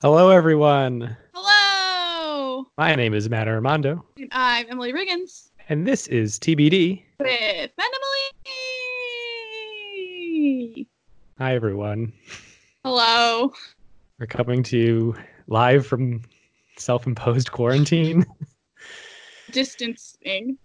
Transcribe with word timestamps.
Hello, 0.00 0.30
everyone. 0.30 1.16
Hello. 1.34 2.66
My 2.76 2.94
name 2.94 3.14
is 3.14 3.28
Matt 3.28 3.48
Armando, 3.48 4.04
And 4.18 4.28
I'm 4.32 4.66
Emily 4.70 4.92
Riggins 4.92 5.50
and 5.68 5.86
this 5.86 6.06
is 6.08 6.38
TBD. 6.38 7.02
with 7.18 7.70
Matt 7.76 7.90
Emily. 8.46 10.88
Hi, 11.38 11.54
everyone. 11.54 12.12
Hello. 12.84 13.52
We're 14.18 14.26
coming 14.26 14.62
to 14.64 14.76
you 14.78 15.14
live 15.48 15.86
from 15.86 16.22
self-imposed 16.76 17.50
quarantine. 17.52 18.24
Distancing. 19.50 20.58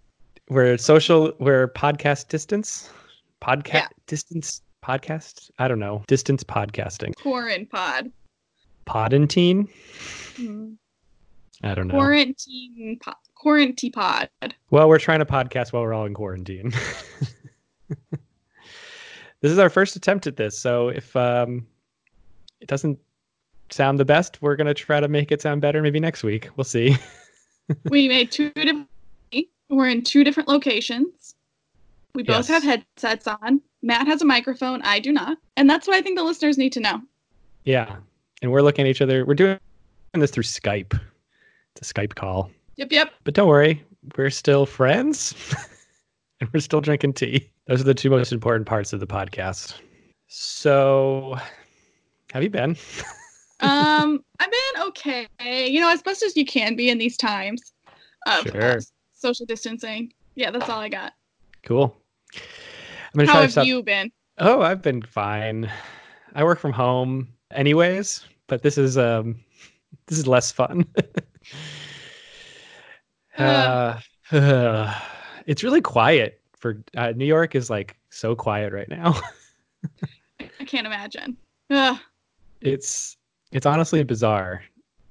we're 0.48 0.76
social. 0.78 1.32
We're 1.40 1.68
podcast 1.68 2.28
distance. 2.28 2.90
Podcast 3.42 3.74
Yeah. 3.74 3.88
distance 4.06 4.62
podcast. 4.84 5.50
I 5.58 5.66
don't 5.68 5.78
know. 5.80 6.02
Distance 6.06 6.44
podcasting. 6.44 7.14
Quarantine 7.16 7.66
pod. 7.66 8.10
Podentine. 8.86 9.68
Hmm. 10.36 10.72
I 11.62 11.74
don't 11.74 11.88
know. 11.88 11.94
Quarantine 11.94 12.98
pod. 13.02 13.14
Quarantine 13.34 13.92
pod. 13.92 14.28
Well, 14.70 14.88
we're 14.88 14.98
trying 14.98 15.20
to 15.20 15.26
podcast 15.26 15.72
while 15.72 15.82
we're 15.82 15.94
all 15.94 16.04
in 16.06 16.14
quarantine. 16.14 16.72
this 19.40 19.52
is 19.52 19.58
our 19.58 19.70
first 19.70 19.96
attempt 19.96 20.26
at 20.26 20.36
this, 20.36 20.58
so 20.58 20.88
if 20.88 21.14
um, 21.16 21.66
it 22.60 22.68
doesn't 22.68 22.98
sound 23.70 23.98
the 23.98 24.04
best, 24.04 24.40
we're 24.42 24.56
gonna 24.56 24.74
try 24.74 25.00
to 25.00 25.08
make 25.08 25.32
it 25.32 25.40
sound 25.42 25.60
better. 25.60 25.82
Maybe 25.82 26.00
next 26.00 26.22
week. 26.22 26.48
We'll 26.56 26.64
see. 26.64 26.96
we 27.90 28.08
made 28.08 28.30
two 28.32 28.50
different. 28.50 28.88
We're 29.70 29.88
in 29.88 30.02
two 30.02 30.24
different 30.24 30.48
locations. 30.48 31.34
We 32.14 32.22
both 32.22 32.48
Yes. 32.48 32.48
have 32.48 32.62
headsets 32.62 33.26
on. 33.26 33.60
Matt 33.82 34.06
has 34.06 34.22
a 34.22 34.24
microphone. 34.24 34.82
I 34.82 35.00
do 35.00 35.10
not. 35.10 35.38
And 35.56 35.68
that's 35.68 35.86
what 35.88 35.96
I 35.96 36.02
think 36.02 36.16
the 36.16 36.22
listeners 36.24 36.56
need 36.58 36.72
to 36.74 36.80
know. 36.80 37.00
yeah, 37.64 37.96
and 38.44 38.52
we're 38.52 38.60
looking 38.60 38.84
at 38.86 38.90
each 38.90 39.00
other. 39.00 39.24
We're 39.24 39.32
doing 39.34 39.58
this 40.12 40.30
through 40.30 40.42
Skype. 40.42 41.00
It's 41.74 41.90
a 41.90 41.94
Skype 41.94 42.14
call, 42.14 42.50
Yep, 42.76 42.92
yep. 42.92 43.12
but 43.24 43.32
don't 43.32 43.48
worry, 43.48 43.82
we're 44.18 44.28
still 44.28 44.66
friends, 44.66 45.34
and 46.40 46.50
we're 46.52 46.60
still 46.60 46.82
drinking 46.82 47.14
tea. 47.14 47.48
Those 47.68 47.80
are 47.80 47.84
the 47.84 47.94
two 47.94 48.10
most 48.10 48.32
important 48.32 48.66
parts 48.66 48.92
of 48.92 49.00
the 49.00 49.06
podcast. 49.06 49.76
So, 50.28 51.38
have 52.34 52.42
you 52.42 52.50
been? 52.50 52.76
um, 53.60 54.22
I've 54.38 54.50
been 54.50 54.82
okay. 54.88 55.26
You 55.70 55.80
know, 55.80 55.88
as 55.90 56.02
best 56.02 56.22
as 56.22 56.36
you 56.36 56.44
can 56.44 56.76
be 56.76 56.90
in 56.90 56.98
these 56.98 57.16
times 57.16 57.72
of 58.26 58.42
Sure. 58.42 58.78
social 59.14 59.46
distancing. 59.46 60.12
Yeah, 60.34 60.50
that's 60.50 60.68
all 60.68 60.80
I 60.80 60.90
got. 60.90 61.14
Cool. 61.62 61.96
I'm 62.34 62.40
gonna 63.16 63.26
How 63.26 63.32
try 63.32 63.40
to 63.40 63.42
have 63.44 63.52
stop. 63.52 63.66
you 63.66 63.82
been? 63.82 64.12
Oh, 64.36 64.60
I've 64.60 64.82
been 64.82 65.00
fine. 65.00 65.70
I 66.34 66.44
work 66.44 66.58
from 66.58 66.72
home 66.72 67.28
anyways, 67.52 68.26
but 68.46 68.62
this 68.62 68.78
is 68.78 68.96
um 68.98 69.36
this 70.06 70.18
is 70.18 70.26
less 70.26 70.50
fun. 70.52 70.86
uh, 73.38 74.00
it's 75.46 75.62
really 75.62 75.80
quiet 75.80 76.40
for 76.56 76.82
uh, 76.96 77.12
New 77.14 77.26
York 77.26 77.54
is 77.54 77.70
like 77.70 77.96
so 78.10 78.34
quiet 78.34 78.72
right 78.72 78.88
now. 78.88 79.20
I 80.60 80.64
can't 80.64 80.86
imagine. 80.86 81.36
Ugh. 81.70 81.98
it's 82.60 83.16
it's 83.52 83.66
honestly 83.66 84.02
bizarre. 84.02 84.62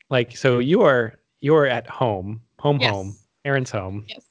Like 0.10 0.36
so 0.36 0.60
you 0.60 0.82
are 0.82 1.20
you 1.42 1.56
are 1.56 1.66
at 1.68 1.88
home, 1.88 2.42
home 2.60 2.80
Yes. 2.80 2.92
home, 2.92 3.16
Aaron's 3.46 3.72
home. 3.72 4.06
Yes. 4.08 4.26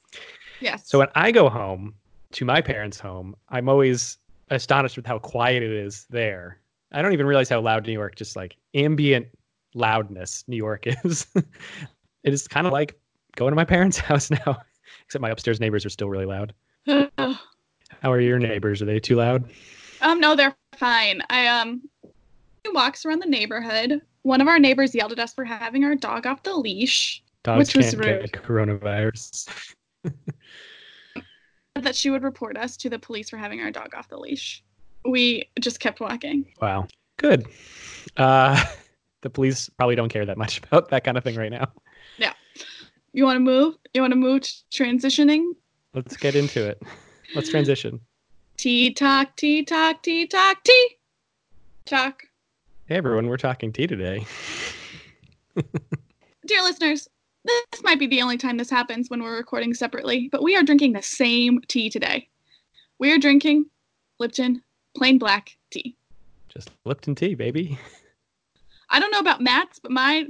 Yes. 0.59 0.89
So 0.89 0.99
when 0.99 1.09
I 1.15 1.31
go 1.31 1.49
home 1.49 1.93
to 2.31 2.45
my 2.45 2.61
parents' 2.61 2.99
home, 2.99 3.35
I'm 3.49 3.69
always 3.69 4.17
astonished 4.49 4.95
with 4.97 5.05
how 5.05 5.19
quiet 5.19 5.61
it 5.63 5.71
is 5.71 6.05
there. 6.09 6.59
I 6.93 7.01
don't 7.01 7.13
even 7.13 7.25
realize 7.25 7.49
how 7.49 7.59
loud 7.61 7.85
New 7.87 7.93
York, 7.93 8.15
just 8.15 8.35
like 8.35 8.55
ambient 8.73 9.27
loudness, 9.73 10.43
New 10.47 10.57
York 10.57 10.85
is. 11.03 11.27
it 11.35 12.33
is 12.33 12.47
kind 12.47 12.67
of 12.67 12.73
like 12.73 12.99
going 13.35 13.51
to 13.51 13.55
my 13.55 13.65
parents' 13.65 13.97
house 14.09 14.29
now, 14.29 14.57
except 15.05 15.21
my 15.21 15.29
upstairs 15.29 15.59
neighbors 15.59 15.85
are 15.85 15.89
still 15.89 16.09
really 16.09 16.25
loud. 16.25 16.53
How 16.87 18.11
are 18.11 18.19
your 18.19 18.39
neighbors? 18.39 18.81
Are 18.81 18.85
they 18.85 18.99
too 18.99 19.15
loud? 19.15 19.49
um, 20.01 20.19
no, 20.19 20.35
they're 20.35 20.55
fine. 20.77 21.21
I 21.29 21.47
um 21.47 21.81
walks 22.73 23.05
around 23.05 23.19
the 23.21 23.29
neighborhood. 23.29 24.01
One 24.23 24.41
of 24.41 24.47
our 24.47 24.59
neighbors 24.59 24.95
yelled 24.95 25.11
at 25.11 25.19
us 25.19 25.33
for 25.33 25.43
having 25.45 25.83
our 25.83 25.95
dog 25.95 26.25
off 26.25 26.43
the 26.43 26.53
leash. 26.55 27.23
Dogs 27.43 27.73
Which 27.73 27.75
was 27.75 27.95
rude. 27.95 28.31
coronavirus. 28.31 29.49
That 31.75 31.95
she 31.95 32.11
would 32.11 32.21
report 32.23 32.55
us 32.55 32.77
to 32.77 32.89
the 32.89 32.99
police 32.99 33.31
for 33.31 33.37
having 33.37 33.59
our 33.59 33.71
dog 33.71 33.95
off 33.95 34.07
the 34.07 34.17
leash. 34.17 34.63
We 35.05 35.49
just 35.59 35.79
kept 35.79 35.99
walking. 35.99 36.45
Wow. 36.61 36.87
Good. 37.17 37.47
Uh, 38.17 38.63
the 39.21 39.29
police 39.29 39.69
probably 39.69 39.95
don't 39.95 40.09
care 40.09 40.25
that 40.25 40.37
much 40.37 40.57
about 40.63 40.89
that 40.89 41.03
kind 41.03 41.17
of 41.17 41.23
thing 41.23 41.35
right 41.35 41.51
now. 41.51 41.71
Yeah. 42.17 42.33
You 43.13 43.25
want 43.25 43.37
to 43.37 43.41
move? 43.41 43.75
You 43.93 44.01
want 44.01 44.11
to 44.11 44.17
move 44.17 44.41
to 44.41 44.51
transitioning? 44.71 45.51
Let's 45.93 46.17
get 46.17 46.35
into 46.35 46.65
it. 46.65 46.81
Let's 47.35 47.49
transition. 47.49 47.99
Tea 48.57 48.93
talk, 48.93 49.35
tea 49.35 49.63
talk, 49.63 50.03
tea 50.03 50.27
talk, 50.27 50.63
tea 50.63 50.97
talk. 51.85 52.23
Hey 52.85 52.95
everyone, 52.95 53.27
we're 53.27 53.37
talking 53.37 53.73
tea 53.73 53.87
today. 53.87 54.25
Dear 56.45 56.61
listeners, 56.61 57.07
this 57.43 57.83
might 57.83 57.99
be 57.99 58.07
the 58.07 58.21
only 58.21 58.37
time 58.37 58.57
this 58.57 58.69
happens 58.69 59.09
when 59.09 59.23
we're 59.23 59.35
recording 59.35 59.73
separately, 59.73 60.29
but 60.31 60.43
we 60.43 60.55
are 60.55 60.63
drinking 60.63 60.93
the 60.93 61.01
same 61.01 61.59
tea 61.67 61.89
today. 61.89 62.29
We 62.99 63.11
are 63.11 63.17
drinking 63.17 63.65
Lipton 64.19 64.61
plain 64.95 65.17
black 65.17 65.57
tea. 65.71 65.95
Just 66.49 66.71
Lipton 66.85 67.15
tea, 67.15 67.35
baby. 67.35 67.77
I 68.89 68.99
don't 68.99 69.11
know 69.11 69.19
about 69.19 69.41
Matt's, 69.41 69.79
but 69.79 69.91
my 69.91 70.27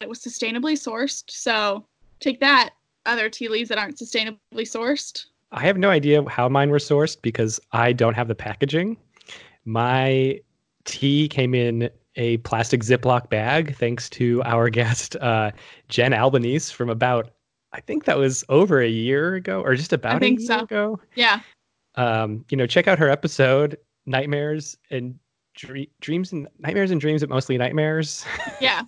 it 0.00 0.08
was 0.08 0.18
sustainably 0.18 0.74
sourced. 0.74 1.24
So 1.28 1.86
take 2.20 2.40
that, 2.40 2.70
other 3.06 3.30
tea 3.30 3.48
leaves 3.48 3.68
that 3.68 3.78
aren't 3.78 3.96
sustainably 3.96 4.38
sourced. 4.52 5.26
I 5.52 5.60
have 5.60 5.78
no 5.78 5.90
idea 5.90 6.28
how 6.28 6.48
mine 6.48 6.70
were 6.70 6.78
sourced 6.78 7.20
because 7.20 7.60
I 7.72 7.92
don't 7.92 8.14
have 8.14 8.28
the 8.28 8.34
packaging. 8.34 8.96
My 9.64 10.40
tea 10.84 11.28
came 11.28 11.54
in 11.54 11.88
a 12.16 12.38
plastic 12.38 12.82
Ziploc 12.82 13.28
bag 13.30 13.76
thanks 13.76 14.10
to 14.10 14.42
our 14.44 14.68
guest, 14.70 15.16
uh, 15.16 15.52
Jen 15.88 16.12
Albanese, 16.12 16.72
from 16.72 16.90
about, 16.90 17.30
I 17.72 17.80
think 17.80 18.04
that 18.04 18.18
was 18.18 18.44
over 18.48 18.80
a 18.80 18.88
year 18.88 19.34
ago 19.34 19.60
or 19.60 19.74
just 19.74 19.92
about 19.92 20.20
think 20.20 20.40
a 20.40 20.42
year 20.42 20.58
so. 20.58 20.64
ago. 20.64 21.00
Yeah, 21.14 21.40
Um, 21.96 22.44
you 22.50 22.56
know, 22.56 22.66
check 22.66 22.88
out 22.88 22.98
her 22.98 23.08
episode, 23.08 23.78
Nightmares 24.06 24.76
and 24.90 25.18
Dre- 25.54 25.88
Dreams 26.00 26.32
and 26.32 26.46
Nightmares 26.58 26.90
and 26.90 27.00
Dreams, 27.00 27.22
but 27.22 27.30
mostly 27.30 27.56
Nightmares. 27.56 28.24
yeah, 28.60 28.82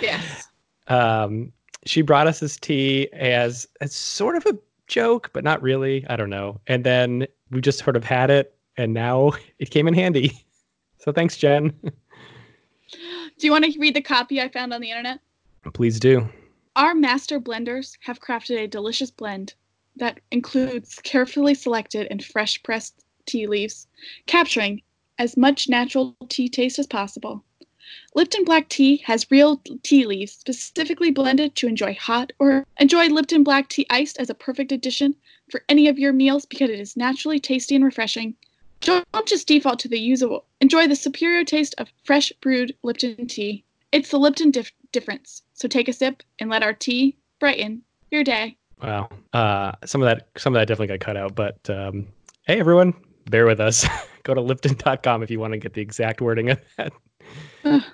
yes. 0.00 0.48
um, 0.88 1.52
she 1.86 2.02
brought 2.02 2.26
us 2.26 2.40
this 2.40 2.56
tea 2.56 3.08
as 3.12 3.66
as 3.80 3.94
sort 3.94 4.36
of 4.36 4.44
a 4.46 4.58
joke, 4.88 5.30
but 5.32 5.44
not 5.44 5.62
really. 5.62 6.04
I 6.08 6.16
don't 6.16 6.30
know. 6.30 6.60
And 6.66 6.84
then 6.84 7.26
we 7.50 7.60
just 7.60 7.78
sort 7.78 7.96
of 7.96 8.04
had 8.04 8.30
it, 8.30 8.54
and 8.76 8.92
now 8.92 9.32
it 9.58 9.70
came 9.70 9.88
in 9.88 9.94
handy. 9.94 10.32
So 11.00 11.12
thanks, 11.12 11.36
Jen. 11.36 11.72
Do 11.80 13.46
you 13.46 13.52
want 13.52 13.64
to 13.64 13.78
read 13.78 13.94
the 13.94 14.02
copy 14.02 14.40
I 14.40 14.48
found 14.48 14.74
on 14.74 14.80
the 14.80 14.90
internet? 14.90 15.20
Please 15.72 16.00
do. 16.00 16.28
Our 16.74 16.92
master 16.92 17.40
blenders 17.40 17.96
have 18.00 18.20
crafted 18.20 18.58
a 18.58 18.66
delicious 18.66 19.12
blend 19.12 19.54
that 19.98 20.20
includes 20.30 20.98
carefully 21.02 21.54
selected 21.54 22.06
and 22.10 22.24
fresh 22.24 22.62
pressed 22.62 23.04
tea 23.26 23.46
leaves, 23.46 23.86
capturing 24.26 24.82
as 25.18 25.36
much 25.36 25.68
natural 25.68 26.16
tea 26.28 26.48
taste 26.48 26.78
as 26.78 26.86
possible. 26.86 27.44
Lipton 28.14 28.44
black 28.44 28.68
tea 28.68 28.98
has 29.06 29.30
real 29.30 29.62
tea 29.82 30.04
leaves 30.06 30.32
specifically 30.32 31.10
blended 31.10 31.54
to 31.56 31.66
enjoy 31.66 31.94
hot 31.94 32.32
or 32.38 32.66
enjoy 32.78 33.06
Lipton 33.06 33.42
black 33.42 33.68
tea 33.68 33.86
iced 33.88 34.18
as 34.18 34.28
a 34.28 34.34
perfect 34.34 34.72
addition 34.72 35.14
for 35.50 35.64
any 35.68 35.88
of 35.88 35.98
your 35.98 36.12
meals 36.12 36.44
because 36.44 36.70
it 36.70 36.80
is 36.80 36.96
naturally 36.96 37.40
tasty 37.40 37.74
and 37.74 37.84
refreshing. 37.84 38.34
Don't 38.80 39.06
just 39.26 39.48
default 39.48 39.78
to 39.80 39.88
the 39.88 39.98
usual. 39.98 40.44
Enjoy 40.60 40.86
the 40.86 40.96
superior 40.96 41.44
taste 41.44 41.74
of 41.78 41.92
fresh 42.04 42.32
brewed 42.40 42.76
Lipton 42.82 43.26
tea. 43.26 43.64
It's 43.90 44.10
the 44.10 44.18
Lipton 44.18 44.50
dif- 44.50 44.72
difference. 44.92 45.42
So 45.54 45.66
take 45.66 45.88
a 45.88 45.92
sip 45.92 46.22
and 46.38 46.50
let 46.50 46.62
our 46.62 46.74
tea 46.74 47.16
brighten 47.40 47.82
your 48.10 48.22
day. 48.22 48.58
Wow. 48.82 49.08
Uh, 49.32 49.72
some 49.84 50.02
of 50.02 50.06
that, 50.06 50.28
some 50.36 50.54
of 50.54 50.60
that 50.60 50.68
definitely 50.68 50.88
got 50.88 51.00
cut 51.00 51.16
out. 51.16 51.34
But 51.34 51.58
um, 51.70 52.06
hey, 52.46 52.60
everyone, 52.60 52.94
bear 53.30 53.46
with 53.46 53.60
us. 53.60 53.86
Go 54.22 54.34
to 54.34 54.40
Lipton.com 54.40 55.22
if 55.22 55.30
you 55.30 55.40
want 55.40 55.52
to 55.52 55.58
get 55.58 55.72
the 55.74 55.80
exact 55.80 56.20
wording 56.20 56.50
of 56.50 56.60
that. 56.76 56.92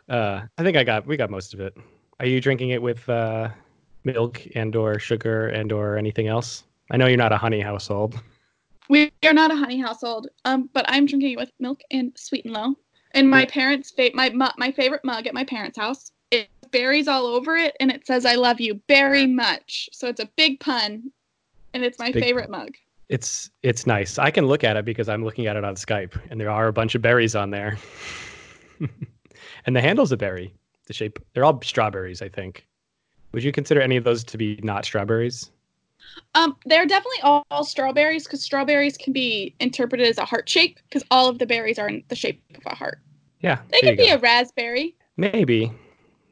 Uh, 0.09 0.43
I 0.59 0.63
think 0.63 0.77
I 0.77 0.85
got, 0.85 1.07
we 1.07 1.17
got 1.17 1.31
most 1.31 1.55
of 1.55 1.61
it. 1.61 1.77
Are 2.21 2.27
you 2.27 2.41
drinking 2.41 2.71
it 2.71 2.81
with 2.81 3.09
uh, 3.09 3.49
milk 4.05 4.41
and 4.55 4.77
or 4.77 4.99
sugar 4.99 5.49
and 5.49 5.73
or 5.73 5.97
anything 5.97 6.29
else? 6.29 6.65
I 6.91 6.97
know 6.97 7.07
you're 7.07 7.17
not 7.17 7.33
a 7.33 7.37
honey 7.37 7.61
household. 7.61 8.21
We 8.89 9.11
are 9.25 9.33
not 9.33 9.51
a 9.51 9.57
honey 9.57 9.81
household, 9.81 10.29
um, 10.45 10.69
but 10.75 10.85
I'm 10.89 11.07
drinking 11.07 11.33
it 11.33 11.39
with 11.39 11.51
milk 11.59 11.81
and 11.91 12.13
sweet 12.17 12.45
and 12.45 12.53
low. 12.53 12.75
And 13.13 13.31
my 13.31 13.47
parents' 13.47 13.91
fa- 13.91 14.11
my 14.13 14.31
my 14.59 14.73
favorite 14.73 15.05
mug 15.05 15.27
at 15.27 15.35
my 15.35 15.45
parents' 15.45 15.79
house. 15.79 16.11
Berries 16.75 17.06
all 17.09 17.25
over 17.26 17.56
it, 17.56 17.76
and 17.81 17.91
it 17.91 18.06
says 18.06 18.26
"I 18.26 18.35
love 18.35 18.61
you" 18.61 18.81
very 18.88 19.26
much. 19.26 19.88
So 19.93 20.09
it's 20.09 20.21
a 20.21 20.29
big 20.37 20.59
pun, 20.61 21.11
and 21.73 21.85
it's 21.85 21.99
my 21.99 22.11
Big 22.12 22.23
favorite 22.23 22.50
pun. 22.50 22.61
mug. 22.65 22.75
It's 23.09 23.49
it's 23.62 23.87
nice. 23.87 24.19
I 24.19 24.31
can 24.31 24.47
look 24.47 24.65
at 24.65 24.76
it 24.76 24.85
because 24.85 25.09
I'm 25.09 25.25
looking 25.25 25.47
at 25.47 25.56
it 25.56 25.65
on 25.65 25.76
Skype, 25.76 26.19
and 26.31 26.41
there 26.41 26.50
are 26.50 26.67
a 26.69 26.73
bunch 26.73 26.94
of 26.94 27.03
berries 27.03 27.37
on 27.37 27.50
there. 27.50 27.79
and 29.67 29.76
the 29.76 29.81
handle's 29.81 30.12
a 30.12 30.17
berry. 30.17 30.53
the 30.87 30.93
shape. 30.93 31.19
They're 31.32 31.44
all 31.44 31.61
strawberries, 31.62 32.21
I 32.23 32.29
think. 32.29 32.67
Would 33.32 33.43
you 33.44 33.53
consider 33.53 33.81
any 33.81 33.97
of 33.97 34.05
those 34.05 34.23
to 34.25 34.37
be 34.38 34.59
not 34.62 34.85
strawberries? 34.85 35.50
Um, 36.35 36.56
they're 36.67 36.87
definitely 36.87 37.20
all, 37.23 37.44
all 37.50 37.65
strawberries 37.65 38.25
because 38.25 38.43
strawberries 38.43 38.97
can 38.97 39.12
be 39.12 39.55
interpreted 39.61 40.06
as 40.06 40.19
a 40.19 40.25
heart 40.25 40.49
shape 40.49 40.79
because 40.88 41.03
all 41.11 41.29
of 41.29 41.38
the 41.38 41.47
berries 41.47 41.79
are 41.79 41.88
in 41.88 42.05
the 42.09 42.17
shape 42.17 42.43
of 42.56 42.62
a 42.67 42.75
heart. 42.75 42.99
Yeah, 43.41 43.59
They 43.70 43.81
could 43.81 43.97
be 43.97 44.09
go. 44.09 44.15
a 44.15 44.19
raspberry. 44.19 44.94
maybe. 45.17 45.73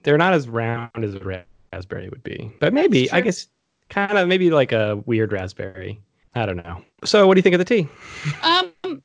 They're 0.03 0.19
not 0.19 0.33
as 0.35 0.49
round 0.49 0.91
as 1.03 1.15
a 1.15 1.45
raspberry 1.73 2.09
would 2.09 2.23
be, 2.23 2.53
but 2.61 2.73
maybe 2.73 3.11
I 3.13 3.21
guess 3.21 3.47
kind 3.89 4.17
of 4.19 4.29
maybe 4.29 4.51
like 4.51 4.73
a 4.73 4.97
weird 5.07 5.33
raspberry. 5.33 6.01
I 6.35 6.47
don't 6.47 6.57
know. 6.57 6.83
So, 7.05 7.27
what 7.27 7.35
do 7.35 7.39
you 7.39 7.43
think 7.43 7.55
of 7.55 7.59
the 7.59 7.65
tea? 7.65 7.89
Um, 8.43 9.03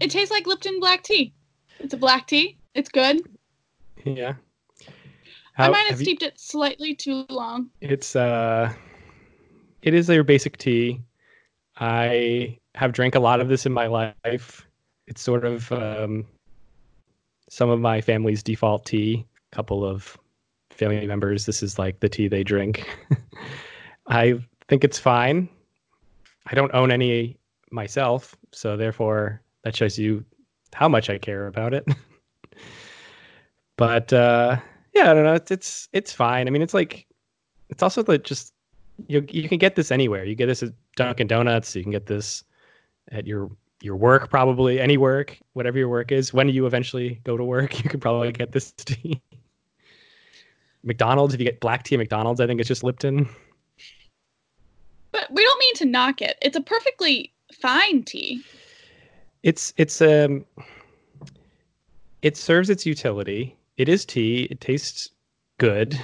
it 0.00 0.10
tastes 0.10 0.30
like 0.30 0.46
Lipton 0.46 0.78
black 0.80 1.02
tea. 1.02 1.34
It's 1.80 1.92
a 1.94 1.96
black 1.96 2.26
tea. 2.26 2.56
It's 2.74 2.88
good. 2.88 3.22
Yeah. 4.04 4.34
I 5.56 5.64
How- 5.64 5.70
might 5.72 5.78
have 5.80 5.90
have 5.90 6.00
you- 6.00 6.04
steeped 6.04 6.22
it 6.22 6.38
slightly 6.38 6.94
too 6.94 7.24
long. 7.28 7.70
It's 7.80 8.14
uh 8.14 8.72
it 9.82 9.92
is 9.94 10.08
your 10.08 10.24
basic 10.24 10.56
tea. 10.56 11.00
I 11.78 12.58
have 12.74 12.92
drank 12.92 13.14
a 13.16 13.20
lot 13.20 13.40
of 13.40 13.48
this 13.48 13.66
in 13.66 13.72
my 13.72 13.86
life. 13.86 14.66
It's 15.08 15.20
sort 15.20 15.44
of 15.44 15.70
um 15.72 16.24
some 17.50 17.70
of 17.70 17.80
my 17.80 18.00
family's 18.00 18.42
default 18.42 18.86
tea. 18.86 19.26
A 19.52 19.56
couple 19.56 19.84
of 19.84 20.16
family 20.78 21.06
members, 21.06 21.44
this 21.44 21.62
is 21.62 21.78
like 21.78 22.00
the 22.00 22.08
tea 22.08 22.28
they 22.28 22.44
drink. 22.44 22.88
I 24.06 24.38
think 24.68 24.84
it's 24.84 24.98
fine. 24.98 25.48
I 26.46 26.54
don't 26.54 26.74
own 26.74 26.90
any 26.90 27.36
myself, 27.70 28.34
so 28.52 28.76
therefore 28.76 29.42
that 29.64 29.76
shows 29.76 29.98
you 29.98 30.24
how 30.72 30.88
much 30.88 31.10
I 31.10 31.18
care 31.18 31.46
about 31.46 31.74
it. 31.74 31.86
but 33.76 34.12
uh 34.12 34.56
yeah, 34.94 35.10
I 35.10 35.14
don't 35.14 35.24
know. 35.24 35.34
It's 35.34 35.50
it's 35.50 35.88
it's 35.92 36.12
fine. 36.12 36.46
I 36.46 36.50
mean, 36.50 36.62
it's 36.62 36.74
like 36.74 37.06
it's 37.68 37.82
also 37.82 38.02
the 38.02 38.18
just 38.18 38.54
you 39.06 39.24
you 39.28 39.48
can 39.48 39.58
get 39.58 39.76
this 39.76 39.90
anywhere. 39.90 40.24
You 40.24 40.34
get 40.34 40.46
this 40.46 40.62
at 40.62 40.72
Dunkin' 40.96 41.26
Donuts. 41.26 41.76
You 41.76 41.82
can 41.82 41.92
get 41.92 42.06
this 42.06 42.44
at 43.12 43.26
your 43.26 43.50
your 43.80 43.96
work 43.96 44.30
probably 44.30 44.80
any 44.80 44.96
work, 44.96 45.38
whatever 45.52 45.78
your 45.78 45.88
work 45.88 46.10
is. 46.10 46.32
When 46.32 46.48
you 46.48 46.66
eventually 46.66 47.20
go 47.24 47.36
to 47.36 47.44
work, 47.44 47.78
you 47.84 47.90
could 47.90 48.00
probably 48.00 48.32
get 48.32 48.52
this 48.52 48.72
tea. 48.72 49.20
McDonald's, 50.82 51.34
if 51.34 51.40
you 51.40 51.44
get 51.46 51.60
black 51.60 51.82
tea 51.82 51.94
at 51.96 51.98
McDonald's, 51.98 52.40
I 52.40 52.46
think 52.46 52.60
it's 52.60 52.68
just 52.68 52.84
Lipton. 52.84 53.28
But 55.12 55.30
we 55.32 55.42
don't 55.42 55.58
mean 55.58 55.74
to 55.76 55.84
knock 55.86 56.20
it. 56.22 56.36
It's 56.42 56.56
a 56.56 56.60
perfectly 56.60 57.32
fine 57.52 58.02
tea. 58.04 58.42
It's 59.42 59.72
it's 59.76 60.00
um 60.02 60.44
it 62.22 62.36
serves 62.36 62.68
its 62.70 62.84
utility. 62.84 63.56
It 63.76 63.88
is 63.88 64.04
tea. 64.04 64.42
It 64.50 64.60
tastes 64.60 65.10
good. 65.58 65.98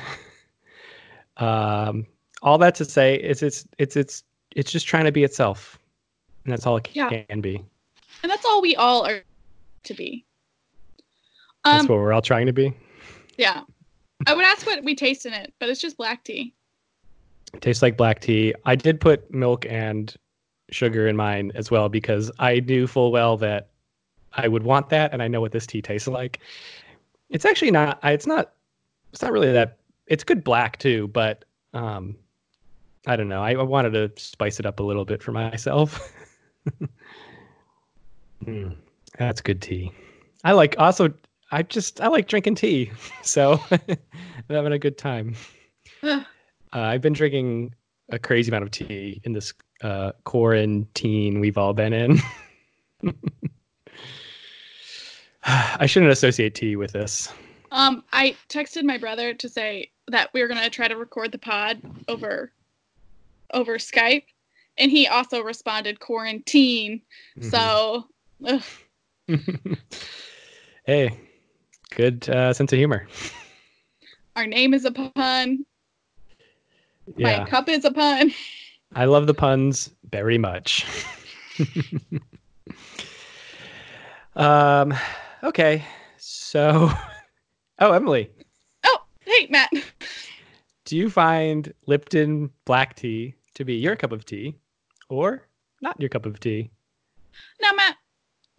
um 1.36 2.06
all 2.42 2.58
that 2.58 2.74
to 2.76 2.84
say 2.84 3.16
is 3.16 3.42
it's 3.42 3.66
it's 3.78 3.96
it's 3.96 4.22
it's 4.54 4.70
just 4.70 4.86
trying 4.86 5.04
to 5.04 5.12
be 5.12 5.24
itself. 5.24 5.78
And 6.44 6.52
that's 6.52 6.66
all 6.66 6.76
it 6.76 6.88
Yeah. 6.92 7.08
can 7.28 7.40
be. 7.40 7.62
And 8.22 8.30
that's 8.30 8.44
all 8.44 8.60
we 8.62 8.76
all 8.76 9.06
are 9.06 9.22
to 9.84 9.94
be. 9.94 10.24
That's 11.64 11.82
Um, 11.84 11.88
what 11.88 11.96
we're 11.98 12.12
all 12.12 12.22
trying 12.22 12.46
to 12.46 12.52
be. 12.52 12.72
yeah. 13.36 13.62
I 14.26 14.34
would 14.34 14.44
ask 14.44 14.66
what 14.66 14.84
we 14.84 14.94
taste 14.94 15.26
in 15.26 15.32
it, 15.32 15.52
but 15.58 15.68
it's 15.68 15.80
just 15.80 15.96
black 15.96 16.24
tea. 16.24 16.54
It 17.52 17.60
tastes 17.60 17.82
like 17.82 17.96
black 17.96 18.20
tea. 18.20 18.54
I 18.64 18.74
did 18.74 19.00
put 19.00 19.32
milk 19.32 19.66
and 19.68 20.14
sugar 20.70 21.06
in 21.06 21.16
mine 21.16 21.52
as 21.54 21.70
well 21.70 21.88
because 21.88 22.30
I 22.38 22.60
knew 22.60 22.86
full 22.86 23.12
well 23.12 23.36
that 23.38 23.70
I 24.32 24.48
would 24.48 24.64
want 24.64 24.88
that, 24.88 25.12
and 25.12 25.22
I 25.22 25.28
know 25.28 25.40
what 25.40 25.52
this 25.52 25.66
tea 25.66 25.82
tastes 25.82 26.08
like. 26.08 26.40
It's 27.30 27.44
actually 27.44 27.70
not. 27.70 27.98
It's 28.02 28.26
not. 28.26 28.52
It's 29.12 29.22
not 29.22 29.32
really 29.32 29.52
that. 29.52 29.78
It's 30.06 30.24
good 30.24 30.42
black 30.42 30.78
too, 30.78 31.08
but 31.08 31.44
um, 31.72 32.16
I 33.06 33.16
don't 33.16 33.28
know. 33.28 33.42
I, 33.42 33.52
I 33.52 33.62
wanted 33.62 33.90
to 33.92 34.12
spice 34.22 34.58
it 34.58 34.66
up 34.66 34.80
a 34.80 34.82
little 34.82 35.04
bit 35.04 35.22
for 35.22 35.32
myself. 35.32 36.12
Mm, 38.46 38.76
that's 39.18 39.40
good 39.40 39.62
tea. 39.62 39.92
I 40.44 40.52
like 40.52 40.76
also. 40.78 41.12
I 41.50 41.62
just 41.62 42.00
I 42.00 42.08
like 42.08 42.28
drinking 42.28 42.56
tea, 42.56 42.90
so 43.22 43.60
I'm 43.70 43.98
having 44.48 44.72
a 44.72 44.78
good 44.78 44.98
time. 44.98 45.34
Uh, 46.02 46.22
I've 46.72 47.00
been 47.00 47.12
drinking 47.12 47.74
a 48.10 48.18
crazy 48.18 48.50
amount 48.50 48.64
of 48.64 48.70
tea 48.70 49.20
in 49.24 49.32
this 49.32 49.54
uh, 49.82 50.12
quarantine 50.24 51.40
we've 51.40 51.56
all 51.56 51.72
been 51.72 51.92
in. 51.92 52.18
I 55.44 55.86
shouldn't 55.86 56.12
associate 56.12 56.54
tea 56.54 56.76
with 56.76 56.92
this. 56.92 57.32
Um, 57.70 58.04
I 58.12 58.36
texted 58.48 58.82
my 58.84 58.98
brother 58.98 59.34
to 59.34 59.48
say 59.48 59.90
that 60.08 60.30
we 60.32 60.40
were 60.42 60.48
gonna 60.48 60.70
try 60.70 60.88
to 60.88 60.96
record 60.96 61.32
the 61.32 61.38
pod 61.38 61.80
over 62.08 62.52
over 63.52 63.78
Skype, 63.78 64.24
and 64.78 64.90
he 64.90 65.06
also 65.06 65.42
responded 65.42 66.00
quarantine. 66.00 67.02
Mm-hmm. 67.38 67.50
So 67.50 68.08
hey, 70.84 71.18
good 71.96 72.28
uh, 72.28 72.52
sense 72.52 72.72
of 72.72 72.78
humor. 72.78 73.06
our 74.36 74.46
name 74.46 74.74
is 74.74 74.84
a 74.84 74.90
pun. 74.92 75.64
Yeah, 77.16 77.40
My 77.40 77.44
cup 77.50 77.68
is 77.68 77.84
a 77.84 77.90
pun. 77.92 78.32
I 78.94 79.04
love 79.06 79.26
the 79.26 79.34
puns 79.34 79.90
very 80.10 80.38
much. 80.38 80.86
um, 84.36 84.94
okay, 85.42 85.84
so, 86.16 86.90
oh, 87.80 87.92
Emily, 87.92 88.30
Oh, 88.84 88.98
hey 89.20 89.46
Matt. 89.50 89.70
do 90.84 90.96
you 90.96 91.10
find 91.10 91.72
Lipton 91.86 92.50
black 92.64 92.94
tea 92.96 93.34
to 93.54 93.64
be 93.64 93.74
your 93.74 93.96
cup 93.96 94.12
of 94.12 94.24
tea, 94.24 94.56
or 95.08 95.48
not 95.80 96.00
your 96.00 96.08
cup 96.08 96.26
of 96.26 96.40
tea? 96.40 96.70
Now, 97.60 97.72
Matt, 97.72 97.96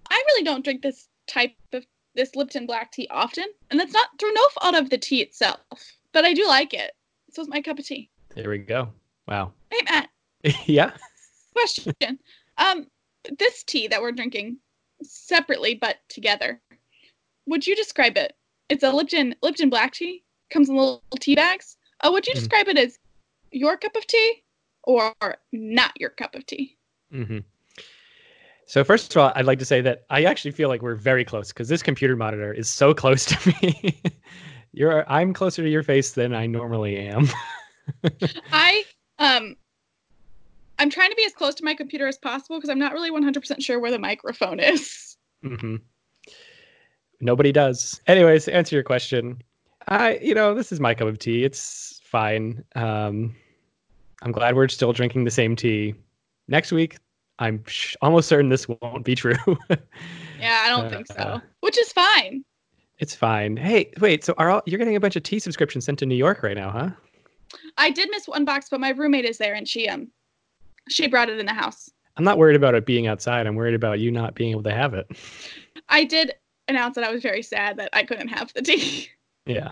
I 0.09 0.23
really 0.27 0.43
don't 0.43 0.63
drink 0.63 0.81
this 0.81 1.07
type 1.27 1.55
of 1.73 1.85
this 2.15 2.35
Lipton 2.35 2.65
black 2.65 2.91
tea 2.91 3.07
often, 3.11 3.45
and 3.69 3.79
that's 3.79 3.93
not 3.93 4.07
through 4.19 4.33
no 4.33 4.47
fault 4.59 4.75
of 4.75 4.89
the 4.89 4.97
tea 4.97 5.21
itself, 5.21 5.59
but 6.13 6.25
I 6.25 6.33
do 6.33 6.47
like 6.47 6.73
it. 6.73 6.91
So 7.31 7.41
it's 7.41 7.49
my 7.49 7.61
cup 7.61 7.77
of 7.79 7.85
tea. 7.85 8.09
There 8.35 8.49
we 8.49 8.59
go. 8.59 8.89
Wow. 9.27 9.53
Hey, 9.71 9.81
Matt, 9.89 10.09
yeah. 10.67 10.91
question. 11.53 11.93
um, 12.57 12.87
this 13.39 13.63
tea 13.63 13.87
that 13.89 14.01
we're 14.01 14.11
drinking 14.11 14.57
separately 15.03 15.75
but 15.75 15.97
together, 16.07 16.61
would 17.47 17.65
you 17.67 17.75
describe 17.75 18.17
it? 18.17 18.33
It's 18.69 18.83
a 18.83 18.91
Lipton 18.91 19.35
Lipton 19.41 19.69
black 19.69 19.93
tea. 19.93 20.23
Comes 20.51 20.69
in 20.69 20.75
little 20.75 21.01
tea 21.19 21.35
bags. 21.35 21.77
Uh, 22.01 22.09
would 22.11 22.25
you 22.27 22.33
Mhm. 22.33 22.37
describe 22.39 22.67
it 22.69 22.77
as 22.77 22.99
your 23.51 23.77
cup 23.77 23.95
of 23.95 24.05
tea 24.07 24.43
or 24.83 25.13
not 25.51 25.91
your 25.99 26.11
cup 26.11 26.35
of 26.35 26.45
tea? 26.45 26.77
hmm 27.11 27.39
So 28.67 28.83
first 28.83 29.15
of 29.15 29.21
all, 29.21 29.31
I'd 29.35 29.45
like 29.45 29.59
to 29.59 29.65
say 29.65 29.81
that 29.81 30.05
I 30.09 30.23
actually 30.23 30.51
feel 30.51 30.69
like 30.69 30.81
we're 30.81 30.95
very 30.95 31.23
close 31.23 31.49
because 31.49 31.67
this 31.69 31.83
computer 31.83 32.15
monitor 32.15 32.51
is 32.51 32.67
so 32.67 32.93
close 32.93 33.25
to 33.25 33.55
me. 33.61 34.01
You're 34.73 35.09
I'm 35.09 35.33
closer 35.33 35.63
to 35.63 35.69
your 35.69 35.83
face 35.83 36.11
than 36.11 36.33
I 36.33 36.47
normally 36.47 36.97
am. 36.97 37.27
I 38.51 38.83
um 39.19 39.55
I'm 40.79 40.89
trying 40.89 41.11
to 41.11 41.15
be 41.15 41.25
as 41.25 41.33
close 41.33 41.55
to 41.55 41.63
my 41.63 41.73
computer 41.73 42.07
as 42.07 42.17
possible 42.17 42.57
because 42.57 42.69
I'm 42.69 42.79
not 42.79 42.91
really 42.91 43.09
100% 43.09 43.63
sure 43.63 43.79
where 43.79 43.91
the 43.91 43.99
microphone 43.99 44.59
is. 44.59 45.15
Mm-hmm. 45.43 45.77
Nobody 47.21 47.53
does. 47.53 48.01
Anyways, 48.07 48.45
to 48.45 48.53
answer 48.53 48.75
your 48.75 48.83
question, 48.83 49.41
I 49.87 50.17
you 50.17 50.33
know 50.33 50.53
this 50.53 50.71
is 50.71 50.79
my 50.79 50.93
cup 50.93 51.07
of 51.07 51.19
tea. 51.19 51.43
It's 51.43 52.01
fine. 52.03 52.63
Um, 52.75 53.35
I'm 54.23 54.31
glad 54.31 54.55
we're 54.55 54.67
still 54.67 54.91
drinking 54.91 55.23
the 55.23 55.31
same 55.31 55.55
tea. 55.55 55.93
Next 56.47 56.71
week, 56.71 56.97
I'm 57.39 57.63
sh- 57.67 57.95
almost 58.01 58.27
certain 58.29 58.49
this 58.49 58.67
won't 58.67 59.03
be 59.05 59.15
true. 59.15 59.35
Yeah, 60.37 60.63
I 60.65 60.69
don't 60.69 60.85
Uh, 60.85 60.89
think 60.89 61.07
so. 61.07 61.13
uh. 61.15 61.39
Which 61.61 61.77
is 61.77 61.91
fine. 61.93 62.43
it's 62.99 63.15
fine. 63.15 63.55
Hey, 63.55 63.91
wait. 64.01 64.25
So 64.25 64.33
are 64.37 64.49
all, 64.49 64.61
you're 64.65 64.77
getting 64.77 64.97
a 64.97 64.99
bunch 64.99 65.15
of 65.15 65.23
tea 65.23 65.39
subscriptions 65.39 65.85
sent 65.85 65.97
to 65.99 66.05
New 66.05 66.15
York 66.15 66.43
right 66.43 66.57
now, 66.57 66.69
huh? 66.69 66.89
I 67.77 67.89
did 67.89 68.09
miss 68.11 68.27
one 68.27 68.43
box, 68.43 68.67
but 68.69 68.81
my 68.81 68.89
roommate 68.89 69.23
is 69.25 69.37
there 69.37 69.53
and 69.55 69.65
she 69.67 69.87
um 69.87 70.09
she 70.89 71.07
brought 71.07 71.29
it 71.29 71.39
in 71.39 71.45
the 71.45 71.53
house. 71.53 71.89
I'm 72.17 72.23
not 72.25 72.37
worried 72.37 72.57
about 72.57 72.75
it 72.75 72.85
being 72.85 73.07
outside. 73.07 73.47
I'm 73.47 73.55
worried 73.55 73.73
about 73.75 73.99
you 73.99 74.11
not 74.11 74.35
being 74.35 74.51
able 74.51 74.63
to 74.63 74.73
have 74.73 74.93
it. 74.93 75.07
I 75.89 76.03
did 76.03 76.33
announce 76.67 76.95
that 76.95 77.03
I 77.05 77.11
was 77.11 77.21
very 77.23 77.41
sad 77.41 77.77
that 77.77 77.89
I 77.93 78.03
couldn't 78.03 78.27
have 78.27 78.53
the 78.53 78.61
tea. 78.61 79.09
Yeah. 79.45 79.71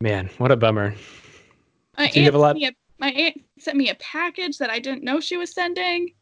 Man, 0.00 0.30
what 0.38 0.52
a 0.52 0.56
bummer. 0.56 0.94
My 1.98 2.04
aunt, 2.14 2.34
a 2.34 2.38
lot- 2.38 2.54
me 2.54 2.66
a, 2.66 2.72
my 2.98 3.10
aunt 3.10 3.40
sent 3.58 3.76
me 3.76 3.90
a 3.90 3.94
package 3.96 4.58
that 4.58 4.70
I 4.70 4.78
didn't 4.78 5.02
know 5.02 5.18
she 5.20 5.36
was 5.36 5.52
sending. 5.52 6.12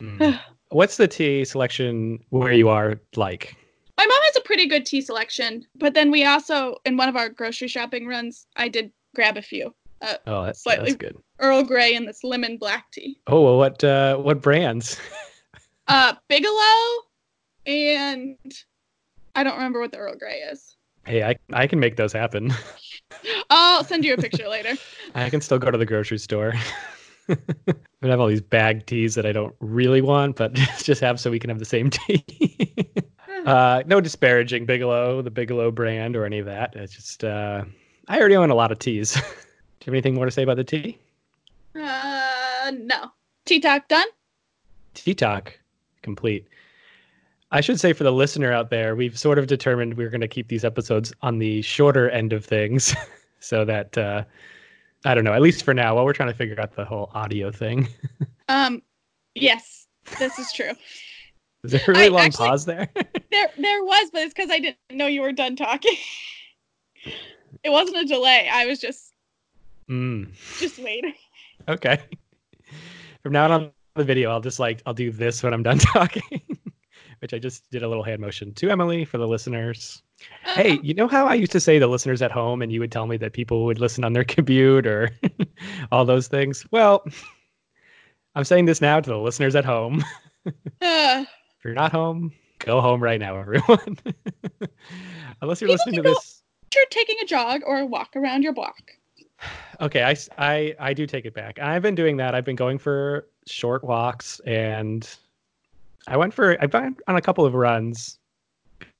Mm. 0.00 0.40
What's 0.70 0.96
the 0.96 1.08
tea 1.08 1.44
selection 1.44 2.18
where 2.30 2.52
you 2.52 2.68
are 2.68 3.00
like? 3.16 3.56
My 3.98 4.06
mom 4.06 4.22
has 4.22 4.36
a 4.36 4.40
pretty 4.42 4.66
good 4.66 4.86
tea 4.86 5.00
selection, 5.00 5.66
but 5.74 5.94
then 5.94 6.10
we 6.10 6.24
also, 6.24 6.76
in 6.84 6.96
one 6.96 7.08
of 7.08 7.16
our 7.16 7.28
grocery 7.28 7.68
shopping 7.68 8.06
runs, 8.06 8.46
I 8.56 8.68
did 8.68 8.92
grab 9.14 9.36
a 9.36 9.42
few. 9.42 9.74
Oh, 10.26 10.44
that's 10.46 10.62
Slightly. 10.62 10.92
that's 10.92 10.96
good. 10.96 11.16
Earl 11.38 11.62
Grey 11.62 11.94
and 11.94 12.08
this 12.08 12.24
lemon 12.24 12.56
black 12.56 12.90
tea. 12.90 13.20
Oh, 13.26 13.42
well, 13.42 13.58
what 13.58 13.82
uh 13.84 14.16
what 14.16 14.40
brands? 14.42 14.98
Uh, 15.88 16.14
Bigelow, 16.28 17.02
and 17.66 18.36
I 19.34 19.42
don't 19.42 19.56
remember 19.56 19.80
what 19.80 19.90
the 19.90 19.98
Earl 19.98 20.14
Grey 20.14 20.36
is. 20.36 20.76
Hey, 21.04 21.24
I 21.24 21.34
I 21.52 21.66
can 21.66 21.80
make 21.80 21.96
those 21.96 22.12
happen. 22.12 22.54
I'll 23.50 23.82
send 23.82 24.04
you 24.04 24.14
a 24.14 24.16
picture 24.16 24.48
later. 24.48 24.74
I 25.16 25.28
can 25.30 25.40
still 25.40 25.58
go 25.58 25.68
to 25.68 25.76
the 25.76 25.86
grocery 25.86 26.18
store. 26.18 26.54
I 28.02 28.06
have 28.06 28.20
all 28.20 28.26
these 28.26 28.40
bag 28.40 28.86
teas 28.86 29.14
that 29.14 29.26
I 29.26 29.32
don't 29.32 29.54
really 29.60 30.00
want, 30.00 30.36
but 30.36 30.52
just 30.82 31.00
have 31.00 31.20
so 31.20 31.30
we 31.30 31.38
can 31.38 31.50
have 31.50 31.58
the 31.58 31.64
same 31.64 31.90
tea. 31.90 32.88
uh, 33.46 33.82
no 33.86 34.00
disparaging 34.00 34.66
Bigelow, 34.66 35.22
the 35.22 35.30
Bigelow 35.30 35.70
brand, 35.70 36.16
or 36.16 36.24
any 36.24 36.38
of 36.38 36.46
that. 36.46 36.74
It's 36.76 36.94
just 36.94 37.24
uh, 37.24 37.64
I 38.08 38.18
already 38.18 38.36
own 38.36 38.50
a 38.50 38.54
lot 38.54 38.72
of 38.72 38.78
teas. 38.78 39.14
Do 39.14 39.20
you 39.20 39.24
have 39.86 39.94
anything 39.94 40.14
more 40.14 40.24
to 40.24 40.30
say 40.30 40.42
about 40.42 40.56
the 40.56 40.64
tea? 40.64 40.98
Uh, 41.74 42.72
no. 42.74 43.10
Tea 43.44 43.60
talk 43.60 43.88
done. 43.88 44.06
Tea 44.94 45.14
talk 45.14 45.58
complete. 46.02 46.46
I 47.52 47.60
should 47.60 47.80
say 47.80 47.92
for 47.92 48.04
the 48.04 48.12
listener 48.12 48.52
out 48.52 48.70
there, 48.70 48.94
we've 48.94 49.18
sort 49.18 49.38
of 49.38 49.46
determined 49.46 49.94
we're 49.94 50.10
going 50.10 50.20
to 50.20 50.28
keep 50.28 50.48
these 50.48 50.64
episodes 50.64 51.12
on 51.22 51.38
the 51.38 51.62
shorter 51.62 52.08
end 52.10 52.32
of 52.32 52.44
things, 52.44 52.94
so 53.40 53.64
that 53.64 53.98
uh, 53.98 54.24
I 55.04 55.14
don't 55.14 55.24
know. 55.24 55.32
At 55.32 55.40
least 55.42 55.64
for 55.64 55.72
now, 55.74 55.94
while 55.94 56.04
we're 56.04 56.12
trying 56.12 56.30
to 56.30 56.34
figure 56.36 56.60
out 56.60 56.76
the 56.76 56.84
whole 56.84 57.10
audio 57.14 57.50
thing. 57.50 57.88
Um, 58.48 58.82
yes, 59.34 59.86
this 60.18 60.38
is 60.38 60.52
true. 60.52 60.72
Is 61.64 61.72
there 61.72 61.80
a 61.88 61.90
really 61.90 62.04
I 62.04 62.08
long 62.08 62.20
actually- 62.22 62.48
pause 62.48 62.64
there? 62.64 62.88
There, 63.30 63.48
there 63.58 63.84
was, 63.84 64.10
but 64.12 64.22
it's 64.22 64.34
because 64.34 64.50
I 64.50 64.58
didn't 64.58 64.76
know 64.90 65.06
you 65.06 65.20
were 65.22 65.30
done 65.30 65.54
talking. 65.54 65.94
it 67.62 67.70
wasn't 67.70 67.98
a 67.98 68.04
delay. 68.04 68.48
I 68.52 68.66
was 68.66 68.80
just, 68.80 69.12
mm, 69.88 70.28
just 70.58 70.80
waiting. 70.80 71.14
okay. 71.68 72.00
From 73.22 73.32
now 73.32 73.48
on 73.52 73.70
the 73.94 74.02
video, 74.02 74.30
I'll 74.32 74.40
just 74.40 74.58
like 74.58 74.82
I'll 74.84 74.94
do 74.94 75.12
this 75.12 75.44
when 75.44 75.54
I'm 75.54 75.62
done 75.62 75.78
talking, 75.78 76.42
which 77.20 77.32
I 77.32 77.38
just 77.38 77.70
did 77.70 77.84
a 77.84 77.88
little 77.88 78.02
hand 78.02 78.20
motion 78.20 78.52
to 78.54 78.68
Emily 78.68 79.04
for 79.04 79.18
the 79.18 79.28
listeners. 79.28 80.02
Hey, 80.44 80.78
you 80.82 80.94
know 80.94 81.06
how 81.08 81.26
I 81.26 81.34
used 81.34 81.52
to 81.52 81.60
say 81.60 81.78
the 81.78 81.86
listeners 81.86 82.22
at 82.22 82.30
home, 82.32 82.62
and 82.62 82.72
you 82.72 82.80
would 82.80 82.90
tell 82.92 83.06
me 83.06 83.16
that 83.18 83.32
people 83.32 83.64
would 83.66 83.78
listen 83.78 84.04
on 84.04 84.12
their 84.12 84.24
commute 84.36 84.86
or 84.86 85.10
all 85.92 86.04
those 86.04 86.28
things? 86.28 86.66
Well, 86.70 87.04
I'm 88.34 88.44
saying 88.44 88.64
this 88.66 88.80
now 88.80 89.00
to 89.00 89.10
the 89.10 89.18
listeners 89.18 89.54
at 89.56 89.64
home. 89.64 90.04
If 90.82 91.64
you're 91.64 91.74
not 91.74 91.92
home, 91.92 92.32
go 92.60 92.80
home 92.80 93.02
right 93.02 93.20
now, 93.20 93.36
everyone. 93.36 93.98
Unless 95.42 95.60
you're 95.60 95.68
People 95.68 95.72
listening 95.74 95.94
to 95.96 96.02
this. 96.02 96.42
you're 96.74 96.86
taking 96.90 97.16
a 97.22 97.26
jog 97.26 97.60
or 97.66 97.80
a 97.80 97.84
walk 97.84 98.16
around 98.16 98.42
your 98.42 98.54
block. 98.54 98.92
Okay, 99.82 100.14
I 100.38 100.74
I 100.78 100.92
do 100.94 101.06
take 101.06 101.24
it 101.26 101.32
back. 101.34 101.58
I've 101.58 101.80
been 101.82 101.94
doing 101.94 102.16
that. 102.18 102.34
I've 102.34 102.44
been 102.44 102.56
going 102.56 102.76
for 102.78 103.26
short 103.46 103.82
walks, 103.82 104.38
and 104.40 105.08
I 106.06 106.16
went 106.18 106.34
for 106.34 106.56
I've 106.62 106.70
been 106.70 106.96
on 107.08 107.16
a 107.16 107.20
couple 107.22 107.44
of 107.46 107.54
runs 107.54 108.18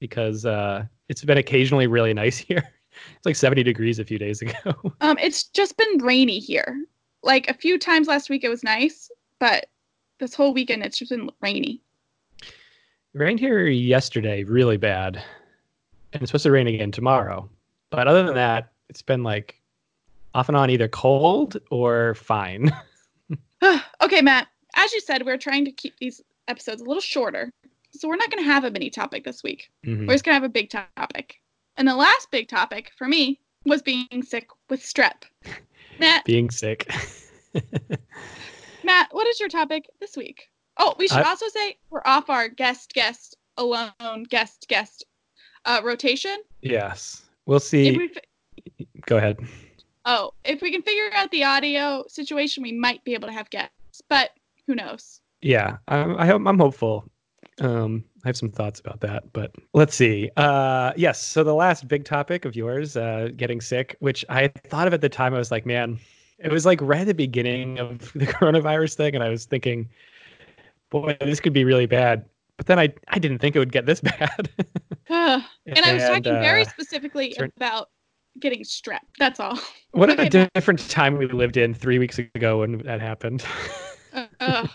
because 0.00 0.44
uh, 0.44 0.84
it's 1.08 1.24
been 1.24 1.38
occasionally 1.38 1.86
really 1.86 2.12
nice 2.12 2.38
here. 2.48 2.68
It's 3.16 3.24
like 3.24 3.36
70 3.36 3.62
degrees 3.62 3.98
a 3.98 4.04
few 4.04 4.18
days 4.18 4.42
ago. 4.42 4.74
Um, 5.00 5.16
it's 5.18 5.44
just 5.44 5.76
been 5.78 5.98
rainy 5.98 6.38
here. 6.38 6.84
Like 7.22 7.48
a 7.48 7.54
few 7.54 7.78
times 7.78 8.06
last 8.06 8.28
week, 8.28 8.44
it 8.44 8.48
was 8.48 8.62
nice, 8.62 9.10
but 9.38 9.66
this 10.18 10.34
whole 10.34 10.52
weekend 10.52 10.82
it's 10.82 10.98
just 10.98 11.10
been 11.10 11.30
rainy. 11.40 11.80
It 12.42 13.18
rained 13.18 13.40
here 13.40 13.66
yesterday, 13.66 14.44
really 14.44 14.76
bad, 14.76 15.22
and 16.12 16.22
it's 16.22 16.30
supposed 16.30 16.44
to 16.44 16.50
rain 16.50 16.66
again 16.66 16.92
tomorrow. 16.92 17.48
But 17.90 18.08
other 18.08 18.22
than 18.22 18.34
that, 18.34 18.72
it's 18.88 19.02
been 19.02 19.22
like 19.22 19.60
off 20.34 20.48
and 20.48 20.56
on 20.56 20.70
either 20.70 20.88
cold 20.88 21.56
or 21.70 22.14
fine. 22.14 22.70
okay, 24.02 24.22
Matt. 24.22 24.48
As 24.74 24.92
you 24.92 25.00
said, 25.00 25.24
we're 25.26 25.38
trying 25.38 25.64
to 25.64 25.72
keep 25.72 25.96
these 25.98 26.20
episodes 26.48 26.82
a 26.82 26.84
little 26.84 27.00
shorter, 27.00 27.50
so 27.92 28.08
we're 28.08 28.16
not 28.16 28.30
going 28.30 28.42
to 28.42 28.50
have 28.50 28.64
a 28.64 28.70
mini 28.70 28.90
topic 28.90 29.24
this 29.24 29.42
week. 29.42 29.70
Mhm. 29.86 30.06
We're 30.06 30.14
just 30.14 30.24
going 30.24 30.32
to 30.32 30.40
have 30.40 30.44
a 30.44 30.48
big 30.48 30.70
topic. 30.70 31.40
And 31.76 31.86
the 31.88 31.94
last 31.96 32.30
big 32.30 32.48
topic 32.48 32.90
for 32.96 33.06
me 33.08 33.40
was 33.64 33.82
being 33.82 34.06
sick 34.22 34.48
with 34.68 34.80
strep. 34.82 35.22
Matt, 35.98 36.24
Being 36.24 36.50
sick. 36.50 36.90
Matt, 38.84 39.08
what 39.12 39.26
is 39.26 39.38
your 39.38 39.48
topic 39.48 39.86
this 40.00 40.16
week? 40.16 40.48
Oh, 40.78 40.94
we 40.98 41.08
should 41.08 41.18
I- 41.18 41.28
also 41.28 41.48
say 41.48 41.76
we're 41.90 42.02
off 42.04 42.30
our 42.30 42.48
guest, 42.48 42.92
guest, 42.94 43.36
alone, 43.56 44.24
guest, 44.28 44.66
guest 44.68 45.04
uh, 45.66 45.80
rotation. 45.84 46.38
yes, 46.62 47.22
we'll 47.46 47.60
see. 47.60 47.96
we, 47.96 48.08
fi- 48.08 48.86
Go 49.06 49.18
ahead. 49.18 49.38
oh, 50.06 50.32
if 50.44 50.62
we 50.62 50.72
can 50.72 50.80
figure 50.82 51.10
out 51.14 51.30
the 51.30 51.44
audio 51.44 52.04
situation, 52.08 52.62
we 52.62 52.72
might 52.72 53.04
be 53.04 53.12
able 53.14 53.28
to 53.28 53.34
have 53.34 53.50
guests, 53.50 54.00
but 54.08 54.30
who 54.66 54.74
knows? 54.74 55.20
Yeah, 55.42 55.76
I'm, 55.88 56.16
I 56.16 56.26
hope 56.26 56.42
I'm 56.46 56.58
hopeful. 56.58 57.09
Um, 57.60 58.04
I 58.24 58.28
have 58.28 58.36
some 58.36 58.50
thoughts 58.50 58.80
about 58.80 59.00
that, 59.00 59.32
but 59.32 59.54
let's 59.74 59.94
see. 59.94 60.30
Uh, 60.36 60.92
yes, 60.96 61.22
so 61.22 61.44
the 61.44 61.54
last 61.54 61.88
big 61.88 62.04
topic 62.04 62.44
of 62.44 62.56
yours, 62.56 62.96
uh, 62.96 63.28
getting 63.36 63.60
sick, 63.60 63.96
which 64.00 64.24
I 64.28 64.48
thought 64.48 64.86
of 64.86 64.94
at 64.94 65.02
the 65.02 65.08
time, 65.08 65.34
I 65.34 65.38
was 65.38 65.50
like, 65.50 65.66
man, 65.66 65.98
it 66.38 66.50
was 66.50 66.64
like 66.64 66.80
right 66.80 67.02
at 67.02 67.06
the 67.06 67.14
beginning 67.14 67.78
of 67.78 68.12
the 68.14 68.26
coronavirus 68.26 68.94
thing, 68.94 69.14
and 69.14 69.22
I 69.22 69.28
was 69.28 69.44
thinking, 69.44 69.88
boy, 70.90 71.16
this 71.20 71.40
could 71.40 71.52
be 71.52 71.64
really 71.64 71.86
bad. 71.86 72.24
But 72.56 72.66
then 72.66 72.78
I, 72.78 72.92
I 73.08 73.18
didn't 73.18 73.38
think 73.38 73.56
it 73.56 73.58
would 73.58 73.72
get 73.72 73.86
this 73.86 74.00
bad. 74.18 74.50
and 75.08 75.44
I 75.66 75.94
was 75.94 76.04
talking 76.04 76.40
very 76.40 76.62
uh, 76.62 76.68
specifically 76.68 77.36
about 77.56 77.88
getting 78.38 78.62
strep. 78.62 79.00
That's 79.18 79.38
all. 79.38 79.58
what 79.92 80.10
okay, 80.10 80.26
a 80.26 80.48
different 80.54 80.88
time 80.88 81.18
we 81.18 81.26
lived 81.26 81.56
in 81.56 81.74
three 81.74 81.98
weeks 81.98 82.18
ago 82.18 82.60
when 82.60 82.78
that 82.78 83.00
happened. 83.00 83.44
Uh, 84.12 84.26
uh, 84.40 84.66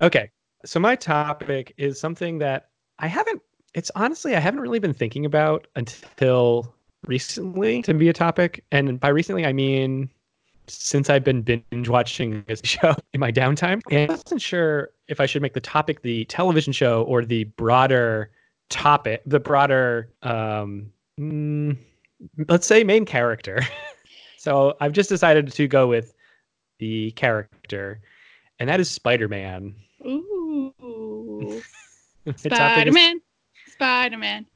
Okay. 0.00 0.30
So 0.64 0.80
my 0.80 0.96
topic 0.96 1.74
is 1.76 2.00
something 2.00 2.38
that 2.38 2.70
I 2.98 3.06
haven't 3.06 3.42
it's 3.74 3.90
honestly 3.96 4.36
I 4.36 4.40
haven't 4.40 4.60
really 4.60 4.78
been 4.78 4.94
thinking 4.94 5.26
about 5.26 5.66
until 5.76 6.74
recently 7.06 7.82
to 7.82 7.94
be 7.94 8.08
a 8.08 8.12
topic. 8.12 8.64
And 8.72 8.98
by 8.98 9.08
recently 9.08 9.44
I 9.44 9.52
mean 9.52 10.10
since 10.66 11.10
I've 11.10 11.24
been 11.24 11.42
binge 11.42 11.88
watching 11.88 12.44
this 12.48 12.60
show 12.64 12.94
in 13.12 13.20
my 13.20 13.30
downtime. 13.30 13.80
And 13.90 14.10
I 14.10 14.14
wasn't 14.14 14.40
sure 14.40 14.90
if 15.08 15.20
I 15.20 15.26
should 15.26 15.42
make 15.42 15.52
the 15.52 15.60
topic 15.60 16.02
the 16.02 16.24
television 16.26 16.72
show 16.72 17.02
or 17.02 17.24
the 17.24 17.44
broader 17.44 18.30
topic, 18.70 19.22
the 19.26 19.40
broader 19.40 20.08
um 20.22 20.90
mm, 21.20 21.76
let's 22.48 22.66
say 22.66 22.84
main 22.84 23.04
character. 23.04 23.60
so 24.38 24.76
I've 24.80 24.92
just 24.92 25.08
decided 25.08 25.52
to 25.52 25.68
go 25.68 25.86
with 25.86 26.14
the 26.78 27.10
character, 27.12 28.00
and 28.58 28.68
that 28.68 28.80
is 28.80 28.90
Spider-Man. 28.90 29.74
ooh. 31.56 31.62
My 32.26 32.32
topic 32.32 32.46
is- 32.48 32.56
Spider 32.56 32.92
Man. 32.92 33.20
Spider 33.68 34.18
Man. 34.18 34.46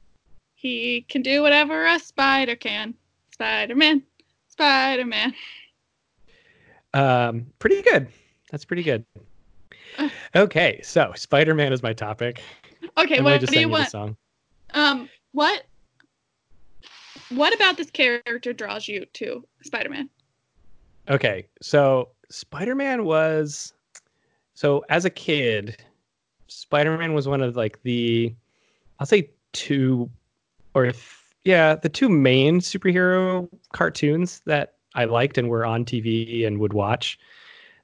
He 0.53 1.05
can 1.07 1.21
do 1.21 1.41
whatever 1.41 1.85
a 1.85 1.99
spider 1.99 2.55
can. 2.55 2.93
Spider 3.31 3.75
Man. 3.75 4.03
Spider 4.47 5.05
Man. 5.05 5.33
Um, 6.93 7.45
pretty 7.59 7.81
good. 7.81 8.07
That's 8.51 8.65
pretty 8.65 8.83
good. 8.83 9.05
Okay, 10.35 10.79
so 10.83 11.11
Spider-Man 11.15 11.73
is 11.73 11.81
my 11.81 11.91
topic. 11.91 12.41
Okay, 12.97 13.21
what 13.21 13.41
just 13.41 13.51
do 13.51 13.59
you 13.59 13.67
want? 13.67 13.89
song. 13.89 14.15
Um, 14.75 15.09
what? 15.31 15.63
What 17.29 17.53
about 17.55 17.77
this 17.77 17.89
character 17.89 18.53
draws 18.53 18.87
you 18.87 19.05
to 19.13 19.43
Spider 19.63 19.89
Man? 19.89 20.09
Okay, 21.09 21.47
so 21.61 22.09
Spider-Man 22.29 23.03
was 23.03 23.73
so 24.53 24.85
as 24.89 25.05
a 25.05 25.09
kid, 25.09 25.83
Spider-Man 26.49 27.13
was 27.13 27.27
one 27.27 27.41
of 27.41 27.55
like 27.55 27.81
the 27.83 28.33
I'll 28.99 29.05
say 29.05 29.29
two 29.53 30.09
or 30.73 30.83
th- 30.83 31.19
yeah, 31.45 31.75
the 31.75 31.89
two 31.89 32.09
main 32.09 32.59
superhero 32.59 33.47
cartoons 33.73 34.41
that 34.45 34.75
I 34.95 35.05
liked 35.05 35.37
and 35.37 35.49
were 35.49 35.65
on 35.65 35.85
TV 35.85 36.45
and 36.45 36.59
would 36.59 36.73
watch. 36.73 37.17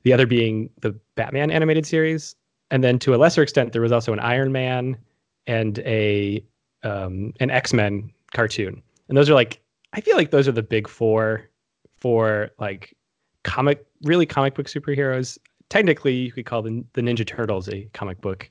The 0.03 0.13
other 0.13 0.27
being 0.27 0.69
the 0.81 0.91
Batman 1.15 1.49
animated 1.49 1.85
series, 1.85 2.35
and 2.69 2.83
then 2.83 2.99
to 2.99 3.15
a 3.15 3.17
lesser 3.17 3.41
extent, 3.41 3.73
there 3.73 3.81
was 3.81 3.91
also 3.91 4.13
an 4.13 4.19
Iron 4.19 4.51
Man 4.51 4.97
and 5.47 5.79
a 5.79 6.43
um, 6.83 7.33
an 7.39 7.49
X 7.49 7.73
Men 7.73 8.11
cartoon. 8.33 8.81
And 9.07 9.17
those 9.17 9.29
are 9.29 9.33
like 9.33 9.61
I 9.93 10.01
feel 10.01 10.17
like 10.17 10.31
those 10.31 10.47
are 10.47 10.51
the 10.51 10.61
big 10.61 10.87
four 10.87 11.49
for 11.97 12.51
like 12.59 12.95
comic 13.43 13.85
really 14.03 14.25
comic 14.25 14.53
book 14.53 14.67
superheroes. 14.67 15.37
Technically, 15.69 16.13
you 16.13 16.31
could 16.31 16.45
call 16.45 16.61
the 16.61 16.83
the 16.93 17.01
Ninja 17.01 17.25
Turtles 17.25 17.67
a 17.69 17.87
comic 17.93 18.21
book 18.21 18.49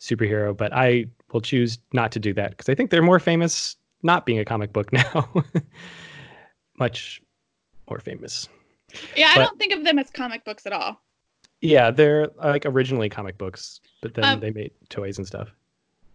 superhero, 0.00 0.56
but 0.56 0.72
I 0.72 1.06
will 1.32 1.40
choose 1.40 1.78
not 1.92 2.12
to 2.12 2.18
do 2.18 2.32
that 2.34 2.50
because 2.50 2.68
I 2.68 2.74
think 2.74 2.90
they're 2.90 3.02
more 3.02 3.18
famous 3.20 3.76
not 4.02 4.24
being 4.26 4.38
a 4.38 4.44
comic 4.44 4.72
book 4.72 4.92
now. 4.92 5.28
Much 6.78 7.20
more 7.90 7.98
famous. 7.98 8.48
Yeah, 9.16 9.28
I 9.30 9.34
But- 9.36 9.44
don't 9.46 9.58
think 9.58 9.72
of 9.72 9.84
them 9.84 9.98
as 9.98 10.10
comic 10.10 10.44
books 10.44 10.66
at 10.66 10.72
all. 10.72 11.00
Yeah, 11.60 11.90
they're 11.90 12.28
like 12.42 12.64
originally 12.66 13.08
comic 13.08 13.36
books, 13.36 13.80
but 14.00 14.14
then 14.14 14.24
Um, 14.24 14.40
they 14.40 14.50
made 14.52 14.70
toys 14.90 15.18
and 15.18 15.26
stuff. 15.26 15.48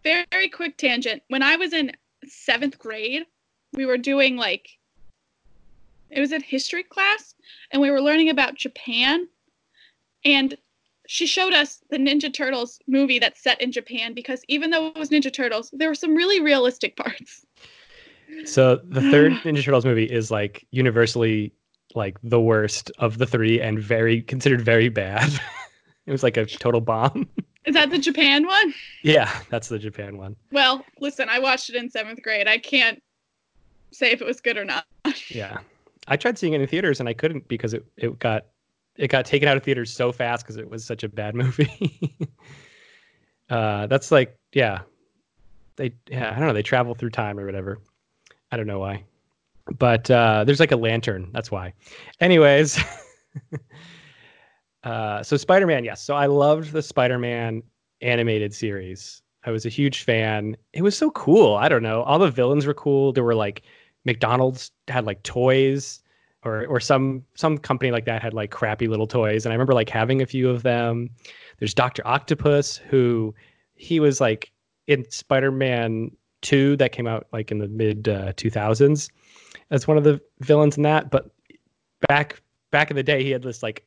Very, 0.04 0.26
very 0.32 0.48
quick 0.50 0.78
tangent. 0.78 1.22
When 1.28 1.44
I 1.44 1.58
was 1.58 1.74
in 1.74 1.92
seventh 2.26 2.80
grade, 2.80 3.26
we 3.74 3.86
were 3.86 3.98
doing 3.98 4.38
like, 4.38 4.70
it 6.10 6.22
was 6.22 6.32
a 6.32 6.40
history 6.40 6.84
class, 6.84 7.36
and 7.72 7.82
we 7.82 7.92
were 7.92 8.02
learning 8.02 8.30
about 8.30 8.56
Japan. 8.56 9.28
And 10.26 10.56
she 11.08 11.28
showed 11.28 11.54
us 11.54 11.82
the 11.90 11.98
Ninja 11.98 12.34
Turtles 12.34 12.80
movie 12.88 13.20
that's 13.20 13.42
set 13.42 13.60
in 13.62 13.72
Japan 13.72 14.14
because 14.14 14.44
even 14.48 14.70
though 14.70 14.88
it 14.88 14.98
was 14.98 15.10
Ninja 15.10 15.34
Turtles, 15.34 15.70
there 15.74 15.90
were 15.90 15.96
some 15.96 16.16
really 16.16 16.40
realistic 16.40 16.96
parts. 16.96 17.46
So 18.46 18.80
the 18.84 19.02
third 19.02 19.32
Ninja 19.44 19.64
Turtles 19.64 19.86
movie 19.86 20.06
is 20.06 20.32
like 20.32 20.66
universally 20.72 21.54
like 21.96 22.18
the 22.24 22.42
worst 22.42 22.92
of 23.00 23.18
the 23.18 23.26
three 23.26 23.62
and 23.62 23.80
very 23.80 24.22
considered 24.22 24.62
very 24.62 24.90
bad. 24.90 25.30
it 26.06 26.12
was 26.12 26.24
like 26.24 26.38
a 26.38 26.46
total 26.46 26.82
bomb. 26.82 27.28
Is 27.66 27.76
that 27.76 27.92
the 27.92 28.00
Japan 28.00 28.46
one? 28.46 28.74
Yeah, 29.04 29.32
that's 29.50 29.70
the 29.70 29.80
Japan 29.80 30.18
one. 30.18 30.36
Well, 30.52 30.84
listen, 31.00 31.30
I 31.30 31.40
watched 31.40 31.70
it 31.70 31.76
in 31.76 31.90
seventh 31.90 32.22
grade. 32.22 32.48
I 32.48 32.58
can't 32.58 33.02
say 33.92 34.12
if 34.12 34.22
it 34.22 34.26
was 34.26 34.42
good 34.42 34.58
or 34.58 34.66
not. 34.66 34.86
Yeah, 35.30 35.60
I 36.08 36.18
tried 36.18 36.38
seeing 36.38 36.54
it 36.54 36.62
in 36.62 36.68
theaters 36.68 37.00
and 37.00 37.08
I 37.08 37.14
couldn't 37.14 37.48
because 37.48 37.74
it 37.74 37.86
it 37.98 38.18
got 38.20 38.48
it 38.96 39.08
got 39.08 39.26
taken 39.26 39.48
out 39.48 39.58
of 39.58 39.64
theaters 39.64 39.92
so 39.92 40.12
fast 40.12 40.44
because 40.44 40.58
it 40.58 40.70
was 40.70 40.84
such 40.84 41.04
a 41.04 41.10
bad 41.10 41.36
movie. 41.36 42.18
uh, 43.50 43.88
that's 43.88 44.12
like 44.12 44.38
yeah, 44.54 44.82
they 45.76 45.94
yeah 46.10 46.30
I 46.30 46.40
don't 46.40 46.48
know 46.48 46.54
they 46.54 46.64
travel 46.64 46.96
through 46.96 47.12
time 47.12 47.40
or 47.40 47.46
whatever. 47.46 47.80
I 48.52 48.58
don't 48.58 48.68
know 48.68 48.80
why, 48.80 49.04
but 49.78 50.10
uh, 50.12 50.44
there's 50.44 50.60
like 50.60 50.72
a 50.72 50.78
lantern. 50.78 51.30
That's 51.34 51.52
why. 51.52 51.74
Anyways. 52.20 52.80
uh, 54.84 55.24
so 55.24 55.38
Spider-Man, 55.38 55.84
yes. 55.84 56.04
So 56.04 56.14
I 56.14 56.28
loved 56.28 56.72
the 56.72 56.84
Spider-Man 56.84 57.64
animated 58.02 58.54
series. 58.54 59.24
I 59.46 59.52
was 59.52 59.66
a 59.66 59.70
huge 59.70 60.04
fan. 60.04 60.56
It 60.74 60.84
was 60.84 60.96
so 60.96 61.10
cool. 61.12 61.56
I 61.56 61.68
don't 61.68 61.82
know. 61.82 62.04
All 62.04 62.20
the 62.20 62.30
villains 62.30 62.68
were 62.68 62.76
cool. 62.76 63.12
There 63.12 63.24
were 63.24 63.34
like 63.36 63.64
McDonald's 64.06 64.72
had 64.88 65.06
like 65.06 65.24
toys 65.24 66.03
or 66.46 66.66
or 66.68 66.80
some 66.80 67.24
some 67.36 67.58
company 67.58 67.92
like 67.92 68.06
that 68.06 68.22
had 68.22 68.34
like 68.34 68.52
crappy 68.52 68.88
little 68.88 69.08
toys 69.08 69.46
and 69.46 69.54
I 69.54 69.56
remember 69.56 69.74
like 69.74 69.90
having 69.90 70.22
a 70.22 70.26
few 70.26 70.50
of 70.50 70.64
them. 70.64 71.10
There's 71.60 71.74
Dr. 71.74 72.06
Octopus 72.06 72.78
who 72.78 73.34
he 73.76 74.00
was 74.00 74.20
like 74.20 74.52
in 74.88 75.10
Spider-Man 75.10 76.12
2 76.42 76.78
that 76.78 76.92
came 76.92 77.08
out 77.08 77.28
like 77.32 77.52
in 77.52 77.60
the 77.60 77.68
mid 77.68 78.10
uh, 78.10 78.34
2000s 78.34 79.10
as 79.72 79.88
one 79.88 79.98
of 79.98 80.04
the 80.04 80.20
villains 80.42 80.78
in 80.78 80.84
that, 80.84 81.10
but 81.10 81.32
back 82.08 82.42
back 82.72 82.90
in 82.90 82.96
the 82.96 83.04
day 83.04 83.24
he 83.24 83.32
had 83.32 83.44
this 83.44 83.64
like 83.64 83.86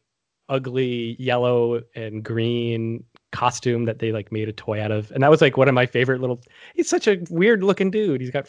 ugly 0.49 1.17
yellow 1.19 1.83
and 1.95 2.23
green 2.23 3.05
costume 3.33 3.85
that 3.85 3.99
they 3.99 4.13
like 4.13 4.31
made 4.31 4.49
a 4.49 4.53
toy 4.53 4.81
out 4.81 4.93
of 4.93 5.11
and 5.11 5.23
that 5.23 5.31
was 5.31 5.43
like 5.43 5.57
one 5.57 5.69
of 5.69 5.75
my 5.75 5.85
favorite 5.85 6.21
little 6.21 6.41
he's 6.75 6.89
such 6.89 7.09
a 7.09 7.19
weird 7.29 7.63
looking 7.63 7.91
dude 7.91 8.21
he's 8.21 8.31
got 8.31 8.49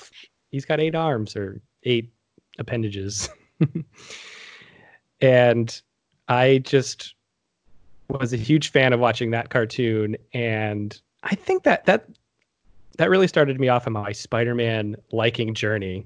he's 0.51 0.63
got 0.63 0.79
eight 0.79 0.95
arms 0.95 1.35
or 1.35 1.59
eight 1.83 2.11
appendages 2.59 3.29
and 5.21 5.81
i 6.27 6.59
just 6.59 7.15
was 8.09 8.33
a 8.33 8.37
huge 8.37 8.71
fan 8.71 8.93
of 8.93 8.99
watching 8.99 9.31
that 9.31 9.49
cartoon. 9.49 10.15
And 10.33 10.99
i 11.23 11.35
think 11.35 11.63
that 11.63 11.85
that 11.85 12.07
that 12.97 13.09
really 13.09 13.27
started 13.27 13.59
me 13.59 13.69
off 13.69 13.85
on 13.85 13.93
my 13.93 14.11
spider-man 14.11 14.95
liking 15.11 15.53
journey. 15.53 16.05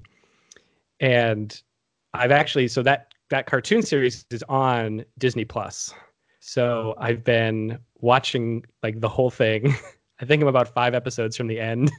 And 1.00 1.60
i've 2.14 2.32
actually 2.32 2.68
so 2.68 2.82
that 2.82 3.08
that 3.30 3.46
cartoon 3.46 3.82
series 3.82 4.26
is 4.30 4.42
on 4.48 5.04
disney 5.18 5.44
plus. 5.44 5.94
So 6.40 6.94
i've 6.98 7.22
been 7.24 7.78
watching 8.00 8.64
like 8.82 9.00
the 9.00 9.08
whole 9.08 9.30
thing. 9.30 9.74
I 10.20 10.24
think 10.24 10.42
i'm 10.42 10.48
about 10.48 10.68
five 10.68 10.94
episodes 10.94 11.36
from 11.36 11.48
the 11.48 11.60
end. 11.60 11.90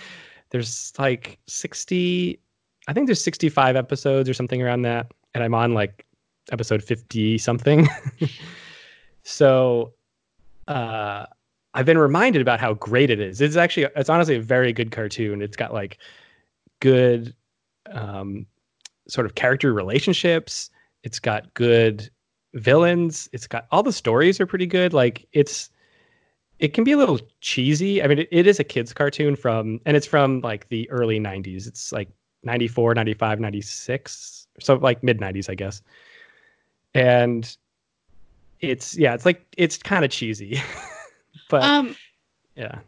There's 0.50 0.92
like 0.98 1.38
60 1.46 2.40
i 2.88 2.92
think 2.92 3.06
there's 3.06 3.22
65 3.22 3.76
episodes 3.76 4.28
or 4.28 4.34
something 4.34 4.60
around 4.60 4.82
that 4.82 5.12
and 5.34 5.44
i'm 5.44 5.54
on 5.54 5.72
like 5.72 6.04
episode 6.50 6.82
50 6.82 7.38
something 7.38 7.88
so 9.22 9.92
uh 10.66 11.26
i've 11.74 11.86
been 11.86 11.98
reminded 11.98 12.42
about 12.42 12.58
how 12.58 12.74
great 12.74 13.08
it 13.08 13.20
is. 13.20 13.40
It's 13.40 13.56
actually 13.56 13.86
it's 13.94 14.08
honestly 14.08 14.36
a 14.36 14.40
very 14.40 14.72
good 14.72 14.90
cartoon. 14.90 15.40
It's 15.42 15.56
got 15.56 15.72
like 15.72 15.98
good 16.80 17.34
um 17.92 18.46
sort 19.08 19.26
of 19.26 19.36
character 19.36 19.72
relationships. 19.72 20.70
It's 21.04 21.20
got 21.20 21.54
good 21.54 22.10
villains. 22.54 23.28
It's 23.32 23.46
got 23.46 23.66
all 23.70 23.84
the 23.84 23.92
stories 23.92 24.40
are 24.40 24.46
pretty 24.46 24.66
good. 24.66 24.92
Like 24.92 25.26
it's 25.32 25.70
it 26.58 26.74
can 26.74 26.82
be 26.82 26.92
a 26.92 26.96
little 26.96 27.20
cheesy. 27.40 28.02
I 28.02 28.08
mean, 28.08 28.18
it, 28.18 28.28
it 28.32 28.46
is 28.48 28.58
a 28.58 28.64
kids 28.64 28.92
cartoon 28.92 29.36
from, 29.36 29.80
and 29.86 29.96
it's 29.96 30.08
from 30.08 30.40
like 30.40 30.68
the 30.70 30.90
early 30.90 31.20
90s. 31.20 31.68
It's 31.68 31.92
like 31.92 32.08
94, 32.42 32.94
95, 32.94 33.40
96. 33.40 34.46
So 34.60 34.74
like 34.76 35.02
mid 35.02 35.18
90s, 35.18 35.50
I 35.50 35.54
guess. 35.54 35.82
And 36.94 37.56
it's, 38.60 38.96
yeah, 38.96 39.14
it's 39.14 39.24
like, 39.26 39.44
it's 39.56 39.78
kind 39.78 40.04
of 40.04 40.10
cheesy. 40.10 40.60
but 41.50 41.62
Um, 41.62 41.96
yeah. 42.56 42.78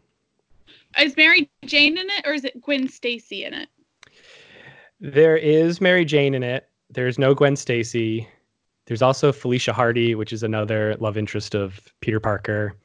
is 0.99 1.15
Mary 1.15 1.49
Jane 1.65 1.97
in 1.97 2.09
it 2.09 2.25
or 2.25 2.33
is 2.33 2.43
it 2.43 2.61
Gwen 2.61 2.87
Stacy 2.87 3.45
in 3.45 3.53
it? 3.53 3.69
There 4.99 5.37
is 5.37 5.81
Mary 5.81 6.05
Jane 6.05 6.33
in 6.35 6.43
it. 6.43 6.67
There's 6.89 7.17
no 7.17 7.33
Gwen 7.33 7.55
Stacy. 7.55 8.27
There's 8.85 9.01
also 9.01 9.31
Felicia 9.31 9.73
Hardy, 9.73 10.15
which 10.15 10.33
is 10.33 10.43
another 10.43 10.95
love 10.99 11.17
interest 11.17 11.55
of 11.55 11.79
Peter 12.01 12.19
Parker. 12.19 12.75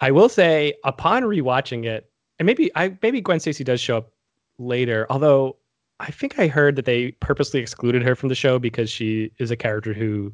I 0.00 0.10
will 0.10 0.28
say, 0.28 0.74
upon 0.84 1.22
rewatching 1.22 1.84
it, 1.84 2.10
and 2.38 2.46
maybe 2.46 2.70
I 2.74 2.96
maybe 3.00 3.20
Gwen 3.20 3.38
Stacy 3.38 3.62
does 3.62 3.80
show 3.80 3.98
up 3.98 4.12
later, 4.58 5.06
although 5.08 5.56
I 6.00 6.10
think 6.10 6.38
I 6.38 6.48
heard 6.48 6.76
that 6.76 6.84
they 6.84 7.12
purposely 7.12 7.60
excluded 7.60 8.02
her 8.02 8.14
from 8.14 8.28
the 8.28 8.34
show 8.34 8.58
because 8.58 8.90
she 8.90 9.30
is 9.38 9.50
a 9.50 9.56
character 9.56 9.92
who 9.92 10.32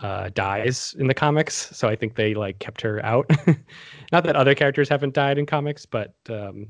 uh, 0.00 0.30
dies 0.34 0.94
in 0.98 1.06
the 1.06 1.14
comics. 1.14 1.76
So 1.76 1.88
I 1.88 1.96
think 1.96 2.14
they 2.14 2.34
like 2.34 2.58
kept 2.58 2.80
her 2.80 3.04
out. 3.04 3.30
Not 4.12 4.24
that 4.24 4.36
other 4.36 4.54
characters 4.54 4.88
haven't 4.88 5.14
died 5.14 5.38
in 5.38 5.46
comics, 5.46 5.86
but 5.86 6.14
um, 6.28 6.68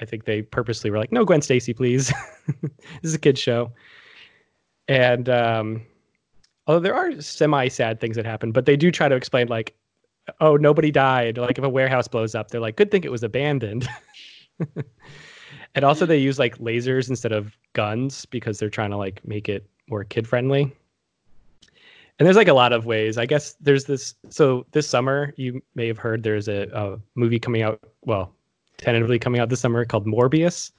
I 0.00 0.04
think 0.04 0.24
they 0.24 0.42
purposely 0.42 0.90
were 0.90 0.98
like, 0.98 1.12
no, 1.12 1.24
Gwen 1.24 1.42
Stacy, 1.42 1.74
please. 1.74 2.12
this 2.62 2.70
is 3.02 3.14
a 3.14 3.18
kid's 3.18 3.40
show. 3.40 3.72
And 4.88 5.28
um, 5.28 5.86
although 6.66 6.80
there 6.80 6.94
are 6.94 7.20
semi 7.20 7.68
sad 7.68 8.00
things 8.00 8.16
that 8.16 8.24
happen, 8.24 8.52
but 8.52 8.64
they 8.64 8.76
do 8.76 8.90
try 8.90 9.08
to 9.08 9.14
explain 9.14 9.48
like, 9.48 9.74
oh, 10.40 10.56
nobody 10.56 10.90
died. 10.90 11.36
Like 11.36 11.58
if 11.58 11.64
a 11.64 11.68
warehouse 11.68 12.08
blows 12.08 12.34
up, 12.34 12.50
they're 12.50 12.60
like, 12.60 12.76
good 12.76 12.90
thing 12.90 13.04
it 13.04 13.12
was 13.12 13.22
abandoned. 13.22 13.88
and 15.74 15.84
also 15.84 16.06
they 16.06 16.20
mm. 16.20 16.24
use 16.24 16.38
like 16.38 16.58
lasers 16.58 17.08
instead 17.08 17.32
of 17.32 17.56
guns 17.72 18.26
because 18.26 18.58
they're 18.58 18.70
trying 18.70 18.90
to 18.90 18.96
like 18.96 19.20
make 19.26 19.48
it 19.48 19.66
more 19.88 20.04
kid 20.04 20.26
friendly. 20.26 20.72
And 22.18 22.26
there's 22.26 22.36
like 22.36 22.48
a 22.48 22.54
lot 22.54 22.72
of 22.72 22.84
ways. 22.84 23.16
I 23.16 23.24
guess 23.24 23.54
there's 23.60 23.84
this. 23.84 24.14
So 24.28 24.66
this 24.72 24.86
summer, 24.86 25.32
you 25.36 25.62
may 25.74 25.86
have 25.86 25.98
heard 25.98 26.22
there's 26.22 26.48
a, 26.48 26.68
a 26.74 26.98
movie 27.14 27.38
coming 27.38 27.62
out. 27.62 27.80
Well, 28.04 28.34
tentatively 28.76 29.18
coming 29.18 29.40
out 29.40 29.48
this 29.48 29.60
summer 29.60 29.84
called 29.86 30.06
Morbius, 30.06 30.70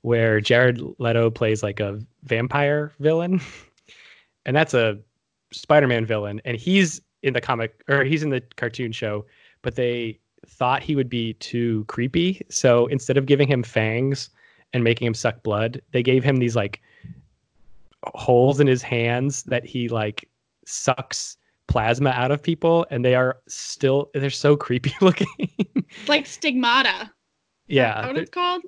where 0.00 0.40
Jared 0.40 0.80
Leto 0.98 1.30
plays 1.30 1.62
like 1.62 1.80
a 1.80 2.00
vampire 2.22 2.92
villain, 3.00 3.40
and 4.46 4.56
that's 4.56 4.72
a 4.72 4.98
Spider-Man 5.52 6.06
villain, 6.06 6.40
and 6.46 6.56
he's 6.56 7.02
in 7.22 7.34
the 7.34 7.40
comic 7.40 7.82
or 7.88 8.04
he's 8.04 8.22
in 8.22 8.30
the 8.30 8.40
cartoon 8.56 8.92
show, 8.92 9.26
but 9.62 9.74
they 9.74 10.18
thought 10.48 10.82
he 10.82 10.96
would 10.96 11.08
be 11.08 11.34
too 11.34 11.84
creepy, 11.88 12.44
so 12.50 12.86
instead 12.86 13.16
of 13.16 13.26
giving 13.26 13.48
him 13.48 13.62
fangs 13.62 14.30
and 14.72 14.82
making 14.84 15.06
him 15.06 15.14
suck 15.14 15.42
blood, 15.42 15.80
they 15.92 16.02
gave 16.02 16.24
him 16.24 16.36
these 16.36 16.56
like 16.56 16.80
holes 18.14 18.60
in 18.60 18.66
his 18.66 18.82
hands 18.82 19.42
that 19.44 19.64
he 19.64 19.88
like 19.88 20.28
sucks 20.66 21.36
plasma 21.66 22.10
out 22.10 22.30
of 22.30 22.42
people 22.42 22.86
and 22.90 23.04
they 23.04 23.14
are 23.14 23.38
still 23.48 24.10
they're 24.14 24.30
so 24.30 24.56
creepy 24.56 24.92
looking 25.00 25.26
like 26.06 26.24
stigmata. 26.26 27.02
Is 27.02 27.08
yeah 27.76 28.00
that 28.02 28.06
what 28.08 28.16
it's 28.18 28.30
called? 28.30 28.62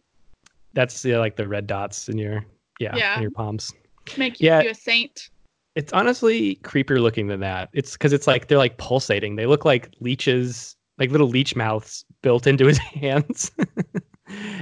that's 0.75 1.05
yeah, 1.05 1.19
like 1.19 1.37
the 1.37 1.49
red 1.49 1.67
dots 1.67 2.09
in 2.09 2.19
your 2.19 2.45
yeah, 2.79 2.95
Yeah. 2.97 3.17
in 3.17 3.23
your 3.23 3.31
palms 3.31 3.73
Make 4.19 4.41
Yeah. 4.41 4.61
you 4.63 4.71
a 4.71 4.75
saint. 4.75 5.31
it's 5.77 5.93
honestly 5.93 6.57
creepier 6.63 7.01
looking 7.01 7.29
than 7.29 7.41
that 7.41 7.71
it's 7.73 7.93
because 7.93 8.13
it's 8.13 8.27
like 8.27 8.49
they're 8.49 8.59
like 8.59 8.77
pulsating 8.79 9.37
they 9.37 9.47
look 9.47 9.65
like 9.65 9.91
leeches 10.01 10.77
like 11.01 11.11
little 11.11 11.29
leech 11.29 11.57
mouths 11.57 12.05
built 12.23 12.47
into 12.47 12.67
his 12.67 12.79
hands. 12.79 13.51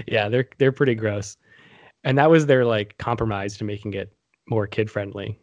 Yeah 0.07 0.31
they're 0.31 0.48
they're 0.57 0.72
pretty 0.72 0.94
gross. 0.94 1.37
And 2.05 2.16
that 2.16 2.31
was 2.31 2.46
their 2.46 2.64
like 2.64 2.96
compromise 2.96 3.59
to 3.59 3.64
making 3.64 3.92
it 3.92 4.11
more 4.46 4.66
kid 4.66 4.90
friendly 4.90 5.38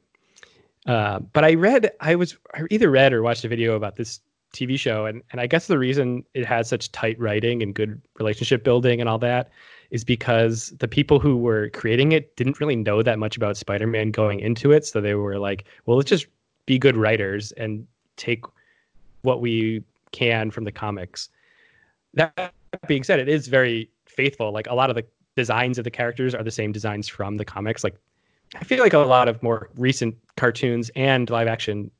uh, 0.86 1.19
but 1.34 1.43
i 1.43 1.53
read 1.53 1.91
i 1.99 2.15
was 2.15 2.38
i 2.53 2.62
either 2.69 2.89
read 2.89 3.13
or 3.13 3.21
watched 3.21 3.43
a 3.43 3.47
video 3.47 3.75
about 3.75 3.95
this 3.95 4.19
tv 4.53 4.79
show 4.79 5.05
and, 5.05 5.21
and 5.31 5.41
i 5.41 5.47
guess 5.47 5.67
the 5.67 5.77
reason 5.77 6.23
it 6.34 6.45
had 6.45 6.65
such 6.65 6.91
tight 6.91 7.19
writing 7.19 7.62
and 7.62 7.75
good 7.75 8.01
relationship 8.19 8.63
building 8.63 8.99
and 8.99 9.10
all 9.10 9.17
that 9.17 9.49
is 9.91 10.03
because 10.03 10.69
the 10.79 10.88
people 10.88 11.19
who 11.19 11.38
were 11.38 11.69
creating 11.69 12.12
it 12.12 12.36
didn't 12.36 12.60
really 12.60 12.75
know 12.75 13.03
that 13.03 13.19
much 13.19 13.38
about 13.38 13.55
spider-man 13.55 14.10
going 14.12 14.39
into 14.39 14.71
it. 14.71 14.84
So 14.86 14.99
they 14.99 15.13
were 15.13 15.38
like 15.38 15.65
well 15.86 15.97
let's 15.97 16.10
just 16.10 16.27
be 16.65 16.79
good 16.79 16.97
writers 16.97 17.51
and 17.53 17.86
take 18.17 18.43
what 19.21 19.41
we 19.41 19.84
can 20.11 20.51
from 20.51 20.63
the 20.63 20.71
comics 20.71 21.29
that 22.13 22.53
being 22.87 23.03
said 23.03 23.19
it 23.19 23.27
is 23.27 23.47
very 23.47 23.89
faithful 24.05 24.51
like 24.51 24.67
a 24.67 24.75
lot 24.75 24.89
of 24.89 24.95
the 24.95 25.05
designs 25.35 25.77
of 25.77 25.83
the 25.83 25.91
characters 25.91 26.33
are 26.33 26.43
the 26.43 26.51
same 26.51 26.71
designs 26.71 27.07
from 27.07 27.37
the 27.37 27.45
comics 27.45 27.83
like 27.83 27.95
i 28.55 28.63
feel 28.63 28.79
like 28.79 28.93
a 28.93 28.99
lot 28.99 29.27
of 29.27 29.41
more 29.43 29.69
recent 29.75 30.15
cartoons 30.37 30.89
and 30.95 31.29
live 31.29 31.47
action 31.47 31.91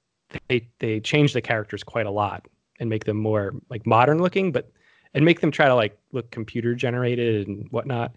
they 0.48 0.66
they 0.80 1.00
change 1.00 1.34
the 1.34 1.42
characters 1.42 1.84
quite 1.84 2.06
a 2.06 2.12
lot 2.12 2.48
and 2.80 2.90
make 2.90 3.06
them 3.06 3.18
more 3.18 3.54
like 3.70 3.86
modern 3.86 4.22
looking 4.22 4.52
but 4.52 4.72
and 5.14 5.24
make 5.24 5.40
them 5.42 5.52
try 5.52 5.68
to 5.68 5.76
like 5.76 5.98
look 6.12 6.30
computer 6.32 6.76
generated 6.76 7.48
and 7.48 7.68
whatnot 7.72 8.14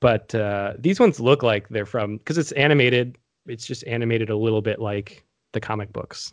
but 0.00 0.34
uh, 0.34 0.74
these 0.78 1.00
ones 1.00 1.20
look 1.20 1.42
like 1.42 1.68
they're 1.68 1.86
from 1.86 2.18
because 2.18 2.38
it's 2.38 2.52
animated. 2.52 3.16
It's 3.46 3.66
just 3.66 3.86
animated 3.86 4.30
a 4.30 4.36
little 4.36 4.60
bit 4.60 4.80
like 4.80 5.24
the 5.52 5.60
comic 5.60 5.92
books. 5.92 6.32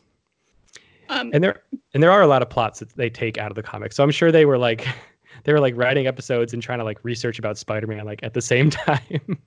Um, 1.09 1.31
and 1.33 1.43
there 1.43 1.63
and 1.93 2.01
there 2.01 2.11
are 2.11 2.21
a 2.21 2.27
lot 2.27 2.41
of 2.41 2.49
plots 2.49 2.79
that 2.79 2.95
they 2.95 3.09
take 3.09 3.37
out 3.37 3.51
of 3.51 3.55
the 3.55 3.63
comics. 3.63 3.95
So 3.95 4.03
I'm 4.03 4.11
sure 4.11 4.31
they 4.31 4.45
were 4.45 4.57
like 4.57 4.87
they 5.43 5.53
were 5.53 5.59
like 5.59 5.75
writing 5.75 6.07
episodes 6.07 6.53
and 6.53 6.61
trying 6.61 6.79
to 6.79 6.85
like 6.85 6.99
research 7.03 7.39
about 7.39 7.57
Spider-Man 7.57 8.05
like 8.05 8.21
at 8.23 8.33
the 8.33 8.41
same 8.41 8.69
time. 8.69 9.37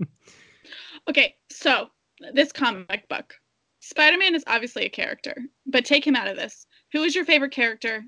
okay, 1.08 1.34
so 1.50 1.88
this 2.32 2.52
comic 2.52 3.08
book. 3.08 3.34
Spider-Man 3.80 4.34
is 4.34 4.42
obviously 4.48 4.84
a 4.84 4.88
character, 4.88 5.36
but 5.66 5.84
take 5.84 6.04
him 6.04 6.16
out 6.16 6.26
of 6.26 6.36
this. 6.36 6.66
Who 6.92 7.02
is 7.04 7.14
your 7.14 7.24
favorite 7.24 7.52
character 7.52 8.04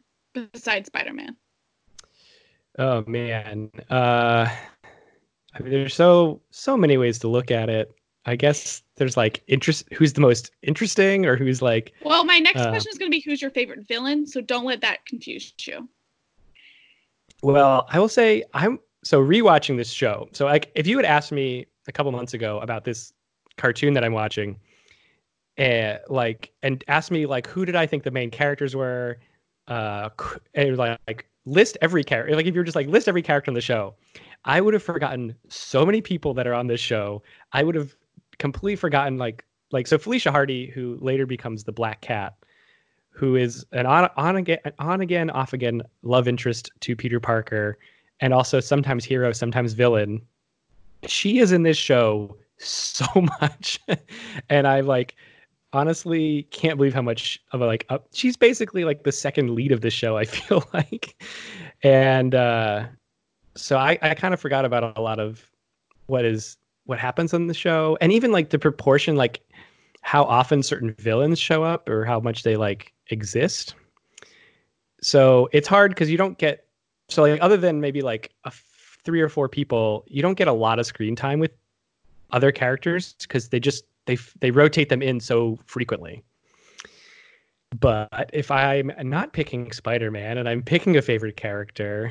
besides 0.52 0.88
Spider-Man? 0.88 1.36
Oh 2.78 3.04
man. 3.06 3.70
Uh 3.90 4.48
I 5.54 5.60
mean 5.60 5.70
there's 5.70 5.94
so 5.94 6.42
so 6.50 6.76
many 6.76 6.96
ways 6.96 7.18
to 7.20 7.28
look 7.28 7.50
at 7.50 7.68
it. 7.68 7.92
I 8.28 8.36
guess 8.36 8.82
there's 8.96 9.16
like 9.16 9.42
interest 9.46 9.88
who's 9.94 10.12
the 10.12 10.20
most 10.20 10.50
interesting 10.62 11.24
or 11.24 11.34
who's 11.34 11.62
like 11.62 11.94
Well, 12.04 12.24
my 12.24 12.38
next 12.38 12.60
uh, 12.60 12.68
question 12.68 12.90
is 12.92 12.98
going 12.98 13.10
to 13.10 13.16
be 13.16 13.20
who's 13.20 13.40
your 13.40 13.50
favorite 13.50 13.88
villain, 13.88 14.26
so 14.26 14.42
don't 14.42 14.66
let 14.66 14.82
that 14.82 15.06
confuse 15.06 15.54
you. 15.62 15.88
Well, 17.42 17.86
I 17.88 17.98
will 17.98 18.08
say 18.08 18.44
I'm 18.52 18.80
so 19.02 19.24
rewatching 19.24 19.78
this 19.78 19.90
show. 19.90 20.28
So 20.32 20.44
like 20.44 20.70
if 20.74 20.86
you 20.86 20.98
had 20.98 21.06
asked 21.06 21.32
me 21.32 21.66
a 21.86 21.92
couple 21.92 22.12
months 22.12 22.34
ago 22.34 22.60
about 22.60 22.84
this 22.84 23.14
cartoon 23.56 23.94
that 23.94 24.04
I'm 24.04 24.12
watching, 24.12 24.60
and 25.56 25.98
like 26.10 26.52
and 26.62 26.84
asked 26.86 27.10
me 27.10 27.24
like 27.24 27.46
who 27.46 27.64
did 27.64 27.76
I 27.76 27.86
think 27.86 28.02
the 28.02 28.10
main 28.10 28.30
characters 28.30 28.76
were, 28.76 29.16
uh, 29.68 30.10
and 30.52 30.76
like, 30.76 31.00
like 31.06 31.26
list 31.46 31.78
every 31.80 32.04
character. 32.04 32.36
Like 32.36 32.44
if 32.44 32.54
you're 32.54 32.64
just 32.64 32.76
like 32.76 32.88
list 32.88 33.08
every 33.08 33.22
character 33.22 33.50
on 33.50 33.54
the 33.54 33.62
show, 33.62 33.94
I 34.44 34.60
would 34.60 34.74
have 34.74 34.82
forgotten 34.82 35.34
so 35.48 35.86
many 35.86 36.02
people 36.02 36.34
that 36.34 36.46
are 36.46 36.54
on 36.54 36.66
this 36.66 36.80
show. 36.80 37.22
I 37.54 37.62
would 37.62 37.74
have 37.74 37.96
completely 38.38 38.76
forgotten 38.76 39.18
like 39.18 39.44
like 39.70 39.86
so 39.86 39.98
Felicia 39.98 40.30
Hardy, 40.30 40.68
who 40.68 40.98
later 41.00 41.26
becomes 41.26 41.64
the 41.64 41.72
Black 41.72 42.00
Cat, 42.00 42.34
who 43.10 43.36
is 43.36 43.66
an 43.72 43.86
on 43.86 44.08
on 44.16 44.36
again 44.36 44.58
on 44.78 45.00
again 45.00 45.30
off 45.30 45.52
again 45.52 45.82
love 46.02 46.28
interest 46.28 46.70
to 46.80 46.96
Peter 46.96 47.20
Parker, 47.20 47.78
and 48.20 48.32
also 48.32 48.60
sometimes 48.60 49.04
hero, 49.04 49.32
sometimes 49.32 49.72
villain. 49.72 50.22
She 51.06 51.38
is 51.38 51.52
in 51.52 51.62
this 51.62 51.76
show 51.76 52.36
so 52.58 53.06
much, 53.40 53.80
and 54.48 54.66
I 54.66 54.80
like 54.80 55.16
honestly 55.74 56.44
can't 56.50 56.78
believe 56.78 56.94
how 56.94 57.02
much 57.02 57.40
of 57.52 57.60
a 57.60 57.66
like 57.66 57.84
uh, 57.90 57.98
she's 58.12 58.36
basically 58.36 58.84
like 58.84 59.02
the 59.02 59.12
second 59.12 59.54
lead 59.54 59.72
of 59.72 59.82
the 59.82 59.90
show. 59.90 60.16
I 60.16 60.24
feel 60.24 60.64
like, 60.72 61.22
and 61.82 62.34
uh, 62.34 62.86
so 63.54 63.76
I 63.76 63.98
I 64.00 64.14
kind 64.14 64.32
of 64.32 64.40
forgot 64.40 64.64
about 64.64 64.96
a 64.96 65.00
lot 65.00 65.20
of 65.20 65.44
what 66.06 66.24
is 66.24 66.56
what 66.88 66.98
happens 66.98 67.34
on 67.34 67.46
the 67.48 67.54
show, 67.54 67.98
and 68.00 68.12
even 68.12 68.32
like 68.32 68.48
the 68.48 68.58
proportion 68.58 69.14
like 69.14 69.40
how 70.00 70.24
often 70.24 70.62
certain 70.62 70.94
villains 70.98 71.38
show 71.38 71.62
up 71.62 71.86
or 71.88 72.04
how 72.06 72.18
much 72.18 72.42
they 72.42 72.56
like 72.56 72.94
exist. 73.10 73.74
So 75.02 75.50
it's 75.52 75.68
hard 75.68 75.90
because 75.90 76.10
you 76.10 76.16
don't 76.16 76.38
get 76.38 76.66
so 77.10 77.22
like 77.22 77.42
other 77.42 77.58
than 77.58 77.80
maybe 77.80 78.00
like 78.00 78.32
a 78.44 78.48
f- 78.48 78.98
three 79.04 79.20
or 79.20 79.28
four 79.28 79.48
people, 79.50 80.04
you 80.08 80.22
don't 80.22 80.38
get 80.38 80.48
a 80.48 80.52
lot 80.52 80.78
of 80.78 80.86
screen 80.86 81.14
time 81.14 81.40
with 81.40 81.50
other 82.30 82.50
characters 82.50 83.14
because 83.20 83.50
they 83.50 83.60
just 83.60 83.84
they 84.06 84.14
f- 84.14 84.34
they 84.40 84.50
rotate 84.50 84.88
them 84.88 85.02
in 85.02 85.20
so 85.20 85.58
frequently. 85.66 86.24
But 87.78 88.30
if 88.32 88.50
I'm 88.50 88.90
not 89.02 89.34
picking 89.34 89.72
Spider-Man 89.72 90.38
and 90.38 90.48
I'm 90.48 90.62
picking 90.62 90.96
a 90.96 91.02
favorite 91.02 91.36
character, 91.36 92.10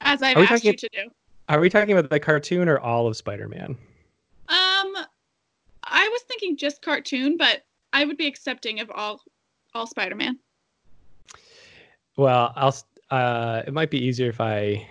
As 0.00 0.22
I've 0.22 0.36
asked 0.36 0.62
you 0.62 0.76
to 0.76 0.88
do. 0.92 1.10
are 1.48 1.58
we 1.58 1.68
talking 1.68 1.96
about 1.98 2.08
the 2.08 2.20
cartoon 2.20 2.68
or 2.68 2.78
all 2.78 3.08
of 3.08 3.16
Spider-Man? 3.16 3.76
I 5.92 6.08
was 6.08 6.22
thinking 6.22 6.56
just 6.56 6.82
cartoon, 6.82 7.36
but 7.36 7.64
I 7.92 8.04
would 8.04 8.16
be 8.16 8.26
accepting 8.26 8.80
of 8.80 8.90
all 8.90 9.20
all 9.74 9.86
Spider-Man. 9.86 10.38
Well, 12.16 12.52
I'll. 12.56 12.76
Uh, 13.10 13.62
it 13.66 13.74
might 13.74 13.90
be 13.90 14.02
easier 14.02 14.30
if 14.30 14.40
I. 14.40 14.88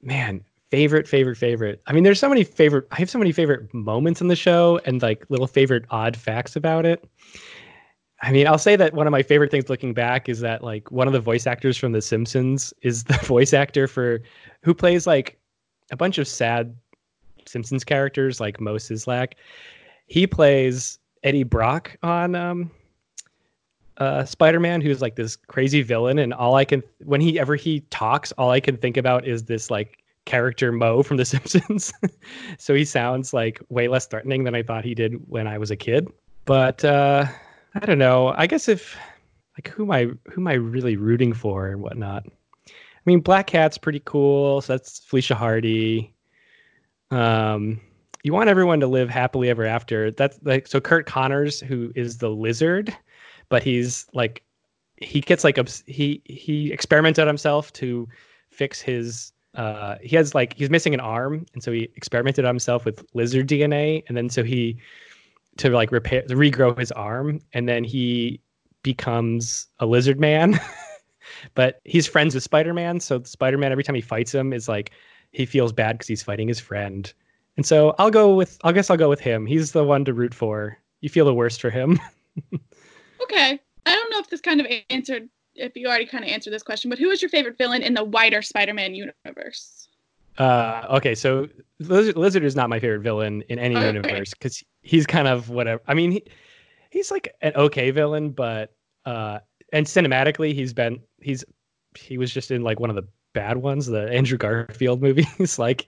Man, 0.00 0.44
favorite, 0.70 1.06
favorite, 1.06 1.36
favorite. 1.36 1.82
I 1.86 1.92
mean, 1.92 2.04
there's 2.04 2.20
so 2.20 2.28
many 2.28 2.44
favorite. 2.44 2.86
I 2.92 2.96
have 2.96 3.10
so 3.10 3.18
many 3.18 3.32
favorite 3.32 3.72
moments 3.74 4.20
in 4.20 4.28
the 4.28 4.36
show 4.36 4.80
and 4.84 5.02
like 5.02 5.24
little 5.28 5.46
favorite 5.46 5.84
odd 5.90 6.16
facts 6.16 6.56
about 6.56 6.86
it. 6.86 7.04
I 8.22 8.30
mean, 8.30 8.46
I'll 8.46 8.58
say 8.58 8.76
that 8.76 8.94
one 8.94 9.08
of 9.08 9.10
my 9.10 9.22
favorite 9.22 9.50
things 9.50 9.68
looking 9.68 9.92
back 9.94 10.28
is 10.28 10.38
that 10.40 10.62
like 10.62 10.90
one 10.92 11.08
of 11.08 11.12
the 11.12 11.20
voice 11.20 11.46
actors 11.46 11.76
from 11.76 11.90
The 11.90 12.00
Simpsons 12.00 12.72
is 12.82 13.04
the 13.04 13.14
voice 13.24 13.52
actor 13.52 13.88
for 13.88 14.22
who 14.62 14.72
plays 14.72 15.06
like 15.06 15.38
a 15.90 15.96
bunch 15.96 16.18
of 16.18 16.28
sad 16.28 16.74
Simpsons 17.46 17.84
characters 17.84 18.40
like 18.40 18.60
Moe 18.60 18.76
Szyslak. 18.76 19.34
He 20.06 20.26
plays 20.26 20.98
Eddie 21.22 21.44
Brock 21.44 21.96
on 22.02 22.34
um, 22.34 22.70
uh, 23.98 24.24
Spider-Man, 24.24 24.80
who's 24.80 25.00
like 25.00 25.16
this 25.16 25.36
crazy 25.36 25.82
villain, 25.82 26.18
and 26.18 26.32
all 26.34 26.54
I 26.54 26.64
can 26.64 26.82
when 27.04 27.20
he 27.20 27.38
ever 27.38 27.56
he 27.56 27.80
talks, 27.90 28.32
all 28.32 28.50
I 28.50 28.60
can 28.60 28.76
think 28.76 28.96
about 28.96 29.26
is 29.26 29.44
this 29.44 29.70
like 29.70 30.02
character 30.24 30.72
Moe 30.72 31.02
from 31.02 31.16
The 31.16 31.24
Simpsons. 31.24 31.92
so 32.58 32.74
he 32.74 32.84
sounds 32.84 33.32
like 33.32 33.60
way 33.68 33.88
less 33.88 34.06
threatening 34.06 34.44
than 34.44 34.54
I 34.54 34.62
thought 34.62 34.84
he 34.84 34.94
did 34.94 35.14
when 35.28 35.46
I 35.46 35.58
was 35.58 35.70
a 35.70 35.76
kid. 35.76 36.08
But 36.44 36.84
uh, 36.84 37.26
I 37.74 37.86
don't 37.86 37.98
know. 37.98 38.34
I 38.36 38.46
guess 38.46 38.68
if 38.68 38.96
like 39.56 39.68
who 39.68 39.84
am 39.84 39.90
I 39.90 40.04
who 40.04 40.40
am 40.40 40.46
I 40.46 40.54
really 40.54 40.96
rooting 40.96 41.32
for 41.32 41.68
and 41.68 41.82
whatnot? 41.82 42.24
I 42.66 43.10
mean, 43.10 43.20
Black 43.20 43.48
Cat's 43.48 43.78
pretty 43.78 44.02
cool. 44.04 44.60
So 44.60 44.74
that's 44.74 45.00
Felicia 45.00 45.34
Hardy. 45.34 46.11
Um, 47.12 47.80
you 48.24 48.32
want 48.32 48.48
everyone 48.48 48.80
to 48.80 48.86
live 48.86 49.10
happily 49.10 49.50
ever 49.50 49.64
after. 49.64 50.10
That's 50.10 50.38
like 50.42 50.66
so. 50.66 50.80
Kurt 50.80 51.06
Connors, 51.06 51.60
who 51.60 51.92
is 51.94 52.18
the 52.18 52.30
lizard, 52.30 52.96
but 53.48 53.62
he's 53.62 54.06
like 54.14 54.42
he 54.96 55.20
gets 55.20 55.44
like 55.44 55.58
obs- 55.58 55.84
he 55.86 56.22
he 56.24 56.72
experimented 56.72 57.22
on 57.22 57.28
himself 57.28 57.72
to 57.74 58.08
fix 58.50 58.80
his 58.80 59.32
uh 59.54 59.96
he 60.02 60.16
has 60.16 60.34
like 60.34 60.54
he's 60.54 60.70
missing 60.70 60.94
an 60.94 61.00
arm 61.00 61.44
and 61.54 61.62
so 61.62 61.72
he 61.72 61.88
experimented 61.96 62.44
on 62.44 62.54
himself 62.54 62.84
with 62.84 63.04
lizard 63.14 63.46
dna 63.48 64.02
and 64.08 64.16
then 64.16 64.30
so 64.30 64.42
he 64.42 64.78
to 65.56 65.68
like 65.70 65.92
repair 65.92 66.22
regrow 66.28 66.78
his 66.78 66.92
arm 66.92 67.40
and 67.52 67.68
then 67.68 67.84
he 67.84 68.40
becomes 68.82 69.66
a 69.80 69.86
lizard 69.86 70.18
man 70.18 70.58
but 71.54 71.80
he's 71.84 72.06
friends 72.06 72.34
with 72.34 72.42
spider-man 72.42 72.98
so 72.98 73.22
spider-man 73.24 73.72
every 73.72 73.84
time 73.84 73.94
he 73.94 74.00
fights 74.00 74.34
him 74.34 74.52
is 74.52 74.68
like 74.68 74.92
he 75.32 75.44
feels 75.46 75.72
bad 75.72 75.94
because 75.94 76.08
he's 76.08 76.22
fighting 76.22 76.48
his 76.48 76.60
friend 76.60 77.12
and 77.56 77.66
so 77.66 77.94
i'll 77.98 78.10
go 78.10 78.34
with 78.34 78.58
i 78.64 78.72
guess 78.72 78.88
i'll 78.90 78.96
go 78.96 79.08
with 79.08 79.20
him 79.20 79.46
he's 79.46 79.72
the 79.72 79.84
one 79.84 80.04
to 80.04 80.14
root 80.14 80.34
for 80.34 80.78
you 81.00 81.08
feel 81.08 81.24
the 81.24 81.34
worst 81.34 81.60
for 81.60 81.70
him 81.70 81.98
Okay. 83.22 83.60
I 83.86 83.94
don't 83.94 84.10
know 84.10 84.18
if 84.18 84.28
this 84.28 84.40
kind 84.40 84.60
of 84.60 84.66
answered 84.90 85.28
if 85.54 85.76
you 85.76 85.86
already 85.86 86.06
kind 86.06 86.24
of 86.24 86.30
answered 86.30 86.52
this 86.52 86.62
question, 86.62 86.88
but 86.88 86.98
who 86.98 87.10
is 87.10 87.20
your 87.20 87.28
favorite 87.28 87.58
villain 87.58 87.82
in 87.82 87.94
the 87.94 88.04
wider 88.04 88.40
Spider-Man 88.40 88.94
universe? 88.94 89.88
Uh, 90.38 90.86
okay, 90.88 91.14
so 91.14 91.46
Lizard, 91.78 92.16
Lizard 92.16 92.42
is 92.42 92.56
not 92.56 92.70
my 92.70 92.80
favorite 92.80 93.02
villain 93.02 93.42
in 93.48 93.58
any 93.58 93.74
universe 93.74 94.30
because 94.30 94.62
he's 94.80 95.06
kind 95.06 95.28
of 95.28 95.50
whatever. 95.50 95.82
I 95.86 95.92
mean, 95.92 96.12
he, 96.12 96.24
he's 96.90 97.10
like 97.10 97.34
an 97.42 97.52
okay 97.54 97.90
villain, 97.90 98.30
but 98.30 98.74
uh, 99.04 99.40
and 99.74 99.84
cinematically, 99.84 100.54
he's 100.54 100.72
been 100.72 101.00
he's 101.20 101.44
he 101.98 102.16
was 102.16 102.32
just 102.32 102.50
in 102.50 102.62
like 102.62 102.80
one 102.80 102.88
of 102.88 102.96
the 102.96 103.06
bad 103.32 103.58
ones, 103.58 103.86
the 103.86 104.10
Andrew 104.10 104.38
Garfield 104.38 105.02
movies. 105.02 105.58
like, 105.58 105.86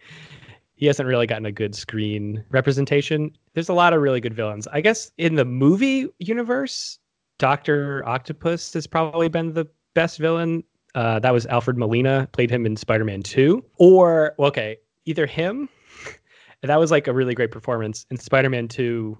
he 0.76 0.86
hasn't 0.86 1.08
really 1.08 1.26
gotten 1.26 1.46
a 1.46 1.52
good 1.52 1.74
screen 1.74 2.44
representation. 2.50 3.36
There's 3.54 3.68
a 3.68 3.74
lot 3.74 3.92
of 3.92 4.02
really 4.02 4.20
good 4.20 4.34
villains. 4.34 4.66
I 4.68 4.80
guess 4.80 5.10
in 5.18 5.36
the 5.36 5.44
movie 5.44 6.08
universe, 6.18 6.98
Doctor 7.38 8.02
Octopus 8.06 8.72
has 8.74 8.86
probably 8.86 9.28
been 9.28 9.52
the 9.54 9.66
best 9.94 10.18
villain. 10.18 10.64
Uh, 10.94 11.18
that 11.20 11.32
was 11.32 11.46
Alfred 11.46 11.76
Molina, 11.76 12.28
played 12.32 12.50
him 12.50 12.66
in 12.66 12.76
Spider 12.76 13.04
Man 13.04 13.22
2. 13.22 13.64
Or, 13.78 14.34
well, 14.38 14.48
okay, 14.48 14.76
either 15.06 15.26
him, 15.26 15.68
that 16.62 16.78
was 16.78 16.90
like 16.90 17.06
a 17.08 17.12
really 17.12 17.34
great 17.34 17.50
performance 17.50 18.06
in 18.10 18.16
Spider 18.16 18.50
Man 18.50 18.68
2, 18.68 19.16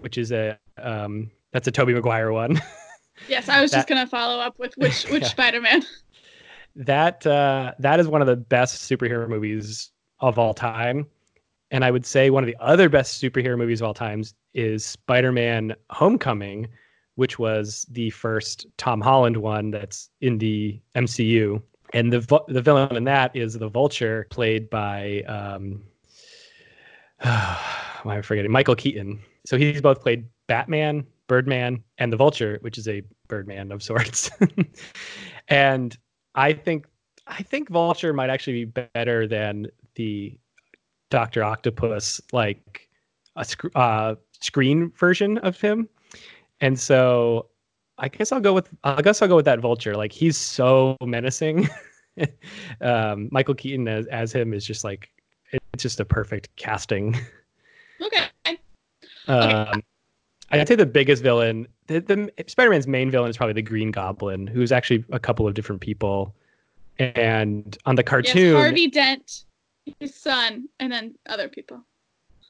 which 0.00 0.18
is 0.18 0.32
a, 0.32 0.58
um, 0.78 1.30
that's 1.52 1.66
a 1.68 1.70
Tobey 1.70 1.94
Maguire 1.94 2.32
one. 2.32 2.60
Yes, 3.28 3.48
I 3.48 3.62
was 3.62 3.70
just 3.70 3.88
gonna 3.88 4.06
follow 4.06 4.38
up 4.40 4.58
with 4.58 4.74
which 4.76 5.04
which 5.04 5.22
Yeah. 5.22 5.28
Spider-Man. 5.28 5.82
That 6.76 7.26
uh, 7.26 7.72
that 7.78 7.98
is 7.98 8.06
one 8.06 8.20
of 8.20 8.26
the 8.26 8.36
best 8.36 8.88
superhero 8.88 9.28
movies 9.28 9.90
of 10.20 10.38
all 10.38 10.54
time. 10.54 11.06
And 11.70 11.84
I 11.84 11.90
would 11.90 12.06
say 12.06 12.30
one 12.30 12.44
of 12.44 12.46
the 12.46 12.56
other 12.60 12.88
best 12.88 13.20
superhero 13.20 13.58
movies 13.58 13.80
of 13.80 13.88
all 13.88 13.94
times 13.94 14.34
is 14.54 14.84
Spider-Man: 14.84 15.74
Homecoming, 15.90 16.68
which 17.16 17.38
was 17.38 17.86
the 17.90 18.10
first 18.10 18.66
Tom 18.76 19.00
Holland 19.00 19.38
one 19.38 19.70
that's 19.70 20.10
in 20.20 20.38
the 20.38 20.80
MCU. 20.94 21.60
And 21.92 22.12
the 22.12 22.42
the 22.48 22.62
villain 22.62 22.94
in 22.94 23.04
that 23.04 23.34
is 23.34 23.54
the 23.54 23.68
Vulture, 23.68 24.26
played 24.30 24.68
by 24.70 25.22
um, 25.22 25.82
am 27.24 28.22
forgetting 28.22 28.50
Michael 28.50 28.76
Keaton. 28.76 29.20
So 29.46 29.56
he's 29.56 29.80
both 29.80 30.00
played 30.00 30.26
Batman, 30.46 31.06
Birdman, 31.26 31.82
and 31.98 32.12
the 32.12 32.16
Vulture, 32.16 32.58
which 32.60 32.78
is 32.78 32.86
a 32.86 33.02
Birdman 33.28 33.72
of 33.72 33.82
sorts. 33.82 34.30
and 35.48 35.96
I 36.36 36.52
think 36.52 36.86
I 37.26 37.42
think 37.42 37.70
Vulture 37.70 38.12
might 38.12 38.30
actually 38.30 38.64
be 38.64 38.80
better 38.94 39.26
than 39.26 39.66
the 39.96 40.38
Doctor 41.10 41.42
Octopus 41.42 42.20
like 42.32 42.88
a 43.36 43.44
sc- 43.44 43.74
uh, 43.74 44.14
screen 44.40 44.92
version 44.96 45.38
of 45.38 45.60
him, 45.60 45.88
and 46.60 46.78
so 46.78 47.48
I 47.98 48.08
guess 48.08 48.32
I'll 48.32 48.40
go 48.40 48.52
with 48.52 48.68
I 48.84 49.02
guess 49.02 49.22
I'll 49.22 49.28
go 49.28 49.36
with 49.36 49.46
that 49.46 49.60
Vulture. 49.60 49.94
Like 49.94 50.12
he's 50.12 50.36
so 50.36 50.96
menacing. 51.02 51.68
um, 52.80 53.28
Michael 53.32 53.54
Keaton 53.54 53.88
as, 53.88 54.06
as 54.06 54.32
him 54.32 54.52
is 54.52 54.64
just 54.64 54.84
like 54.84 55.10
it's 55.52 55.82
just 55.82 56.00
a 56.00 56.04
perfect 56.04 56.54
casting. 56.56 57.16
Okay. 58.00 58.26
Um, 59.28 59.82
I'd 60.50 60.68
say 60.68 60.74
the 60.76 60.86
biggest 60.86 61.22
villain, 61.22 61.66
the, 61.88 62.00
the 62.00 62.30
Spider-Man's 62.46 62.86
main 62.86 63.10
villain 63.10 63.30
is 63.30 63.36
probably 63.36 63.54
the 63.54 63.62
Green 63.62 63.90
Goblin, 63.90 64.46
who's 64.46 64.70
actually 64.72 65.04
a 65.10 65.18
couple 65.18 65.46
of 65.48 65.54
different 65.54 65.80
people. 65.80 66.34
And 66.98 67.76
on 67.84 67.96
the 67.96 68.02
Yes, 68.02 68.08
cartoon, 68.10 68.54
Harvey 68.56 68.88
Dent, 68.88 69.44
his 70.00 70.14
son, 70.14 70.68
and 70.80 70.90
then 70.92 71.14
other 71.28 71.48
people. 71.48 71.84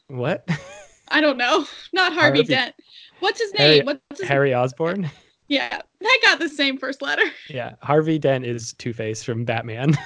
what? 0.09 0.49
I 1.09 1.21
don't 1.21 1.37
know. 1.39 1.65
Not 1.93 2.13
Harvey, 2.13 2.39
Harvey- 2.39 2.55
Dent. 2.55 2.75
What's 3.21 3.41
his 3.41 3.53
Harry- 3.53 3.77
name? 3.79 3.87
What's 3.87 4.21
his 4.21 4.29
Harry 4.29 4.55
Osborn. 4.55 5.11
Yeah, 5.49 5.81
that 6.01 6.19
got 6.25 6.41
the 6.41 6.49
same 6.49 6.77
first 6.77 7.01
letter. 7.03 7.23
Yeah, 7.49 7.77
Harvey 7.81 8.19
Dent 8.19 8.45
is 8.45 8.73
Two 8.73 8.93
Face 8.93 9.23
from 9.23 9.45
Batman. 9.45 9.97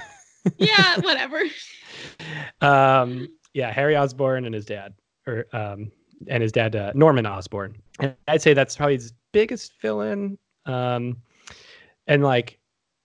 yeah, 0.58 1.00
whatever. 1.00 1.40
um, 2.60 3.26
yeah, 3.54 3.72
Harry 3.72 3.96
Osborn 3.96 4.44
and 4.44 4.54
his 4.54 4.66
dad, 4.66 4.92
or 5.26 5.46
um, 5.54 5.90
and 6.28 6.42
his 6.42 6.52
dad 6.52 6.76
uh, 6.76 6.92
Norman 6.94 7.26
Osborn. 7.26 7.76
And 7.98 8.14
I'd 8.28 8.42
say 8.42 8.54
that's 8.54 8.76
probably 8.76 8.94
his 8.94 9.12
biggest 9.32 9.80
villain. 9.80 10.38
Um, 10.66 11.16
and 12.06 12.22
like, 12.22 12.58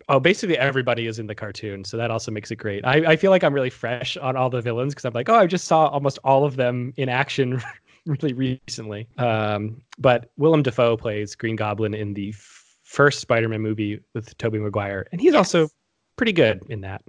oh, 0.10 0.20
basically 0.20 0.58
everybody 0.58 1.08
is 1.08 1.20
in 1.20 1.28
the 1.28 1.36
cartoon, 1.36 1.84
so 1.84 1.98
that 1.98 2.12
also 2.12 2.32
makes 2.32 2.52
it 2.52 2.58
great. 2.58 2.86
I, 2.86 3.12
I 3.12 3.16
feel 3.16 3.32
like 3.32 3.44
I'm 3.44 3.54
really 3.54 3.70
fresh 3.70 4.18
on 4.18 4.36
all 4.36 4.50
the 4.50 4.62
villains 4.62 4.94
because 4.94 5.06
I'm 5.06 5.14
like, 5.14 5.30
oh, 5.30 5.36
I 5.36 5.48
just 5.48 5.66
saw 5.66 5.88
almost 5.88 6.20
all 6.24 6.46
of 6.46 6.56
them 6.56 6.94
in 6.98 7.10
action 7.10 7.62
really 8.06 8.34
recently. 8.34 9.08
Um, 9.18 9.82
but 9.98 10.32
Willem 10.38 10.64
Dafoe 10.64 10.98
plays 10.98 11.36
Green 11.36 11.56
Goblin 11.56 11.94
in 11.94 12.14
the 12.14 12.30
f- 12.30 12.78
first 12.84 13.20
Spider-Man 13.20 13.62
movie 13.62 14.00
with 14.14 14.38
Tobey 14.38 14.60
Maguire, 14.60 15.08
and 15.12 15.20
he's 15.20 15.34
also 15.34 15.70
pretty 16.18 16.34
good 16.34 16.62
in 16.70 16.82
that. 16.82 17.04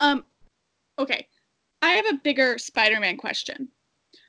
Um, 0.00 0.24
okay, 0.98 1.28
I 1.82 1.90
have 1.90 2.06
a 2.06 2.18
bigger 2.22 2.58
Spider-Man 2.58 3.16
question. 3.18 3.68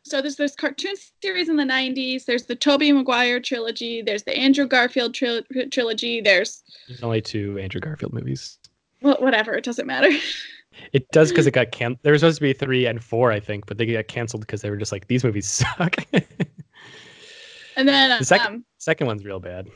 So 0.06 0.22
there's 0.22 0.36
this 0.36 0.56
cartoon 0.56 0.96
series 1.22 1.48
in 1.50 1.56
the 1.56 1.64
'90s. 1.64 2.26
There's 2.26 2.46
the 2.46 2.56
Tobey 2.56 2.92
Maguire 2.92 3.40
trilogy. 3.40 4.02
There's 4.02 4.24
the 4.24 4.36
Andrew 4.38 4.68
Garfield 4.68 5.14
tril- 5.14 5.72
trilogy. 5.72 6.20
There's 6.22 6.62
There's 6.88 7.02
only 7.04 7.22
two 7.22 7.58
Andrew 7.58 7.80
Garfield 7.80 8.14
movies. 8.14 8.58
well, 9.02 9.16
whatever. 9.20 9.54
It 9.54 9.64
doesn't 9.64 9.88
matter. 9.88 10.10
It 10.92 11.08
does 11.12 11.30
because 11.30 11.46
it 11.46 11.52
got 11.52 11.72
can. 11.72 12.00
There 12.02 12.14
was 12.14 12.22
supposed 12.22 12.38
to 12.40 12.42
be 12.42 12.52
three 12.52 12.88
and 12.88 13.02
four, 13.04 13.32
I 13.32 13.40
think, 13.40 13.68
but 13.68 13.78
they 13.78 13.86
got 13.86 14.08
canceled 14.08 14.42
because 14.42 14.62
they 14.64 14.72
were 14.72 14.76
just 14.76 14.92
like 14.92 15.06
these 15.06 15.24
movies 15.24 15.48
suck. 15.78 15.98
And 17.76 17.88
then 17.88 18.18
The 18.20 18.26
second- 18.26 18.48
um, 18.48 18.66
Second 18.80 19.06
one's 19.08 19.24
real 19.24 19.40
bad. 19.40 19.68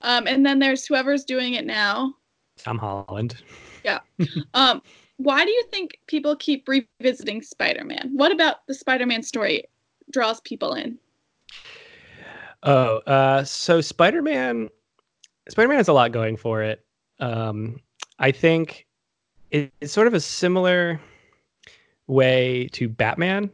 um, 0.00 0.26
and 0.26 0.44
then 0.44 0.58
there's 0.58 0.86
whoever's 0.86 1.24
doing 1.24 1.52
it 1.52 1.66
now. 1.66 2.14
Tom 2.56 2.78
Holland. 2.78 3.42
Yeah. 3.84 4.00
Um, 4.54 4.80
why 5.22 5.44
do 5.44 5.50
you 5.50 5.64
think 5.70 5.98
people 6.06 6.34
keep 6.36 6.66
revisiting 6.66 7.42
Spider-Man? 7.42 8.10
What 8.14 8.32
about 8.32 8.66
the 8.66 8.74
Spider-Man 8.74 9.22
story 9.22 9.64
draws 10.10 10.40
people 10.40 10.74
in? 10.74 10.98
Oh, 12.62 12.98
uh, 13.06 13.44
so 13.44 13.80
Spider-Man, 13.80 14.68
Spider-Man 15.48 15.76
has 15.76 15.88
a 15.88 15.92
lot 15.92 16.12
going 16.12 16.36
for 16.36 16.62
it. 16.62 16.84
Um, 17.18 17.80
I 18.18 18.32
think 18.32 18.86
it- 19.50 19.72
it's 19.80 19.92
sort 19.92 20.06
of 20.06 20.14
a 20.14 20.20
similar 20.20 21.00
way 22.06 22.68
to 22.72 22.88
Batman. 22.88 23.50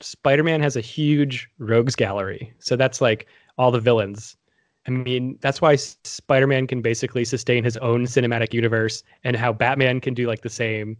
Spider-Man 0.00 0.62
has 0.62 0.76
a 0.76 0.80
huge 0.80 1.48
rogues 1.58 1.94
gallery, 1.94 2.54
so 2.58 2.76
that's 2.76 3.00
like 3.00 3.26
all 3.58 3.70
the 3.70 3.80
villains. 3.80 4.36
I 4.86 4.90
mean, 4.90 5.38
that's 5.40 5.60
why 5.60 5.76
Spider-Man 5.76 6.66
can 6.66 6.80
basically 6.80 7.24
sustain 7.24 7.64
his 7.64 7.76
own 7.78 8.04
cinematic 8.04 8.54
universe, 8.54 9.02
and 9.24 9.36
how 9.36 9.52
Batman 9.52 10.00
can 10.00 10.14
do 10.14 10.26
like 10.26 10.42
the 10.42 10.48
same. 10.50 10.96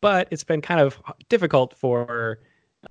But 0.00 0.28
it's 0.30 0.44
been 0.44 0.60
kind 0.60 0.80
of 0.80 1.00
difficult 1.28 1.74
for 1.74 2.40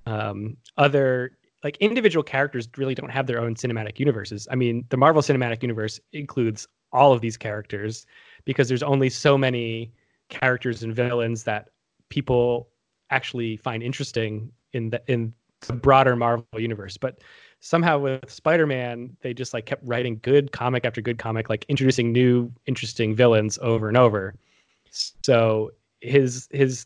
um, 0.05 0.57
other 0.77 1.37
like 1.63 1.77
individual 1.77 2.23
characters 2.23 2.67
really 2.77 2.95
don't 2.95 3.09
have 3.09 3.27
their 3.27 3.39
own 3.39 3.55
cinematic 3.55 3.99
universes. 3.99 4.47
I 4.51 4.55
mean, 4.55 4.85
the 4.89 4.97
Marvel 4.97 5.21
Cinematic 5.21 5.61
Universe 5.61 5.99
includes 6.13 6.67
all 6.91 7.13
of 7.13 7.21
these 7.21 7.37
characters 7.37 8.05
because 8.45 8.67
there's 8.67 8.83
only 8.83 9.09
so 9.09 9.37
many 9.37 9.91
characters 10.29 10.83
and 10.83 10.95
villains 10.95 11.43
that 11.43 11.69
people 12.09 12.69
actually 13.09 13.57
find 13.57 13.83
interesting 13.83 14.51
in 14.73 14.89
the 14.89 15.01
in 15.07 15.33
the 15.61 15.73
broader 15.73 16.15
Marvel 16.15 16.45
universe. 16.57 16.97
But 16.97 17.19
somehow 17.59 17.97
with 17.97 18.29
Spider-Man, 18.29 19.15
they 19.21 19.33
just 19.33 19.53
like 19.53 19.65
kept 19.65 19.85
writing 19.85 20.19
good 20.21 20.51
comic 20.51 20.85
after 20.85 21.01
good 21.01 21.17
comic, 21.17 21.49
like 21.49 21.65
introducing 21.67 22.11
new 22.11 22.51
interesting 22.65 23.15
villains 23.15 23.57
over 23.61 23.87
and 23.87 23.97
over. 23.97 24.35
So 25.23 25.71
his 26.01 26.47
his 26.51 26.85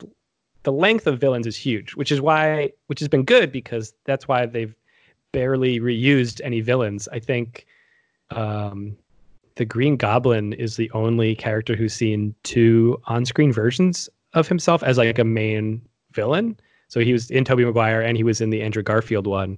the 0.64 0.72
length 0.72 1.08
of 1.08 1.20
villains 1.20 1.48
is 1.48 1.56
huge, 1.56 1.96
which 1.96 2.12
is 2.12 2.22
why 2.22 2.72
which 2.88 3.00
has 3.00 3.10
been 3.10 3.24
good 3.24 3.52
because 3.52 3.94
that's 4.06 4.28
why 4.28 4.46
they've 4.46 4.76
barely 5.32 5.80
reused 5.80 6.42
any 6.44 6.62
villains. 6.62 7.08
I 7.12 7.20
think 7.20 7.66
um, 8.32 8.98
the 9.56 9.66
Green 9.66 9.98
Goblin 9.98 10.54
is 10.54 10.76
the 10.76 10.92
only 10.92 11.36
character 11.36 11.76
who's 11.76 11.94
seen 11.94 12.36
two 12.44 13.00
on-screen 13.06 13.52
versions 13.52 14.10
of 14.34 14.48
himself 14.48 14.84
as 14.84 14.98
like 14.98 15.20
a 15.20 15.24
main 15.24 15.82
villain. 16.12 16.58
So 16.88 17.00
he 17.00 17.14
was 17.14 17.32
in 17.32 17.46
Tobey 17.46 17.64
Maguire 17.64 18.02
and 18.02 18.18
he 18.18 18.24
was 18.24 18.42
in 18.42 18.50
the 18.50 18.62
Andrew 18.62 18.84
Garfield 18.84 19.28
one. 19.28 19.58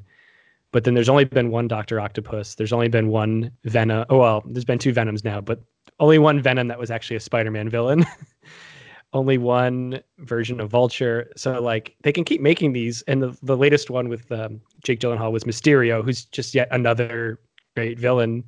But 0.73 0.83
then 0.83 0.95
there's 0.95 1.07
only 1.07 1.23
been 1.23 1.51
one 1.51 1.67
Doctor 1.67 1.99
Octopus. 1.99 2.55
There's 2.55 2.73
only 2.73 2.89
been 2.89 3.07
one 3.07 3.51
Venom. 3.63 4.05
Oh 4.09 4.17
well, 4.17 4.43
there's 4.45 4.65
been 4.65 4.79
two 4.79 4.91
Venoms 4.91 5.23
now, 5.23 5.39
but 5.39 5.61
only 5.99 6.17
one 6.17 6.41
Venom 6.41 6.67
that 6.67 6.79
was 6.79 6.91
actually 6.91 7.15
a 7.15 7.21
Spider-Man 7.21 7.69
villain. 7.69 8.05
only 9.13 9.37
one 9.37 10.01
version 10.17 10.59
of 10.59 10.71
Vulture. 10.71 11.31
So 11.37 11.61
like 11.61 11.95
they 12.01 12.11
can 12.11 12.23
keep 12.23 12.41
making 12.41 12.73
these, 12.73 13.03
and 13.03 13.21
the, 13.21 13.37
the 13.43 13.55
latest 13.55 13.91
one 13.91 14.09
with 14.09 14.31
um, 14.31 14.59
Jake 14.83 14.99
Gyllenhaal 14.99 15.31
was 15.31 15.43
Mysterio, 15.43 16.03
who's 16.03 16.25
just 16.25 16.55
yet 16.55 16.67
another 16.71 17.39
great 17.75 17.99
villain. 17.99 18.43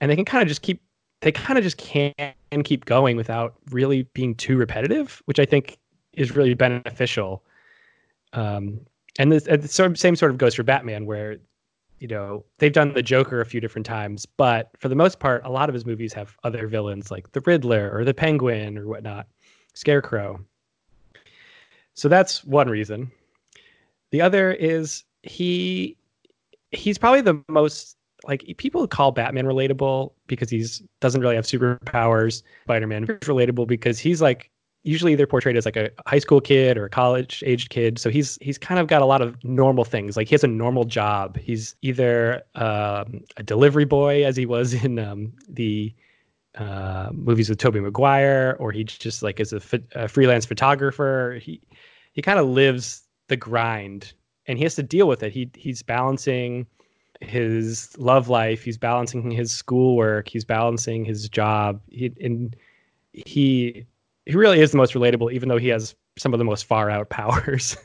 And 0.00 0.10
they 0.10 0.16
can 0.16 0.24
kind 0.24 0.42
of 0.42 0.48
just 0.48 0.62
keep 0.62 0.82
they 1.20 1.30
kind 1.30 1.56
of 1.56 1.62
just 1.62 1.78
can 1.78 2.34
keep 2.64 2.86
going 2.86 3.16
without 3.16 3.54
really 3.70 4.02
being 4.14 4.34
too 4.34 4.56
repetitive, 4.56 5.22
which 5.26 5.38
I 5.38 5.44
think 5.44 5.78
is 6.12 6.34
really 6.34 6.54
beneficial. 6.54 7.44
Um, 8.32 8.80
and 9.18 9.32
and 9.32 9.62
the 9.62 9.68
same 9.96 10.16
sort 10.16 10.30
of 10.30 10.38
goes 10.38 10.54
for 10.54 10.62
Batman, 10.62 11.06
where 11.06 11.36
you 12.00 12.08
know 12.08 12.44
they've 12.58 12.72
done 12.72 12.92
the 12.92 13.02
Joker 13.02 13.40
a 13.40 13.46
few 13.46 13.60
different 13.60 13.86
times, 13.86 14.26
but 14.26 14.70
for 14.78 14.88
the 14.88 14.94
most 14.94 15.20
part, 15.20 15.42
a 15.44 15.50
lot 15.50 15.68
of 15.68 15.74
his 15.74 15.86
movies 15.86 16.12
have 16.12 16.36
other 16.44 16.66
villains 16.66 17.10
like 17.10 17.30
the 17.32 17.40
Riddler 17.40 17.90
or 17.92 18.04
the 18.04 18.14
Penguin 18.14 18.76
or 18.76 18.86
whatnot, 18.86 19.26
Scarecrow. 19.74 20.44
So 21.94 22.08
that's 22.08 22.44
one 22.44 22.68
reason. 22.68 23.10
The 24.10 24.20
other 24.20 24.52
is 24.52 25.04
he 25.22 25.96
he's 26.72 26.98
probably 26.98 27.20
the 27.20 27.42
most 27.48 27.96
like 28.26 28.44
people 28.58 28.86
call 28.86 29.12
Batman 29.12 29.44
relatable 29.44 30.12
because 30.26 30.50
he's 30.50 30.82
doesn't 31.00 31.20
really 31.20 31.36
have 31.36 31.46
superpowers. 31.46 32.42
Spider-Man 32.64 33.04
is 33.04 33.28
relatable 33.28 33.66
because 33.66 33.98
he's 33.98 34.20
like 34.22 34.50
usually 34.84 35.14
they're 35.14 35.26
portrayed 35.26 35.56
as 35.56 35.64
like 35.64 35.76
a 35.76 35.90
high 36.06 36.18
school 36.18 36.40
kid 36.40 36.76
or 36.76 36.84
a 36.84 36.90
college 36.90 37.42
aged 37.46 37.70
kid. 37.70 37.98
So 37.98 38.10
he's 38.10 38.38
he's 38.40 38.58
kind 38.58 38.78
of 38.78 38.86
got 38.86 39.02
a 39.02 39.06
lot 39.06 39.22
of 39.22 39.42
normal 39.42 39.84
things. 39.84 40.16
Like 40.16 40.28
he 40.28 40.34
has 40.34 40.44
a 40.44 40.48
normal 40.48 40.84
job. 40.84 41.36
He's 41.38 41.74
either 41.82 42.42
um, 42.54 43.24
a 43.36 43.42
delivery 43.42 43.86
boy 43.86 44.24
as 44.24 44.36
he 44.36 44.46
was 44.46 44.74
in 44.84 44.98
um, 44.98 45.32
the 45.48 45.92
uh, 46.56 47.08
movies 47.12 47.48
with 47.48 47.58
Tobey 47.58 47.80
Maguire, 47.80 48.56
or 48.60 48.70
he 48.70 48.84
just 48.84 49.22
like 49.22 49.40
is 49.40 49.52
a, 49.52 49.60
a 49.94 50.06
freelance 50.06 50.44
photographer. 50.44 51.38
He 51.42 51.60
he 52.12 52.22
kind 52.22 52.38
of 52.38 52.46
lives 52.46 53.02
the 53.28 53.36
grind, 53.36 54.12
and 54.46 54.58
he 54.58 54.64
has 54.64 54.76
to 54.76 54.82
deal 54.82 55.08
with 55.08 55.22
it. 55.22 55.32
He 55.32 55.50
he's 55.54 55.82
balancing 55.82 56.66
his 57.20 57.96
love 57.96 58.28
life. 58.28 58.62
He's 58.62 58.76
balancing 58.76 59.30
his 59.30 59.50
schoolwork. 59.50 60.28
He's 60.28 60.44
balancing 60.44 61.06
his 61.06 61.28
job. 61.28 61.80
He 61.88 62.12
and 62.20 62.54
he 63.12 63.86
he 64.26 64.34
really 64.34 64.60
is 64.60 64.70
the 64.70 64.76
most 64.76 64.94
relatable, 64.94 65.32
even 65.32 65.48
though 65.48 65.58
he 65.58 65.68
has 65.68 65.94
some 66.16 66.32
of 66.32 66.38
the 66.38 66.44
most 66.44 66.64
far 66.64 66.90
out 66.90 67.08
powers. 67.10 67.76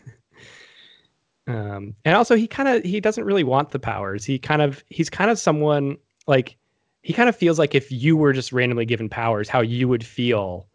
um, 1.48 1.96
and 2.06 2.16
also, 2.16 2.36
he 2.36 2.48
kind 2.48 2.70
of 2.70 2.84
he 2.84 3.00
doesn't 3.00 3.26
really 3.26 3.44
want 3.44 3.72
the 3.72 3.80
powers. 3.80 4.24
He 4.24 4.40
kind 4.40 4.62
of 4.62 4.84
he's 4.90 5.10
kind 5.10 5.30
of 5.32 5.40
someone 5.40 5.98
like 6.28 6.56
he 7.02 7.14
kind 7.14 7.30
of 7.30 7.36
feels 7.36 7.60
like 7.60 7.76
if 7.76 7.92
you 7.92 8.18
were 8.18 8.34
just 8.34 8.52
randomly 8.52 8.86
given 8.86 9.10
powers, 9.10 9.50
how 9.50 9.62
you 9.62 9.88
would 9.88 10.06
feel. 10.06 10.68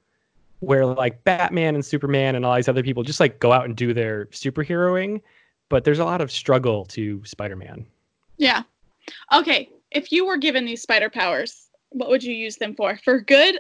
Where 0.60 0.86
like 0.86 1.22
Batman 1.24 1.74
and 1.74 1.84
Superman 1.84 2.36
and 2.36 2.46
all 2.46 2.56
these 2.56 2.70
other 2.70 2.82
people 2.82 3.02
just 3.02 3.20
like 3.20 3.38
go 3.38 3.52
out 3.52 3.66
and 3.66 3.76
do 3.76 3.92
their 3.92 4.26
superheroing, 4.26 5.20
but 5.68 5.84
there's 5.84 5.98
a 5.98 6.06
lot 6.06 6.22
of 6.22 6.32
struggle 6.32 6.86
to 6.86 7.22
Spider-Man. 7.26 7.84
Yeah. 8.38 8.62
Okay. 9.30 9.68
If 9.90 10.10
you 10.10 10.24
were 10.24 10.38
given 10.38 10.64
these 10.64 10.80
spider 10.80 11.10
powers, 11.10 11.68
what 11.90 12.08
would 12.08 12.24
you 12.24 12.32
use 12.32 12.56
them 12.56 12.74
for? 12.74 12.98
For 13.04 13.20
good, 13.20 13.58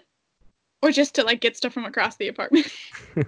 or 0.84 0.92
just 0.92 1.14
to 1.16 1.24
like 1.24 1.40
get 1.40 1.56
stuff 1.56 1.72
from 1.72 1.84
across 1.84 2.16
the 2.16 2.28
apartment? 2.28 2.66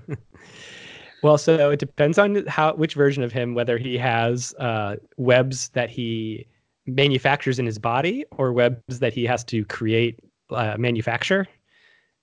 Well, 1.22 1.38
so 1.38 1.70
it 1.70 1.80
depends 1.80 2.18
on 2.18 2.46
how 2.46 2.74
which 2.74 2.94
version 2.94 3.22
of 3.22 3.32
him, 3.32 3.54
whether 3.54 3.78
he 3.78 3.96
has 3.98 4.54
uh, 4.60 4.96
webs 5.16 5.70
that 5.70 5.90
he 5.90 6.46
manufactures 6.86 7.58
in 7.58 7.66
his 7.66 7.78
body 7.78 8.24
or 8.32 8.52
webs 8.52 9.00
that 9.00 9.12
he 9.12 9.24
has 9.24 9.42
to 9.44 9.64
create 9.64 10.20
uh, 10.50 10.76
manufacture. 10.78 11.46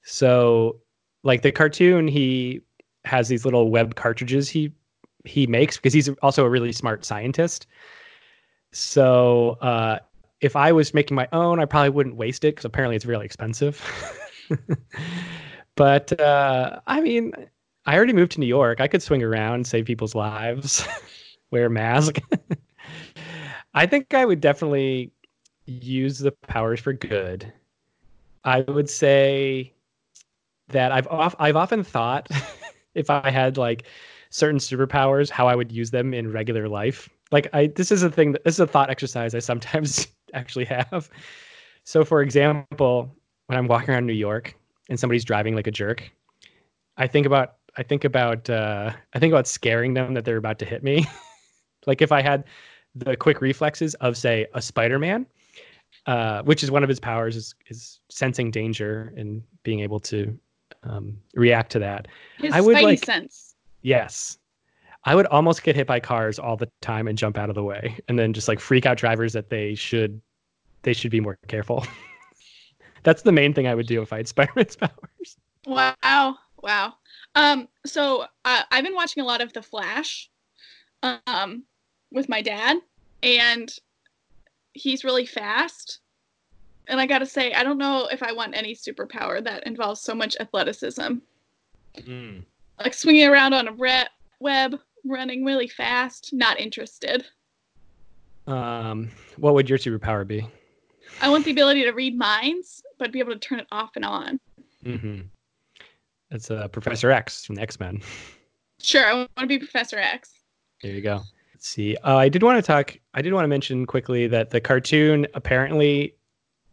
So, 0.03 0.79
like 1.23 1.41
the 1.41 1.51
cartoon, 1.51 2.07
he 2.07 2.61
has 3.03 3.27
these 3.27 3.45
little 3.45 3.71
web 3.71 3.95
cartridges 3.95 4.47
he 4.47 4.71
he 5.25 5.47
makes 5.47 5.77
because 5.77 5.93
he's 5.93 6.09
also 6.21 6.45
a 6.45 6.49
really 6.49 6.71
smart 6.71 7.03
scientist. 7.03 7.67
So, 8.71 9.57
uh, 9.61 9.99
if 10.39 10.55
I 10.55 10.71
was 10.71 10.93
making 10.93 11.15
my 11.15 11.27
own, 11.31 11.59
I 11.59 11.65
probably 11.65 11.89
wouldn't 11.89 12.15
waste 12.15 12.43
it 12.43 12.55
because 12.55 12.65
apparently 12.65 12.95
it's 12.95 13.05
really 13.05 13.25
expensive. 13.25 13.81
but 15.75 16.19
uh, 16.19 16.79
I 16.87 17.01
mean, 17.01 17.33
I 17.85 17.95
already 17.95 18.13
moved 18.13 18.33
to 18.33 18.39
New 18.39 18.47
York. 18.47 18.81
I 18.81 18.87
could 18.87 19.01
swing 19.01 19.23
around, 19.23 19.67
save 19.67 19.85
people's 19.85 20.15
lives, 20.15 20.87
wear 21.51 21.65
a 21.65 21.69
mask. 21.69 22.19
I 23.73 23.85
think 23.85 24.13
I 24.13 24.25
would 24.25 24.41
definitely 24.41 25.11
use 25.65 26.19
the 26.19 26.31
powers 26.31 26.79
for 26.79 26.93
good. 26.93 27.51
I 28.43 28.61
would 28.61 28.89
say 28.89 29.73
that 30.69 30.91
I've 30.91 31.07
off, 31.07 31.35
I've 31.39 31.55
often 31.55 31.83
thought 31.83 32.27
if 32.95 33.09
I 33.09 33.29
had 33.29 33.57
like 33.57 33.85
certain 34.29 34.59
superpowers, 34.59 35.29
how 35.29 35.47
I 35.47 35.55
would 35.55 35.71
use 35.71 35.91
them 35.91 36.13
in 36.13 36.31
regular 36.31 36.67
life. 36.67 37.09
Like 37.31 37.47
I, 37.53 37.67
this 37.67 37.91
is 37.91 38.03
a 38.03 38.09
thing 38.09 38.33
that 38.33 38.43
this 38.43 38.55
is 38.55 38.59
a 38.59 38.67
thought 38.67 38.89
exercise 38.89 39.33
I 39.35 39.39
sometimes 39.39 40.07
actually 40.33 40.65
have. 40.65 41.09
So, 41.83 42.05
for 42.05 42.21
example, 42.21 43.13
when 43.47 43.57
I'm 43.57 43.67
walking 43.67 43.93
around 43.93 44.05
New 44.05 44.13
York 44.13 44.55
and 44.89 44.99
somebody's 44.99 45.25
driving 45.25 45.55
like 45.55 45.67
a 45.67 45.71
jerk, 45.71 46.09
I 46.97 47.07
think 47.07 47.25
about 47.25 47.55
I 47.77 47.83
think 47.83 48.03
about 48.03 48.49
uh, 48.49 48.91
I 49.13 49.19
think 49.19 49.31
about 49.33 49.47
scaring 49.47 49.93
them 49.93 50.13
that 50.13 50.25
they're 50.25 50.37
about 50.37 50.59
to 50.59 50.65
hit 50.65 50.83
me. 50.83 51.05
like 51.87 52.01
if 52.01 52.11
I 52.11 52.21
had 52.21 52.45
the 52.95 53.15
quick 53.15 53.41
reflexes 53.41 53.95
of 53.95 54.15
say 54.15 54.45
a 54.53 54.61
Spider-Man, 54.61 55.25
uh, 56.05 56.43
which 56.43 56.63
is 56.63 56.71
one 56.71 56.83
of 56.83 56.89
his 56.89 56.99
powers 56.99 57.35
is 57.35 57.55
is 57.67 57.99
sensing 58.09 58.51
danger 58.51 59.13
and 59.17 59.41
being 59.63 59.79
able 59.79 59.99
to 60.01 60.37
um, 60.83 61.17
react 61.35 61.71
to 61.71 61.79
that. 61.79 62.07
His 62.37 62.53
I 62.53 62.61
would 62.61 62.75
spidey 62.77 62.83
like 62.83 63.05
sense. 63.05 63.55
yes. 63.81 64.37
I 65.05 65.15
would 65.15 65.25
almost 65.27 65.63
get 65.63 65.75
hit 65.75 65.85
by 65.85 65.99
cars 65.99 66.39
all 66.39 66.55
the 66.55 66.69
time 66.81 67.09
and 67.09 67.17
jump 67.17 67.37
out 67.37 67.49
of 67.49 67.55
the 67.55 67.63
way 67.63 67.99
and 68.07 68.17
then 68.17 68.31
just 68.31 68.47
like 68.47 68.61
freak 68.61 68.85
out 68.85 68.97
drivers 68.97 69.33
that 69.33 69.49
they 69.49 69.75
should 69.75 70.21
they 70.83 70.93
should 70.93 71.11
be 71.11 71.19
more 71.19 71.37
careful. 71.47 71.85
That's 73.03 73.21
the 73.21 73.31
main 73.31 73.53
thing 73.53 73.67
I 73.67 73.75
would 73.75 73.87
do 73.87 74.01
if 74.01 74.13
I 74.13 74.17
had 74.17 74.27
Spider-Man's 74.29 74.75
powers. 74.75 75.37
Wow. 75.65 76.37
Wow. 76.61 76.93
Um, 77.35 77.67
so 77.85 78.25
uh, 78.45 78.61
I've 78.71 78.83
been 78.83 78.95
watching 78.95 79.21
a 79.21 79.25
lot 79.25 79.41
of 79.41 79.51
The 79.53 79.61
Flash 79.61 80.29
um, 81.03 81.63
with 82.11 82.29
my 82.29 82.41
dad, 82.41 82.77
and 83.21 83.73
he's 84.73 85.03
really 85.03 85.25
fast. 85.25 85.99
And 86.87 86.99
I 86.99 87.05
gotta 87.05 87.25
say, 87.25 87.53
I 87.53 87.63
don't 87.63 87.77
know 87.77 88.07
if 88.11 88.23
I 88.23 88.31
want 88.31 88.55
any 88.55 88.75
superpower 88.75 89.43
that 89.43 89.65
involves 89.65 90.01
so 90.01 90.13
much 90.13 90.35
athleticism. 90.39 91.15
Like 92.79 92.93
swinging 92.93 93.27
around 93.27 93.53
on 93.53 93.67
a 93.67 93.71
re- 93.73 94.07
web, 94.39 94.79
running 95.05 95.45
really 95.45 95.67
fast, 95.67 96.31
not 96.33 96.59
interested. 96.59 97.25
Um, 98.47 99.09
what 99.37 99.53
would 99.53 99.69
your 99.69 99.79
superpower 99.79 100.27
be? 100.27 100.45
I 101.21 101.29
want 101.29 101.45
the 101.45 101.51
ability 101.51 101.83
to 101.83 101.91
read 101.91 102.17
minds, 102.17 102.83
but 103.03 103.11
be 103.11 103.19
able 103.19 103.33
to 103.33 103.39
turn 103.39 103.59
it 103.59 103.67
off 103.69 103.91
and 103.97 104.05
on. 104.05 104.39
Mm-hmm. 104.85 105.21
That's 106.31 106.49
uh, 106.49 106.69
Professor 106.69 107.11
X 107.11 107.45
from 107.45 107.55
the 107.55 107.61
X 107.61 107.79
Men. 107.79 108.01
Sure, 108.81 109.05
I 109.05 109.13
want 109.13 109.29
to 109.37 109.47
be 109.47 109.59
Professor 109.59 109.97
X. 109.97 110.31
There 110.81 110.91
you 110.91 110.99
go. 110.99 111.21
Let's 111.53 111.69
see. 111.69 111.95
Uh, 112.03 112.17
I 112.17 112.27
did 112.27 112.43
want 112.43 112.57
to 112.57 112.61
talk. 112.61 112.97
I 113.13 113.21
did 113.21 113.31
want 113.31 113.45
to 113.45 113.47
mention 113.47 113.85
quickly 113.85 114.27
that 114.27 114.49
the 114.49 114.59
cartoon 114.59 115.25
apparently 115.35 116.13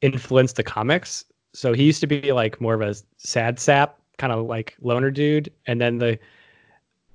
influenced 0.01 0.57
the 0.57 0.64
comics. 0.64 1.25
So 1.53 1.73
he 1.73 1.85
used 1.85 2.01
to 2.01 2.09
be 2.09 2.33
like 2.33 2.61
more 2.61 2.75
of 2.75 2.81
a 2.81 2.97
sad 3.19 3.61
sap 3.61 4.01
kind 4.19 4.33
of 4.33 4.47
like 4.47 4.77
loner 4.81 5.12
dude, 5.12 5.53
and 5.66 5.81
then 5.81 5.99
the 5.99 6.19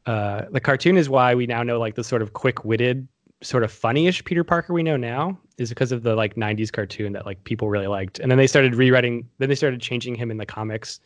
uh, 0.06 0.46
the 0.52 0.62
cartoon 0.62 0.96
is 0.96 1.10
why 1.10 1.36
we 1.36 1.46
now 1.46 1.62
know 1.62 1.78
like 1.78 1.96
the 1.96 2.04
sort 2.04 2.22
of 2.22 2.32
quick 2.32 2.64
witted, 2.64 3.06
sort 3.46 3.64
of 3.64 3.72
funny-ish 3.72 4.24
Peter 4.26 4.44
Parker 4.44 4.74
we 4.74 4.84
know 4.84 4.98
now 4.98 5.38
is 5.58 5.70
because 5.70 5.92
of 5.92 6.04
the 6.04 6.16
like 6.16 6.36
'90s 6.36 6.72
cartoon 6.72 7.14
that 7.14 7.26
like 7.26 7.44
people 7.44 7.70
really 7.70 7.88
liked, 7.88 8.20
and 8.20 8.30
then 8.30 8.38
they 8.38 8.48
started 8.48 8.76
rewriting. 8.76 9.28
Then 9.38 9.50
they 9.50 9.56
started 9.56 9.82
changing 9.82 10.16
him 10.16 10.32
in 10.32 10.38
the 10.38 10.46
comics, 10.46 11.00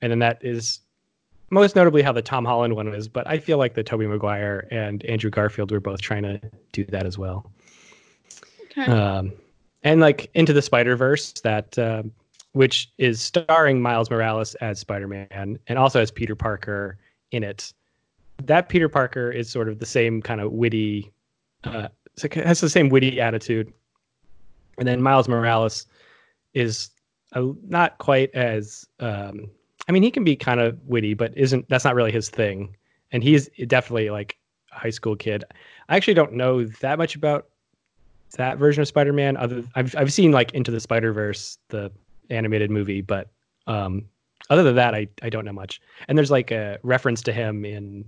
and 0.00 0.10
then 0.10 0.18
that 0.20 0.38
is 0.42 0.80
most 1.50 1.76
notably 1.76 2.02
how 2.02 2.12
the 2.12 2.22
Tom 2.22 2.44
Holland 2.44 2.74
one 2.74 2.90
was, 2.90 3.08
but 3.08 3.26
I 3.28 3.38
feel 3.38 3.58
like 3.58 3.74
the 3.74 3.84
Tobey 3.84 4.06
Maguire 4.06 4.66
and 4.70 5.04
Andrew 5.04 5.30
Garfield 5.30 5.70
were 5.70 5.80
both 5.80 6.00
trying 6.00 6.22
to 6.24 6.40
do 6.72 6.84
that 6.86 7.06
as 7.06 7.16
well. 7.16 7.50
Okay. 8.64 8.90
Um, 8.90 9.32
and 9.84 10.00
like 10.00 10.28
Into 10.34 10.52
the 10.52 10.62
Spider 10.62 10.96
Verse, 10.96 11.32
that 11.42 11.78
uh, 11.78 12.02
which 12.52 12.90
is 12.98 13.20
starring 13.20 13.80
Miles 13.80 14.10
Morales 14.10 14.54
as 14.56 14.80
Spider 14.80 15.06
Man 15.06 15.58
and 15.68 15.78
also 15.78 16.00
as 16.00 16.10
Peter 16.10 16.34
Parker 16.34 16.98
in 17.30 17.44
it. 17.44 17.72
That 18.42 18.68
Peter 18.68 18.88
Parker 18.88 19.30
is 19.30 19.48
sort 19.48 19.68
of 19.68 19.78
the 19.78 19.86
same 19.86 20.20
kind 20.20 20.40
of 20.40 20.52
witty, 20.52 21.12
uh, 21.66 21.88
has 22.32 22.60
the 22.60 22.70
same 22.70 22.88
witty 22.88 23.20
attitude, 23.20 23.72
and 24.78 24.86
then 24.86 25.02
Miles 25.02 25.28
Morales 25.28 25.86
is 26.54 26.90
uh, 27.32 27.46
not 27.68 27.98
quite 27.98 28.34
as 28.34 28.86
um, 29.00 29.50
I 29.88 29.92
mean, 29.92 30.02
he 30.02 30.10
can 30.10 30.24
be 30.24 30.36
kind 30.36 30.60
of 30.60 30.78
witty, 30.86 31.14
but 31.14 31.36
isn't 31.36 31.68
that's 31.68 31.84
not 31.84 31.94
really 31.94 32.12
his 32.12 32.28
thing. 32.28 32.76
And 33.12 33.22
he's 33.22 33.48
definitely 33.66 34.10
like 34.10 34.36
a 34.72 34.78
high 34.78 34.90
school 34.90 35.14
kid. 35.14 35.44
I 35.88 35.96
actually 35.96 36.14
don't 36.14 36.32
know 36.32 36.64
that 36.64 36.98
much 36.98 37.14
about 37.14 37.46
that 38.36 38.58
version 38.58 38.82
of 38.82 38.88
Spider-Man. 38.88 39.36
Other, 39.36 39.62
I've 39.76 39.94
I've 39.96 40.12
seen 40.12 40.32
like 40.32 40.52
Into 40.54 40.70
the 40.70 40.80
Spider-Verse, 40.80 41.58
the 41.68 41.92
animated 42.30 42.70
movie, 42.70 43.00
but 43.00 43.30
um, 43.68 44.04
other 44.50 44.64
than 44.64 44.74
that, 44.74 44.94
I 44.94 45.06
I 45.22 45.28
don't 45.28 45.44
know 45.44 45.52
much. 45.52 45.80
And 46.08 46.18
there's 46.18 46.32
like 46.32 46.50
a 46.50 46.78
reference 46.82 47.22
to 47.22 47.32
him 47.32 47.64
in 47.64 48.04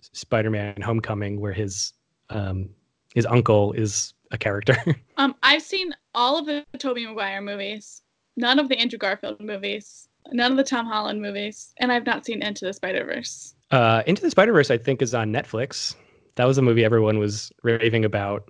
Spider-Man: 0.00 0.82
Homecoming, 0.82 1.40
where 1.40 1.52
his 1.52 1.92
um 2.30 2.68
his 3.14 3.26
uncle 3.26 3.72
is 3.72 4.14
a 4.30 4.38
character. 4.38 4.76
Um, 5.18 5.36
I've 5.42 5.62
seen 5.62 5.94
all 6.14 6.38
of 6.38 6.46
the 6.46 6.64
Tobey 6.78 7.06
Maguire 7.06 7.42
movies, 7.42 8.02
none 8.36 8.58
of 8.58 8.68
the 8.68 8.76
Andrew 8.76 8.98
Garfield 8.98 9.40
movies, 9.40 10.08
none 10.32 10.50
of 10.50 10.56
the 10.56 10.64
Tom 10.64 10.86
Holland 10.86 11.22
movies, 11.22 11.72
and 11.76 11.92
I've 11.92 12.06
not 12.06 12.24
seen 12.24 12.42
Into 12.42 12.64
the 12.64 12.72
Spider 12.72 13.04
Verse. 13.04 13.54
Uh, 13.70 14.02
Into 14.06 14.22
the 14.22 14.30
Spider 14.30 14.52
Verse, 14.52 14.70
I 14.70 14.78
think, 14.78 15.00
is 15.00 15.14
on 15.14 15.30
Netflix. 15.32 15.94
That 16.36 16.46
was 16.46 16.58
a 16.58 16.62
movie 16.62 16.84
everyone 16.84 17.18
was 17.18 17.52
raving 17.62 18.04
about. 18.04 18.48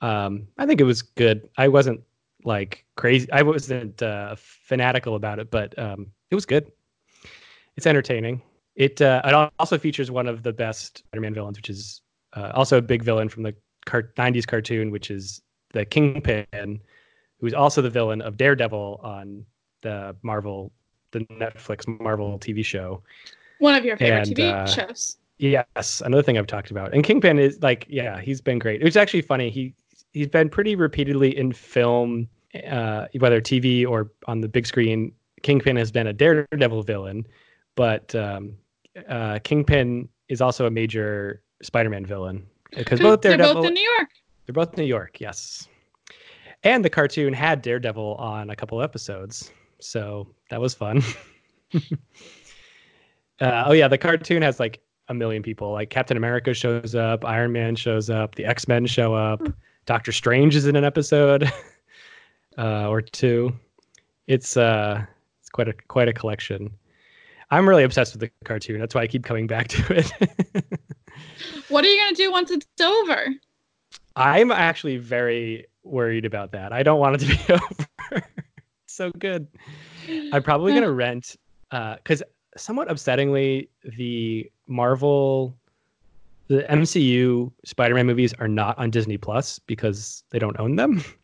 Um, 0.00 0.46
I 0.56 0.64
think 0.64 0.80
it 0.80 0.84
was 0.84 1.02
good. 1.02 1.48
I 1.58 1.68
wasn't 1.68 2.00
like 2.44 2.86
crazy. 2.96 3.30
I 3.32 3.42
wasn't 3.42 4.00
uh, 4.00 4.36
fanatical 4.38 5.16
about 5.16 5.38
it, 5.38 5.50
but 5.50 5.78
um, 5.78 6.06
it 6.30 6.34
was 6.34 6.46
good. 6.46 6.70
It's 7.76 7.86
entertaining. 7.86 8.40
It 8.76 9.02
uh, 9.02 9.20
it 9.24 9.52
also 9.58 9.76
features 9.76 10.10
one 10.10 10.28
of 10.28 10.42
the 10.42 10.52
best 10.52 10.98
Spider-Man 10.98 11.34
villains, 11.34 11.58
which 11.58 11.68
is 11.68 12.00
uh, 12.34 12.52
also 12.54 12.78
a 12.78 12.82
big 12.82 13.02
villain 13.02 13.28
from 13.28 13.42
the 13.42 13.54
car- 13.86 14.12
'90s 14.16 14.46
cartoon, 14.46 14.90
which 14.90 15.10
is 15.10 15.40
the 15.72 15.84
Kingpin, 15.84 16.80
who's 17.40 17.54
also 17.54 17.80
the 17.80 17.90
villain 17.90 18.20
of 18.20 18.36
Daredevil 18.36 19.00
on 19.02 19.44
the 19.82 20.14
Marvel, 20.22 20.72
the 21.12 21.20
Netflix 21.20 21.86
Marvel 22.00 22.38
TV 22.38 22.64
show. 22.64 23.02
One 23.58 23.74
of 23.74 23.84
your 23.84 23.96
favorite 23.96 24.28
And, 24.28 24.36
TV 24.36 24.52
uh, 24.52 24.66
shows. 24.66 25.16
Yes, 25.38 26.02
another 26.04 26.22
thing 26.22 26.38
I've 26.38 26.46
talked 26.46 26.70
about. 26.70 26.94
And 26.94 27.04
Kingpin 27.04 27.38
is 27.38 27.62
like, 27.62 27.86
yeah, 27.88 28.20
he's 28.20 28.40
been 28.40 28.58
great. 28.58 28.82
It's 28.82 28.96
actually 28.96 29.22
funny. 29.22 29.50
He 29.50 29.74
he's 30.12 30.28
been 30.28 30.48
pretty 30.48 30.76
repeatedly 30.76 31.36
in 31.36 31.52
film, 31.52 32.28
uh, 32.68 33.06
whether 33.18 33.40
TV 33.40 33.86
or 33.86 34.10
on 34.26 34.40
the 34.40 34.48
big 34.48 34.66
screen. 34.66 35.12
Kingpin 35.42 35.76
has 35.76 35.92
been 35.92 36.06
a 36.06 36.12
Daredevil 36.12 36.82
villain, 36.82 37.26
but 37.74 38.14
um, 38.14 38.56
uh, 39.08 39.38
Kingpin 39.44 40.08
is 40.28 40.40
also 40.40 40.66
a 40.66 40.70
major 40.70 41.42
Spider-Man 41.62 42.06
villain 42.06 42.46
because 42.70 43.00
both 43.00 43.20
they're 43.22 43.36
Daredevil 43.36 43.62
both 43.62 43.66
in 43.66 43.74
New 43.74 43.90
York. 43.96 44.08
they're 44.44 44.54
both 44.54 44.76
New 44.76 44.84
York, 44.84 45.20
yes. 45.20 45.68
And 46.62 46.84
the 46.84 46.90
cartoon 46.90 47.32
had 47.32 47.62
Daredevil 47.62 48.14
on 48.16 48.50
a 48.50 48.56
couple 48.56 48.82
episodes, 48.82 49.52
so 49.78 50.26
that 50.50 50.60
was 50.60 50.74
fun. 50.74 51.02
uh, 53.40 53.64
oh 53.66 53.72
yeah, 53.72 53.88
the 53.88 53.98
cartoon 53.98 54.42
has 54.42 54.58
like 54.58 54.80
a 55.08 55.14
million 55.14 55.42
people. 55.42 55.72
Like 55.72 55.90
Captain 55.90 56.16
America 56.16 56.54
shows 56.54 56.94
up, 56.94 57.24
Iron 57.24 57.52
Man 57.52 57.76
shows 57.76 58.10
up, 58.10 58.34
the 58.34 58.44
X 58.44 58.66
Men 58.66 58.86
show 58.86 59.14
up, 59.14 59.42
Doctor 59.86 60.12
Strange 60.12 60.56
is 60.56 60.66
in 60.66 60.76
an 60.76 60.84
episode 60.84 61.50
uh, 62.58 62.88
or 62.88 63.00
two. 63.00 63.52
It's 64.26 64.56
uh, 64.56 65.04
it's 65.40 65.48
quite 65.48 65.68
a 65.68 65.74
quite 65.88 66.08
a 66.08 66.12
collection. 66.12 66.70
I'm 67.50 67.68
really 67.68 67.84
obsessed 67.84 68.12
with 68.12 68.20
the 68.20 68.30
cartoon. 68.44 68.80
That's 68.80 68.94
why 68.94 69.02
I 69.02 69.06
keep 69.06 69.24
coming 69.24 69.46
back 69.46 69.68
to 69.68 69.94
it. 69.94 70.64
What 71.68 71.84
are 71.84 71.88
you 71.88 72.02
gonna 72.02 72.16
do 72.16 72.30
once 72.32 72.50
it's 72.50 72.66
over? 72.80 73.26
I'm 74.16 74.50
actually 74.50 74.96
very 74.96 75.66
worried 75.84 76.24
about 76.24 76.52
that. 76.52 76.72
I 76.72 76.82
don't 76.82 76.98
want 76.98 77.22
it 77.22 77.26
to 77.26 77.36
be 77.36 77.52
over. 78.14 78.26
So 78.86 79.10
good. 79.18 79.46
I'm 80.32 80.42
probably 80.42 80.72
gonna 80.74 80.92
rent 81.06 81.36
because 81.70 82.22
somewhat 82.56 82.88
upsettingly, 82.88 83.68
the 83.96 84.50
Marvel, 84.66 85.54
the 86.48 86.62
MCU 86.70 87.52
Spider-Man 87.64 88.06
movies 88.06 88.32
are 88.38 88.48
not 88.48 88.78
on 88.78 88.90
Disney 88.90 89.18
Plus 89.18 89.58
because 89.58 90.24
they 90.30 90.38
don't 90.38 90.58
own 90.58 90.76
them. 90.76 91.02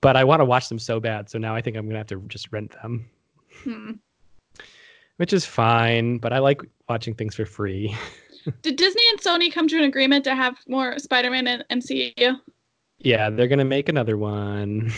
But 0.00 0.14
I 0.16 0.22
want 0.22 0.38
to 0.38 0.44
watch 0.44 0.68
them 0.68 0.78
so 0.78 1.00
bad, 1.00 1.28
so 1.28 1.38
now 1.38 1.56
I 1.56 1.60
think 1.60 1.76
I'm 1.76 1.86
gonna 1.88 1.98
have 1.98 2.06
to 2.06 2.20
just 2.28 2.52
rent 2.52 2.70
them, 2.70 3.10
Hmm. 3.64 3.92
which 5.16 5.32
is 5.32 5.44
fine. 5.44 6.18
But 6.18 6.32
I 6.32 6.38
like 6.38 6.62
watching 6.88 7.14
things 7.14 7.34
for 7.34 7.44
free. 7.44 7.96
Did 8.62 8.76
Disney 8.76 9.02
and 9.10 9.20
Sony 9.20 9.52
come 9.52 9.68
to 9.68 9.78
an 9.78 9.84
agreement 9.84 10.24
to 10.24 10.34
have 10.34 10.56
more 10.66 10.98
Spider-Man 10.98 11.46
in 11.46 11.64
MCU? 11.70 12.40
Yeah, 12.98 13.30
they're 13.30 13.48
gonna 13.48 13.64
make 13.64 13.88
another 13.88 14.16
one. 14.16 14.92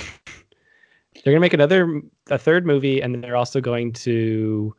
they're 1.25 1.33
gonna 1.33 1.41
make 1.41 1.55
another, 1.55 2.03
a 2.31 2.39
third 2.39 2.67
movie, 2.67 3.01
and 3.01 3.23
they're 3.23 3.37
also 3.37 3.61
going 3.61 3.93
to, 3.93 4.75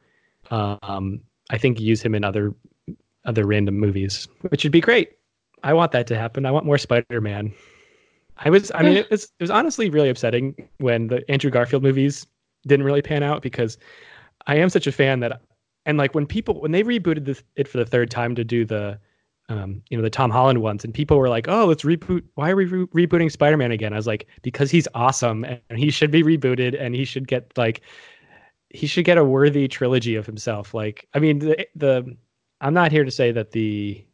um, 0.50 1.22
I 1.50 1.58
think, 1.58 1.80
use 1.80 2.02
him 2.02 2.16
in 2.16 2.24
other, 2.24 2.54
other 3.26 3.46
random 3.46 3.78
movies, 3.78 4.28
which 4.50 4.64
would 4.64 4.72
be 4.72 4.82
great. 4.82 5.12
I 5.64 5.74
want 5.74 5.92
that 5.92 6.08
to 6.08 6.18
happen. 6.18 6.46
I 6.46 6.52
want 6.52 6.66
more 6.66 6.78
Spider-Man. 6.78 7.54
I 8.38 8.50
was, 8.50 8.72
I 8.74 8.82
mean, 8.82 8.98
it 8.98 9.10
was, 9.12 9.26
it 9.26 9.44
was 9.44 9.52
honestly 9.52 9.90
really 9.90 10.10
upsetting 10.10 10.56
when 10.80 11.08
the 11.08 11.24
Andrew 11.30 11.52
Garfield 11.52 11.84
movies 11.84 12.26
didn't 12.66 12.86
really 12.86 13.02
pan 13.04 13.22
out 13.22 13.44
because 13.44 13.78
I 14.48 14.56
am 14.56 14.70
such 14.70 14.88
a 14.88 14.92
fan 14.92 15.20
that, 15.20 15.42
and 15.86 15.98
like 15.98 16.14
when 16.16 16.26
people 16.26 16.62
when 16.62 16.72
they 16.72 16.84
rebooted 16.84 17.26
this, 17.26 17.44
it 17.56 17.68
for 17.68 17.78
the 17.78 17.86
third 17.86 18.12
time 18.12 18.36
to 18.36 18.44
do 18.44 18.66
the 18.66 19.00
um, 19.50 19.84
you 19.90 19.98
know, 19.98 20.04
the 20.04 20.10
Tom 20.10 20.32
Holland 20.32 20.62
ones, 20.62 20.86
and 20.86 20.94
people 20.94 21.18
were 21.18 21.28
like, 21.28 21.48
"Oh, 21.50 21.66
let's 21.66 21.84
reboot. 21.84 22.24
Why 22.36 22.52
are 22.52 22.56
we 22.56 22.66
re- 22.66 23.06
rebooting 23.08 23.32
Spider-Man 23.32 23.72
again?" 23.72 23.92
I 23.92 23.98
was 23.98 24.08
like, 24.08 24.28
"Because 24.44 24.72
he's 24.72 24.88
awesome, 24.94 25.44
and 25.44 25.78
he 25.78 25.92
should 25.92 26.12
be 26.12 26.24
rebooted, 26.24 26.80
and 26.80 26.96
he 26.96 27.04
should 27.04 27.28
get 27.28 27.52
like, 27.58 27.82
he 28.70 28.88
should 28.88 29.04
get 29.06 29.18
a 29.18 29.26
worthy 29.26 29.68
trilogy 29.68 30.16
of 30.16 30.26
himself." 30.26 30.74
Like, 30.74 31.08
I 31.14 31.20
mean, 31.20 31.40
the 31.40 31.68
the 31.76 32.16
I'm 32.62 32.74
not 32.74 32.92
here 32.92 33.04
to 33.04 33.12
say 33.12 33.32
that 33.34 33.52
the 33.52 34.06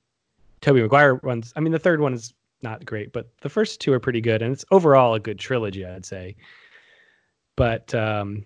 Tobey 0.62 0.82
Maguire 0.82 1.16
ones. 1.16 1.54
I 1.56 1.60
mean, 1.60 1.72
the 1.74 1.80
third 1.80 2.00
one 2.00 2.14
is 2.14 2.34
not 2.64 2.86
great, 2.86 3.14
but 3.14 3.30
the 3.42 3.50
first 3.50 3.80
two 3.80 3.94
are 3.94 4.00
pretty 4.00 4.22
good, 4.22 4.42
and 4.42 4.52
it's 4.52 4.66
overall 4.72 5.14
a 5.14 5.20
good 5.20 5.38
trilogy, 5.38 5.86
I'd 5.86 6.06
say. 6.06 6.36
But 7.56 7.94
um, 7.94 8.46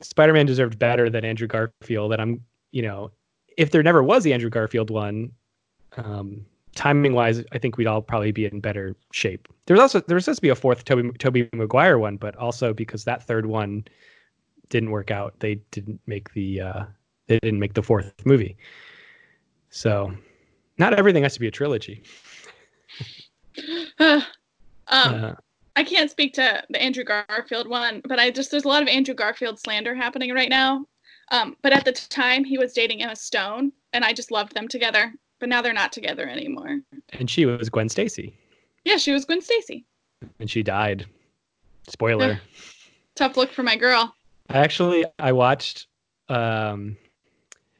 Spider-Man 0.00 0.46
deserved 0.46 0.78
better 0.78 1.10
than 1.10 1.24
Andrew 1.24 1.48
Garfield, 1.48 2.12
and 2.12 2.22
I'm, 2.22 2.44
you 2.78 2.82
know, 2.82 3.10
if 3.56 3.72
there 3.72 3.82
never 3.82 4.04
was 4.04 4.22
the 4.22 4.32
Andrew 4.32 4.50
Garfield 4.50 4.88
one, 4.88 5.32
um, 5.96 6.46
timing 6.76 7.12
wise, 7.12 7.42
I 7.50 7.58
think 7.58 7.76
we'd 7.76 7.88
all 7.88 8.00
probably 8.00 8.30
be 8.30 8.44
in 8.44 8.60
better 8.60 8.94
shape. 9.10 9.48
There 9.66 9.74
was 9.74 9.80
also 9.80 10.00
there 10.06 10.14
was 10.14 10.26
supposed 10.26 10.38
to 10.38 10.42
be 10.42 10.48
a 10.50 10.54
fourth 10.54 10.84
Toby 10.84 11.10
Tobey 11.18 11.48
Maguire 11.52 11.98
one, 11.98 12.18
but 12.18 12.36
also 12.36 12.72
because 12.72 13.02
that 13.02 13.24
third 13.24 13.46
one 13.46 13.84
didn't 14.68 14.92
work 14.92 15.10
out, 15.10 15.34
they 15.40 15.56
didn't 15.72 16.00
make 16.06 16.32
the 16.34 16.60
uh, 16.60 16.84
they 17.26 17.40
didn't 17.40 17.58
make 17.58 17.74
the 17.74 17.82
fourth 17.82 18.12
movie. 18.24 18.56
So, 19.70 20.14
not 20.78 20.94
everything 20.94 21.24
has 21.24 21.34
to 21.34 21.40
be 21.40 21.48
a 21.48 21.50
trilogy. 21.50 22.04
um, 23.98 24.22
Uh, 24.86 25.34
I 25.74 25.82
can't 25.82 26.12
speak 26.12 26.32
to 26.34 26.62
the 26.70 26.80
Andrew 26.80 27.02
Garfield 27.02 27.66
one, 27.66 28.02
but 28.04 28.20
I 28.20 28.30
just 28.30 28.52
there's 28.52 28.64
a 28.64 28.68
lot 28.68 28.82
of 28.82 28.88
Andrew 28.88 29.14
Garfield 29.14 29.58
slander 29.58 29.96
happening 29.96 30.32
right 30.32 30.48
now. 30.48 30.86
Um, 31.30 31.56
but 31.62 31.72
at 31.72 31.84
the 31.84 31.92
time 31.92 32.44
he 32.44 32.58
was 32.58 32.72
dating 32.72 33.02
Emma 33.02 33.16
Stone, 33.16 33.72
and 33.92 34.04
I 34.04 34.12
just 34.12 34.30
loved 34.30 34.54
them 34.54 34.68
together. 34.68 35.12
But 35.40 35.48
now 35.48 35.62
they're 35.62 35.72
not 35.72 35.92
together 35.92 36.28
anymore. 36.28 36.80
and 37.12 37.30
she 37.30 37.46
was 37.46 37.68
Gwen 37.68 37.88
Stacy, 37.88 38.34
Yeah, 38.84 38.96
she 38.96 39.12
was 39.12 39.24
Gwen 39.24 39.40
Stacy. 39.40 39.84
and 40.40 40.50
she 40.50 40.62
died. 40.64 41.06
Spoiler. 41.88 42.40
Tough 43.14 43.36
look 43.36 43.50
for 43.52 43.62
my 43.62 43.76
girl. 43.76 44.14
I 44.48 44.58
actually 44.58 45.04
I 45.18 45.32
watched 45.32 45.86
um 46.28 46.96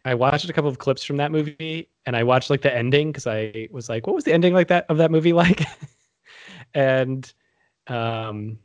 I 0.05 0.15
watched 0.15 0.49
a 0.49 0.53
couple 0.53 0.71
of 0.71 0.79
clips 0.79 1.03
from 1.05 1.17
that 1.17 1.33
movie 1.33 1.89
and 2.07 2.15
I 2.17 2.23
watched 2.23 2.49
like 2.49 2.63
the 2.63 2.75
ending 2.75 3.11
because 3.11 3.27
I 3.27 3.69
was 3.73 3.89
like, 3.89 4.07
what 4.07 4.15
was 4.15 4.25
the 4.25 4.33
ending 4.33 4.55
like 4.55 4.69
that 4.69 4.87
of 4.89 4.99
that 4.99 5.11
movie 5.11 5.33
like? 5.43 5.65
and 6.75 7.33
um 7.89 8.59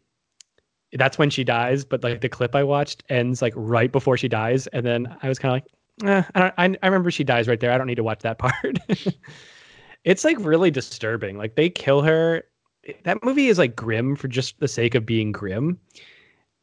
that's 0.98 1.18
when 1.18 1.30
she 1.30 1.44
dies, 1.44 1.84
but 1.86 2.04
like 2.04 2.22
the 2.22 2.30
clip 2.30 2.56
I 2.56 2.64
watched 2.64 3.04
ends 3.10 3.42
like 3.42 3.54
right 3.56 3.92
before 3.92 4.18
she 4.18 4.28
dies, 4.28 4.68
and 4.68 4.86
then 4.86 5.16
I 5.22 5.30
was 5.30 5.40
kind 5.40 5.52
of 5.52 5.56
like, 5.56 6.10
eh, 6.10 6.24
I, 6.36 6.40
don't, 6.40 6.54
I 6.58 6.78
I 6.84 6.88
remember 6.88 7.12
she 7.12 7.24
dies 7.24 7.48
right 7.48 7.60
there. 7.60 7.72
I 7.72 7.78
don't 7.78 7.88
need 7.88 7.96
to 7.96 8.04
watch 8.04 8.22
that 8.22 8.38
part. 8.40 8.78
it's 10.04 10.24
like 10.24 10.38
really 10.40 10.72
disturbing. 10.72 11.38
Like 11.38 11.56
they 11.56 11.70
kill 11.70 12.02
her. 12.02 12.44
That 13.04 13.24
movie 13.24 13.48
is 13.48 13.58
like 13.58 13.76
grim 13.76 14.16
for 14.16 14.28
just 14.28 14.60
the 14.60 14.68
sake 14.68 14.94
of 14.94 15.06
being 15.06 15.32
grim 15.32 15.80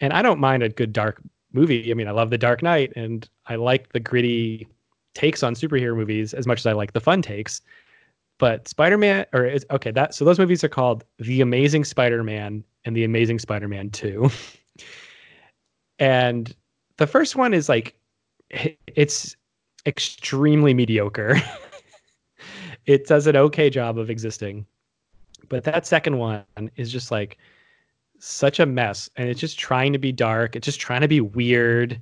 and 0.00 0.12
I 0.12 0.22
don't 0.22 0.40
mind 0.40 0.62
a 0.62 0.68
good 0.68 0.92
dark 0.92 1.20
movie. 1.52 1.90
I 1.90 1.94
mean, 1.94 2.08
I 2.08 2.12
love 2.12 2.30
The 2.30 2.38
Dark 2.38 2.62
Knight 2.62 2.92
and 2.96 3.28
I 3.46 3.56
like 3.56 3.92
the 3.92 4.00
gritty 4.00 4.66
takes 5.14 5.42
on 5.42 5.54
superhero 5.54 5.96
movies 5.96 6.32
as 6.32 6.46
much 6.46 6.60
as 6.60 6.66
I 6.66 6.72
like 6.72 6.92
the 6.92 7.00
fun 7.00 7.22
takes. 7.22 7.60
But 8.40 8.66
Spider-Man 8.66 9.26
or 9.34 9.44
is 9.44 9.66
okay, 9.70 9.90
that 9.90 10.14
so 10.14 10.24
those 10.24 10.38
movies 10.38 10.64
are 10.64 10.68
called 10.68 11.04
The 11.18 11.42
Amazing 11.42 11.84
Spider-Man 11.84 12.64
and 12.86 12.96
The 12.96 13.04
Amazing 13.04 13.38
Spider-Man 13.38 13.90
2. 13.90 14.30
and 15.98 16.56
the 16.96 17.06
first 17.06 17.36
one 17.36 17.52
is 17.52 17.68
like 17.68 17.94
it's 18.96 19.36
extremely 19.84 20.72
mediocre. 20.72 21.36
it 22.86 23.06
does 23.06 23.26
an 23.26 23.36
okay 23.36 23.68
job 23.68 23.98
of 23.98 24.08
existing. 24.08 24.64
But 25.50 25.64
that 25.64 25.86
second 25.86 26.16
one 26.16 26.44
is 26.76 26.90
just 26.90 27.10
like 27.10 27.36
such 28.20 28.58
a 28.58 28.64
mess 28.64 29.10
and 29.16 29.28
it's 29.28 29.40
just 29.40 29.58
trying 29.58 29.94
to 29.94 29.98
be 29.98 30.12
dark 30.12 30.54
it's 30.54 30.66
just 30.66 30.78
trying 30.78 31.00
to 31.00 31.08
be 31.08 31.22
weird 31.22 31.98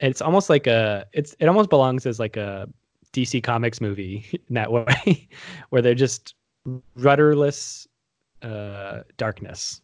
it's 0.00 0.20
almost 0.20 0.50
like 0.50 0.66
a 0.66 1.06
it's 1.12 1.36
it 1.38 1.46
almost 1.46 1.70
belongs 1.70 2.04
as 2.04 2.18
like 2.18 2.36
a 2.36 2.68
dc 3.16 3.42
comics 3.42 3.80
movie 3.80 4.24
in 4.48 4.54
that 4.54 4.70
way 4.70 5.28
where 5.70 5.82
they're 5.82 5.94
just 5.94 6.34
rudderless 6.94 7.88
uh 8.42 9.00
darkness 9.16 9.80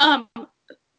Um, 0.00 0.28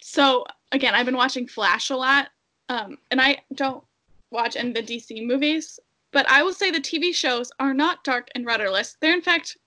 so 0.01 0.45
again, 0.71 0.95
I've 0.95 1.05
been 1.05 1.17
watching 1.17 1.47
Flash 1.47 1.89
a 1.89 1.95
lot, 1.97 2.29
um, 2.69 2.97
and 3.11 3.19
I 3.19 3.39
don't 3.55 3.83
watch 4.31 4.55
any 4.55 4.69
of 4.69 4.75
the 4.75 4.83
DC 4.83 5.25
movies, 5.25 5.79
but 6.11 6.25
I 6.29 6.41
will 6.43 6.53
say 6.53 6.71
the 6.71 6.79
TV 6.79 7.13
shows 7.13 7.51
are 7.59 7.73
not 7.73 8.03
dark 8.03 8.29
and 8.35 8.45
rudderless. 8.45 8.95
They're 9.01 9.13
in 9.13 9.21
fact 9.21 9.57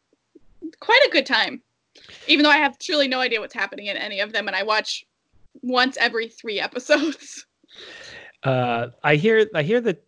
quite 0.81 1.03
a 1.07 1.11
good 1.11 1.27
time, 1.27 1.62
even 2.29 2.45
though 2.45 2.51
I 2.51 2.59
have 2.59 2.79
truly 2.79 3.09
no 3.09 3.20
idea 3.20 3.41
what's 3.41 3.55
happening 3.55 3.87
in 3.87 3.97
any 3.97 4.20
of 4.20 4.33
them, 4.33 4.47
and 4.49 4.57
I 4.57 4.62
watch 4.62 5.05
once 5.62 5.97
every 5.99 6.29
three 6.29 6.61
episodes. 6.61 7.47
uh 8.45 8.89
i 9.03 9.16
hear 9.16 9.49
i 9.55 9.62
hear 9.62 9.81
that 9.81 10.03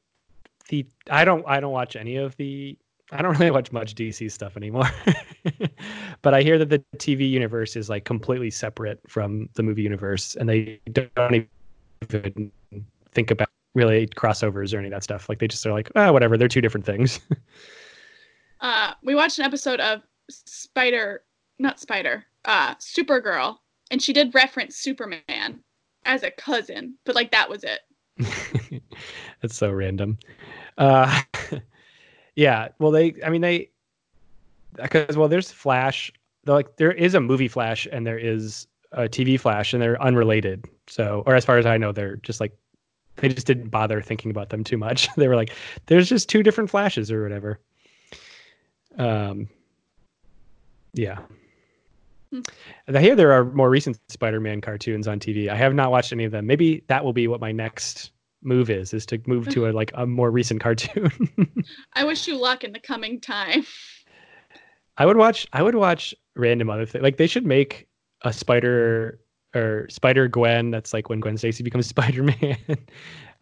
the 0.69 0.87
i 1.11 1.25
don't 1.25 1.45
i 1.47 1.61
don't 1.61 1.73
watch 1.73 1.97
any 1.97 2.17
of 2.17 2.37
the 2.37 2.77
i 3.13 3.23
don't 3.23 3.39
really 3.39 3.51
watch 3.51 3.73
much 3.73 3.95
dc 3.95 4.31
stuff 4.31 4.57
anymore 4.57 4.89
but 6.23 6.35
i 6.35 6.43
hear 6.43 6.59
that 6.59 6.69
the 6.69 6.83
tv 6.97 7.29
universe 7.29 7.77
is 7.77 7.89
like 7.89 8.05
completely 8.05 8.51
separate 8.51 9.01
from 9.09 9.49
the 9.55 9.63
movie 9.63 9.83
universe 9.83 10.37
and 10.37 10.49
they 10.49 10.81
don't 10.93 11.47
even 12.13 12.53
think 13.13 13.31
about 13.31 13.49
really 13.75 14.07
crossovers 14.07 14.75
or 14.75 14.79
any 14.79 14.89
of 14.89 14.93
that 14.93 15.03
stuff 15.03 15.29
like 15.29 15.39
they 15.39 15.49
just 15.49 15.65
are 15.67 15.73
like 15.73 15.91
oh 15.95 16.13
whatever 16.13 16.37
they're 16.37 16.49
two 16.49 16.61
different 16.61 16.87
things 16.87 17.21
Uh, 18.61 18.93
we 19.03 19.15
watched 19.15 19.39
an 19.39 19.45
episode 19.45 19.81
of 19.81 20.03
Spider, 20.31 21.23
not 21.59 21.81
Spider, 21.81 22.25
uh, 22.45 22.75
Supergirl, 22.77 23.59
and 23.91 24.03
she 24.03 24.13
did 24.13 24.35
reference 24.35 24.77
Superman 24.77 25.63
as 26.05 26.23
a 26.23 26.31
cousin, 26.31 26.97
but 27.05 27.15
like 27.15 27.31
that 27.31 27.49
was 27.49 27.65
it. 27.65 28.83
That's 29.43 29.57
so 29.57 29.71
random. 29.71 30.19
Uh, 30.79 31.21
yeah. 32.37 32.69
Well, 32.79 32.93
they. 32.93 33.15
I 33.25 33.29
mean, 33.29 33.43
they. 33.43 33.71
Because 34.81 35.17
well, 35.17 35.29
there's 35.29 35.51
Flash. 35.51 36.13
Like 36.47 36.77
there 36.77 36.93
is 36.93 37.15
a 37.15 37.21
movie 37.21 37.49
Flash 37.49 37.87
and 37.91 38.07
there 38.07 38.19
is 38.19 38.67
a 38.93 39.03
TV 39.03 39.39
Flash, 39.39 39.75
and 39.75 39.83
they're 39.83 40.01
unrelated. 40.01 40.65
So, 40.87 41.23
or 41.27 41.35
as 41.35 41.45
far 41.45 41.59
as 41.59 41.67
I 41.67 41.77
know, 41.77 41.93
they're 41.93 42.17
just 42.17 42.41
like 42.41 42.57
they 43.17 43.29
just 43.29 43.47
didn't 43.47 43.69
bother 43.69 44.01
thinking 44.01 44.31
about 44.31 44.51
them 44.51 44.65
too 44.65 44.79
much. 44.79 45.09
they 45.17 45.29
were 45.29 45.37
like, 45.37 45.53
there's 45.87 46.09
just 46.09 46.29
two 46.29 46.43
different 46.43 46.71
Flashes 46.71 47.11
or 47.13 47.23
whatever. 47.23 47.59
Um. 48.97 49.49
Yeah. 50.95 51.19
Hmm. 52.33 52.41
I 52.89 53.01
hear 53.01 53.15
there 53.15 53.33
are 53.33 53.45
more 53.45 53.71
recent 53.71 53.99
Spider-Man 54.09 54.61
cartoons 54.61 55.09
on 55.09 55.19
TV. 55.19 55.49
I 55.49 55.55
have 55.57 55.75
not 55.75 55.91
watched 55.91 56.13
any 56.13 56.25
of 56.25 56.33
them. 56.33 56.47
Maybe 56.47 56.83
that 56.89 57.05
will 57.05 57.13
be 57.13 57.29
what 57.29 57.41
my 57.41 57.53
next 57.53 58.11
move 58.43 58.71
is: 58.71 58.95
is 58.95 59.05
to 59.07 59.21
move 59.27 59.49
to 59.49 59.69
a 59.69 59.73
like 59.73 59.91
a 59.95 60.07
more 60.07 60.31
recent 60.31 60.61
cartoon. 60.61 61.11
I 61.95 62.05
wish 62.05 62.27
you 62.29 62.37
luck 62.37 62.65
in 62.65 62.73
the 62.73 62.81
coming 62.81 63.21
time. 63.21 63.65
I 64.97 65.07
would 65.07 65.17
watch. 65.17 65.47
I 65.53 65.63
would 65.63 65.75
watch 65.75 66.15
random 66.37 66.71
other 66.71 66.87
things. 66.87 67.03
Like 67.03 67.17
they 67.17 67.27
should 67.27 67.47
make 67.47 67.87
a 68.23 68.33
Spider 68.33 69.21
or 69.55 69.87
Spider 69.89 70.29
Gwen. 70.29 70.71
That's 70.71 70.93
like 70.93 71.09
when 71.09 71.21
Gwen 71.21 71.37
Stacy 71.37 71.63
becomes 71.63 71.87
Spider 71.95 72.23
Man. 72.23 72.57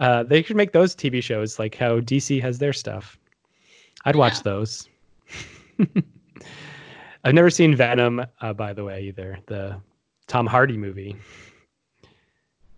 uh, 0.01 0.22
they 0.22 0.42
should 0.42 0.57
make 0.57 0.72
those 0.72 0.94
TV 0.94 1.22
shows 1.22 1.59
like 1.59 1.74
how 1.74 2.01
DC 2.01 2.40
has 2.42 2.59
their 2.59 2.72
stuff. 2.72 3.18
I'd 4.05 4.16
watch 4.16 4.36
Yeah. 4.36 4.42
those. 4.44 4.88
I've 7.24 7.34
never 7.34 7.51
seen 7.51 7.74
Venom, 7.74 8.24
uh, 8.40 8.53
by 8.53 8.72
the 8.72 8.84
way, 8.84 9.03
either 9.03 9.38
the 9.47 9.80
Tom 10.28 10.47
Hardy 10.47 10.76
movie. 10.76 11.16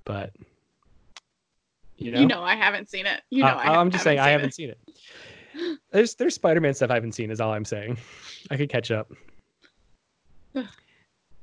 But 0.05 0.33
you 1.99 2.11
know, 2.13 2.21
You 2.21 2.27
know, 2.27 2.43
I 2.43 2.55
haven't 2.55 2.89
seen 2.89 3.07
it. 3.07 3.23
You 3.31 3.43
know, 3.43 3.49
Uh, 3.51 3.57
I 3.57 3.77
I'm 3.81 3.91
just 3.91 4.05
saying 4.05 4.19
I 4.19 4.31
haven't 4.31 4.49
it. 4.51 4.55
seen 4.55 4.71
it. 4.71 4.79
there's 5.93 6.15
there's 6.15 6.35
Spider-Man 6.35 6.75
stuff 6.75 6.91
I 6.91 6.95
haven't 6.95 7.13
seen. 7.13 7.31
Is 7.31 7.41
all 7.41 7.53
I'm 7.53 7.65
saying. 7.65 7.99
I 8.51 8.57
could 8.57 8.69
catch 8.71 8.91
up. 8.91 9.11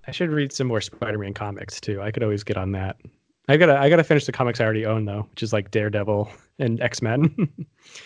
I 0.07 0.11
should 0.11 0.29
read 0.29 0.53
some 0.53 0.67
more 0.67 0.81
Spider-Man 0.81 1.33
comics 1.33 1.79
too. 1.81 2.01
I 2.01 2.11
could 2.11 2.23
always 2.23 2.43
get 2.43 2.57
on 2.57 2.71
that. 2.73 2.97
I 3.47 3.57
gotta 3.57 3.77
I 3.77 3.89
gotta 3.89 4.03
finish 4.03 4.25
the 4.25 4.31
comics 4.31 4.59
I 4.59 4.63
already 4.65 4.85
own 4.85 5.05
though, 5.05 5.27
which 5.31 5.43
is 5.43 5.53
like 5.53 5.71
Daredevil 5.71 6.29
and 6.59 6.79
X 6.81 7.01
Men. 7.01 7.35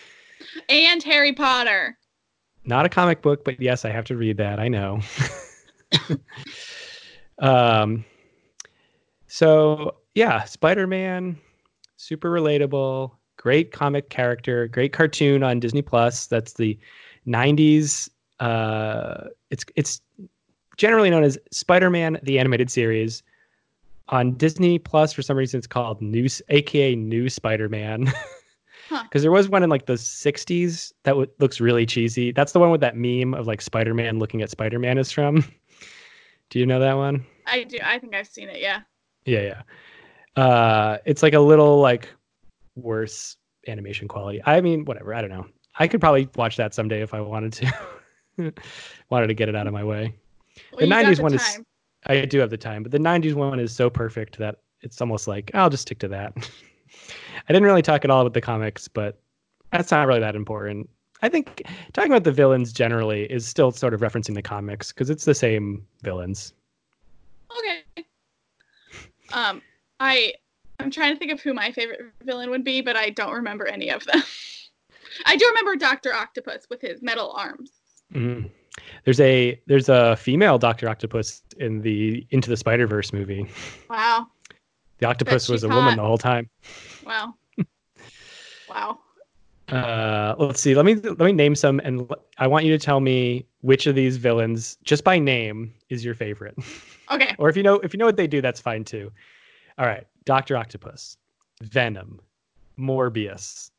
and 0.68 1.02
Harry 1.02 1.32
Potter. 1.32 1.96
Not 2.64 2.84
a 2.84 2.88
comic 2.90 3.22
book, 3.22 3.44
but 3.44 3.60
yes, 3.60 3.84
I 3.84 3.90
have 3.90 4.04
to 4.06 4.16
read 4.16 4.36
that. 4.36 4.60
I 4.60 4.68
know. 4.68 5.00
um, 7.38 8.04
so 9.26 9.96
yeah, 10.14 10.44
Spider 10.44 10.86
Man, 10.86 11.38
super 12.00 12.30
relatable, 12.30 13.12
great 13.36 13.72
comic 13.72 14.08
character, 14.08 14.66
great 14.68 14.92
cartoon 14.92 15.42
on 15.42 15.60
Disney 15.60 15.82
Plus. 15.82 16.26
That's 16.26 16.54
the 16.54 16.78
'90s. 17.26 18.08
Uh, 18.40 19.24
it's 19.50 19.64
it's 19.76 20.00
generally 20.76 21.10
known 21.10 21.22
as 21.24 21.38
Spider 21.50 21.90
Man 21.90 22.18
the 22.22 22.38
animated 22.38 22.70
series. 22.70 23.22
On 24.08 24.32
Disney 24.32 24.78
Plus, 24.78 25.12
for 25.12 25.22
some 25.22 25.36
reason, 25.36 25.58
it's 25.58 25.68
called 25.68 26.02
New, 26.02 26.26
aka 26.48 26.96
New 26.96 27.28
Spider 27.28 27.68
Man. 27.68 28.04
Because 28.06 28.14
Huh. 28.90 29.04
there 29.20 29.30
was 29.30 29.48
one 29.48 29.62
in 29.62 29.70
like 29.70 29.86
the 29.86 29.92
'60s 29.92 30.92
that 31.04 31.12
w- 31.12 31.30
looks 31.38 31.60
really 31.60 31.86
cheesy. 31.86 32.32
That's 32.32 32.50
the 32.52 32.58
one 32.58 32.70
with 32.72 32.80
that 32.80 32.96
meme 32.96 33.34
of 33.34 33.46
like 33.46 33.60
Spider 33.60 33.94
Man 33.94 34.18
looking 34.18 34.42
at 34.42 34.50
Spider 34.50 34.78
Man 34.80 34.98
is 34.98 35.12
from. 35.12 35.44
Do 36.50 36.58
you 36.58 36.66
know 36.66 36.80
that 36.80 36.94
one? 36.96 37.24
I 37.46 37.62
do. 37.62 37.78
I 37.84 38.00
think 38.00 38.14
I've 38.16 38.26
seen 38.26 38.48
it. 38.48 38.60
Yeah. 38.60 38.80
Yeah, 39.24 39.42
yeah. 39.42 39.62
Uh, 40.36 40.98
it's 41.04 41.22
like 41.22 41.34
a 41.34 41.40
little 41.40 41.80
like 41.80 42.08
worse 42.76 43.36
animation 43.68 44.08
quality. 44.08 44.40
I 44.44 44.60
mean, 44.60 44.84
whatever. 44.84 45.14
I 45.14 45.20
don't 45.20 45.30
know. 45.30 45.46
I 45.78 45.88
could 45.88 46.00
probably 46.00 46.28
watch 46.36 46.56
that 46.56 46.74
someday 46.74 47.02
if 47.02 47.14
I 47.14 47.20
wanted 47.20 47.52
to. 47.54 48.52
wanted 49.10 49.26
to 49.26 49.34
get 49.34 49.48
it 49.48 49.56
out 49.56 49.66
of 49.66 49.72
my 49.72 49.84
way. 49.84 50.14
Well, 50.72 50.80
The 50.80 50.86
you 50.86 50.90
got 50.90 51.04
90s 51.04 51.16
the 51.16 51.22
one 51.22 51.34
is- 51.34 51.60
I 52.06 52.24
do 52.24 52.38
have 52.38 52.48
the 52.50 52.56
time, 52.56 52.82
but 52.82 52.92
the 52.92 52.98
'90s 52.98 53.34
one 53.34 53.60
is 53.60 53.74
so 53.76 53.90
perfect 53.90 54.38
that 54.38 54.56
it's 54.80 55.00
almost 55.02 55.28
like 55.28 55.50
I'll 55.52 55.68
just 55.68 55.82
stick 55.82 55.98
to 55.98 56.08
that. 56.08 56.32
I 57.48 57.52
didn't 57.52 57.64
really 57.64 57.82
talk 57.82 58.04
at 58.06 58.10
all 58.10 58.22
about 58.22 58.32
the 58.32 58.40
comics, 58.40 58.88
but 58.88 59.20
that's 59.70 59.90
not 59.90 60.06
really 60.06 60.20
that 60.20 60.34
important. 60.34 60.88
I 61.20 61.28
think 61.28 61.62
talking 61.92 62.10
about 62.10 62.24
the 62.24 62.32
villains 62.32 62.72
generally 62.72 63.24
is 63.30 63.46
still 63.46 63.70
sort 63.70 63.92
of 63.92 64.00
referencing 64.00 64.34
the 64.34 64.40
comics 64.40 64.90
because 64.92 65.10
it's 65.10 65.26
the 65.26 65.34
same 65.34 65.86
villains. 66.02 66.54
Okay. 67.58 68.06
Um, 69.34 69.60
I 70.00 70.34
I'm 70.80 70.90
trying 70.90 71.12
to 71.12 71.18
think 71.18 71.30
of 71.30 71.40
who 71.40 71.52
my 71.52 71.70
favorite 71.70 72.00
villain 72.24 72.50
would 72.50 72.64
be, 72.64 72.80
but 72.80 72.96
I 72.96 73.10
don't 73.10 73.34
remember 73.34 73.66
any 73.66 73.90
of 73.90 74.04
them. 74.06 74.22
I 75.26 75.36
do 75.36 75.46
remember 75.48 75.76
Doctor 75.76 76.14
Octopus 76.14 76.66
with 76.70 76.80
his 76.80 77.02
metal 77.02 77.32
arms. 77.32 77.70
Mhm. 78.12 78.50
There's 79.04 79.20
a 79.20 79.60
there's 79.66 79.88
a 79.88 80.16
female 80.16 80.58
Doctor 80.58 80.88
Octopus 80.88 81.42
in 81.58 81.82
the 81.82 82.26
Into 82.30 82.48
the 82.48 82.56
Spider 82.56 82.86
Verse 82.86 83.12
movie. 83.12 83.46
Wow. 83.88 84.28
The 84.98 85.06
octopus 85.06 85.48
was 85.48 85.64
a 85.64 85.68
woman 85.68 85.96
the 85.96 86.02
whole 86.02 86.18
time. 86.18 86.48
Wow. 87.04 87.34
wow. 88.68 88.98
Uh, 89.68 90.34
let's 90.38 90.60
see. 90.60 90.74
Let 90.74 90.84
me 90.84 90.94
let 90.96 91.18
me 91.20 91.32
name 91.32 91.54
some, 91.54 91.80
and 91.84 92.00
l- 92.00 92.18
I 92.38 92.46
want 92.46 92.64
you 92.64 92.76
to 92.76 92.84
tell 92.84 93.00
me 93.00 93.46
which 93.62 93.86
of 93.86 93.94
these 93.94 94.16
villains, 94.16 94.76
just 94.82 95.04
by 95.04 95.18
name, 95.18 95.72
is 95.88 96.04
your 96.04 96.14
favorite. 96.14 96.54
Okay. 97.10 97.34
or 97.38 97.48
if 97.48 97.56
you 97.56 97.62
know 97.62 97.76
if 97.76 97.94
you 97.94 97.98
know 97.98 98.04
what 98.04 98.16
they 98.16 98.26
do, 98.26 98.40
that's 98.42 98.60
fine 98.60 98.84
too. 98.84 99.10
All 99.80 99.86
right, 99.86 100.06
Doctor 100.26 100.58
Octopus, 100.58 101.16
Venom, 101.62 102.20
Morbius, 102.78 103.70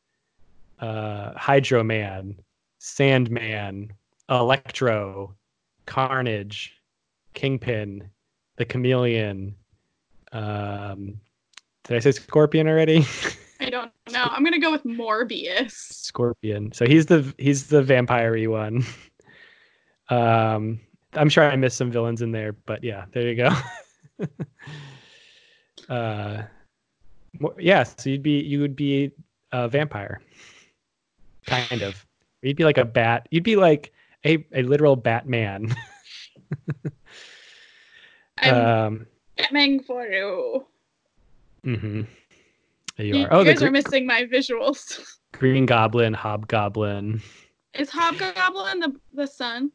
uh, 0.80 1.30
Hydro 1.36 1.84
Man, 1.84 2.34
Sandman, 2.80 3.92
Electro, 4.28 5.32
Carnage, 5.86 6.74
Kingpin, 7.34 8.10
the 8.56 8.64
Chameleon. 8.64 9.54
Um, 10.32 11.20
did 11.84 11.98
I 11.98 12.00
say 12.00 12.10
Scorpion 12.10 12.66
already? 12.66 13.06
I 13.60 13.70
don't 13.70 13.92
know. 14.10 14.24
I'm 14.24 14.42
gonna 14.42 14.58
go 14.58 14.72
with 14.72 14.82
Morbius. 14.82 15.70
Scorpion. 15.70 16.72
So 16.72 16.84
he's 16.84 17.06
the 17.06 17.32
he's 17.38 17.68
the 17.68 17.82
vampire 17.82 18.50
one. 18.50 18.84
Um, 20.08 20.80
I'm 21.14 21.30
sure 21.30 21.44
I 21.44 21.56
missed 21.56 21.78
some 21.78 21.90
villains 21.90 22.20
in 22.20 22.32
there, 22.32 22.52
but 22.52 22.84
yeah, 22.84 23.06
there 23.12 23.26
you 23.26 23.34
go. 23.36 23.50
uh, 25.88 26.42
yeah, 27.58 27.82
so 27.82 28.10
you'd 28.10 28.22
be 28.22 28.40
you 28.40 28.60
would 28.60 28.76
be 28.76 29.10
a 29.52 29.68
vampire, 29.68 30.20
kind 31.46 31.82
of. 31.82 32.04
You'd 32.42 32.56
be 32.56 32.64
like 32.64 32.78
a 32.78 32.84
bat. 32.84 33.26
You'd 33.30 33.44
be 33.44 33.56
like 33.56 33.92
a 34.24 34.44
a 34.52 34.62
literal 34.62 34.96
Batman. 34.96 35.74
I'm 38.38 38.54
um, 38.54 39.06
Batman 39.36 39.80
for 39.80 40.04
you. 40.06 40.66
mhm. 41.64 42.06
There 42.96 43.06
you 43.06 43.16
You, 43.16 43.24
are. 43.24 43.28
Oh, 43.32 43.38
you 43.40 43.44
guys 43.46 43.62
are 43.62 43.70
missing 43.70 44.06
my 44.06 44.24
visuals. 44.24 45.16
Green 45.32 45.64
Goblin, 45.66 46.12
Hobgoblin. 46.12 47.22
Is 47.74 47.88
Hobgoblin 47.90 48.80
the 48.80 48.94
the 49.14 49.26
son? 49.26 49.70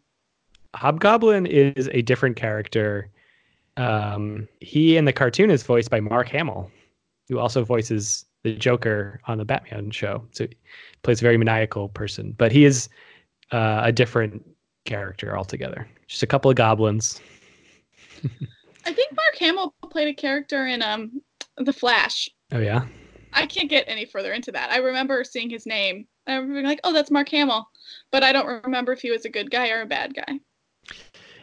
Hobgoblin 0.76 1.46
is 1.48 1.90
a 1.94 2.02
different 2.04 2.36
character. 2.36 3.10
Um, 3.78 4.48
he 4.60 4.98
in 4.98 5.06
the 5.06 5.14
cartoon 5.14 5.52
is 5.52 5.64
voiced 5.64 5.90
by 5.90 6.00
Mark 6.00 6.28
Hamill, 6.30 6.72
who 7.30 7.40
also 7.40 7.64
voices 7.64 8.26
the 8.44 8.56
Joker 8.56 9.22
on 9.26 9.38
the 9.38 9.46
Batman 9.46 9.92
show. 9.92 10.26
So 10.32 10.46
he 10.46 10.58
plays 11.04 11.22
a 11.22 11.24
very 11.24 11.38
maniacal 11.38 11.90
person, 11.90 12.34
but 12.38 12.52
he 12.52 12.66
is 12.66 12.90
uh, 13.52 13.82
a 13.84 13.92
different 13.92 14.44
character 14.86 15.38
altogether. 15.38 15.88
Just 16.08 16.24
a 16.24 16.28
couple 16.28 16.50
of 16.50 16.58
goblins. 16.58 17.22
I 18.86 18.94
think 18.94 19.12
Mark 19.14 19.36
Hamill 19.40 19.76
played 19.92 20.08
a 20.08 20.14
character 20.14 20.66
in 20.66 20.82
um 20.82 21.22
The 21.58 21.74
Flash. 21.74 22.30
Oh 22.52 22.60
yeah, 22.60 22.88
I 23.34 23.46
can't 23.46 23.70
get 23.70 23.86
any 23.88 24.06
further 24.06 24.34
into 24.34 24.52
that. 24.54 24.72
I 24.72 24.78
remember 24.78 25.24
seeing 25.24 25.50
his 25.50 25.66
name. 25.66 26.08
I 26.26 26.34
remember 26.34 26.56
being 26.56 26.66
like, 26.66 26.80
"Oh, 26.84 26.94
that's 26.94 27.12
Mark 27.12 27.30
Hamill," 27.30 27.70
but 28.12 28.24
I 28.24 28.32
don't 28.32 28.64
remember 28.64 28.94
if 28.94 29.02
he 29.02 29.12
was 29.12 29.26
a 29.26 29.30
good 29.30 29.52
guy 29.52 29.70
or 29.70 29.82
a 29.82 29.86
bad 29.86 30.16
guy. 30.16 30.40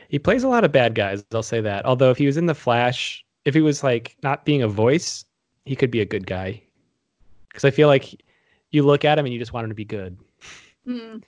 He 0.09 0.19
plays 0.19 0.45
a 0.45 0.49
lot 0.49 0.65
of 0.65 0.73
bad 0.73 0.95
guys. 0.95 1.25
I'll 1.33 1.43
say 1.43 1.61
that. 1.61 1.85
Although 1.85 2.11
if 2.11 2.19
he 2.19 2.27
was 2.27 2.37
in 2.37 2.47
the 2.47 2.55
Flash, 2.55 3.25
if 3.45 3.55
he 3.55 3.61
was 3.61 3.83
like 3.83 4.17
not 4.23 4.45
being 4.45 4.63
a 4.63 4.69
voice, 4.69 5.25
he 5.65 5.77
could 5.77 5.91
be 5.91 6.01
a 6.01 6.07
good 6.07 6.27
guy. 6.27 6.63
Because 7.49 7.65
I 7.65 7.71
feel 7.71 7.89
like 7.89 8.23
you 8.71 8.83
look 8.83 9.05
at 9.05 9.19
him 9.19 9.25
and 9.25 9.33
you 9.33 9.39
just 9.39 9.53
want 9.53 9.65
him 9.65 9.71
to 9.71 9.75
be 9.75 9.85
good. 9.85 10.19
Hmm. 10.85 11.19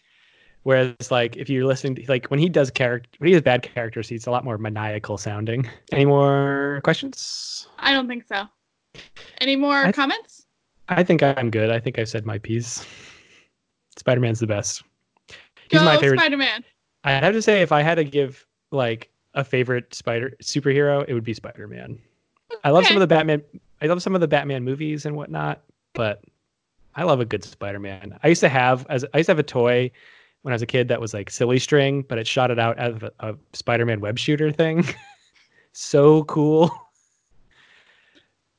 Whereas, 0.64 1.12
like, 1.12 1.36
if 1.36 1.48
you're 1.48 1.64
listening, 1.64 1.94
to, 1.94 2.04
like, 2.08 2.26
when 2.26 2.40
he 2.40 2.48
does 2.48 2.72
character, 2.72 3.08
when 3.18 3.28
he 3.28 3.34
has 3.34 3.42
bad 3.42 3.62
characters, 3.62 4.08
he's 4.08 4.26
a 4.26 4.32
lot 4.32 4.44
more 4.44 4.58
maniacal 4.58 5.16
sounding. 5.16 5.70
Any 5.92 6.04
more 6.04 6.80
questions? 6.82 7.68
I 7.78 7.92
don't 7.92 8.08
think 8.08 8.24
so. 8.26 8.46
Any 9.40 9.54
more 9.54 9.76
I 9.76 9.92
comments? 9.92 10.46
I 10.88 11.04
think 11.04 11.22
I'm 11.22 11.50
good. 11.50 11.70
I 11.70 11.78
think 11.78 12.00
I've 12.00 12.08
said 12.08 12.26
my 12.26 12.38
piece. 12.38 12.84
Spider 13.96 14.20
Man's 14.20 14.40
the 14.40 14.48
best. 14.48 14.82
He's 15.70 15.78
Go 15.78 15.84
my 15.84 15.98
favorite. 15.98 16.18
Spider-Man. 16.18 16.64
I'd 17.04 17.22
have 17.22 17.34
to 17.34 17.42
say, 17.42 17.62
if 17.62 17.70
I 17.70 17.82
had 17.82 17.94
to 17.94 18.04
give 18.04 18.44
like 18.70 19.10
a 19.34 19.44
favorite 19.44 19.94
spider 19.94 20.32
superhero, 20.42 21.04
it 21.06 21.14
would 21.14 21.24
be 21.24 21.34
Spider 21.34 21.68
Man. 21.68 21.98
I 22.64 22.70
love 22.70 22.86
some 22.86 22.96
of 22.96 23.00
the 23.00 23.06
Batman. 23.06 23.42
I 23.82 23.86
love 23.86 24.02
some 24.02 24.14
of 24.14 24.20
the 24.20 24.28
Batman 24.28 24.64
movies 24.64 25.04
and 25.04 25.14
whatnot, 25.14 25.62
but 25.92 26.22
I 26.94 27.02
love 27.02 27.20
a 27.20 27.24
good 27.24 27.44
Spider 27.44 27.78
Man. 27.78 28.18
I 28.22 28.28
used 28.28 28.40
to 28.40 28.48
have 28.48 28.86
as 28.88 29.04
I 29.12 29.18
used 29.18 29.26
to 29.26 29.32
have 29.32 29.38
a 29.38 29.44
toy 29.44 29.90
when 30.42 30.52
I 30.52 30.54
was 30.54 30.62
a 30.62 30.66
kid 30.66 30.88
that 30.88 31.00
was 31.00 31.12
like 31.12 31.30
silly 31.30 31.58
string, 31.58 32.02
but 32.02 32.18
it 32.18 32.26
shot 32.26 32.50
it 32.50 32.58
out 32.58 32.78
as 32.78 32.94
a, 33.02 33.12
a 33.20 33.36
Spider 33.52 33.84
Man 33.84 34.00
web 34.00 34.18
shooter 34.18 34.50
thing. 34.50 34.84
so 35.72 36.24
cool. 36.24 36.70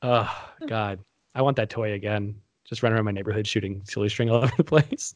Oh 0.02 0.32
God, 0.66 1.00
I 1.34 1.42
want 1.42 1.56
that 1.56 1.70
toy 1.70 1.92
again. 1.92 2.36
Just 2.64 2.82
run 2.82 2.92
around 2.92 3.04
my 3.04 3.10
neighborhood 3.10 3.46
shooting 3.46 3.82
silly 3.84 4.08
string 4.08 4.30
all 4.30 4.44
over 4.44 4.52
the 4.56 4.64
place. 4.64 5.14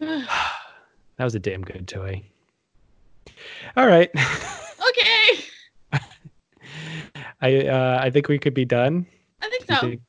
That 1.16 1.24
was 1.24 1.34
a 1.34 1.40
damn 1.40 1.62
good 1.62 1.88
toy. 1.88 2.22
All 3.76 3.86
right. 3.86 4.10
okay. 4.88 5.44
I 7.40 7.66
uh, 7.66 7.98
I 8.02 8.10
think 8.10 8.28
we 8.28 8.38
could 8.38 8.54
be 8.54 8.64
done. 8.64 9.06
I 9.42 9.48
think 9.48 9.64
so. 9.68 9.76
think- 9.80 10.00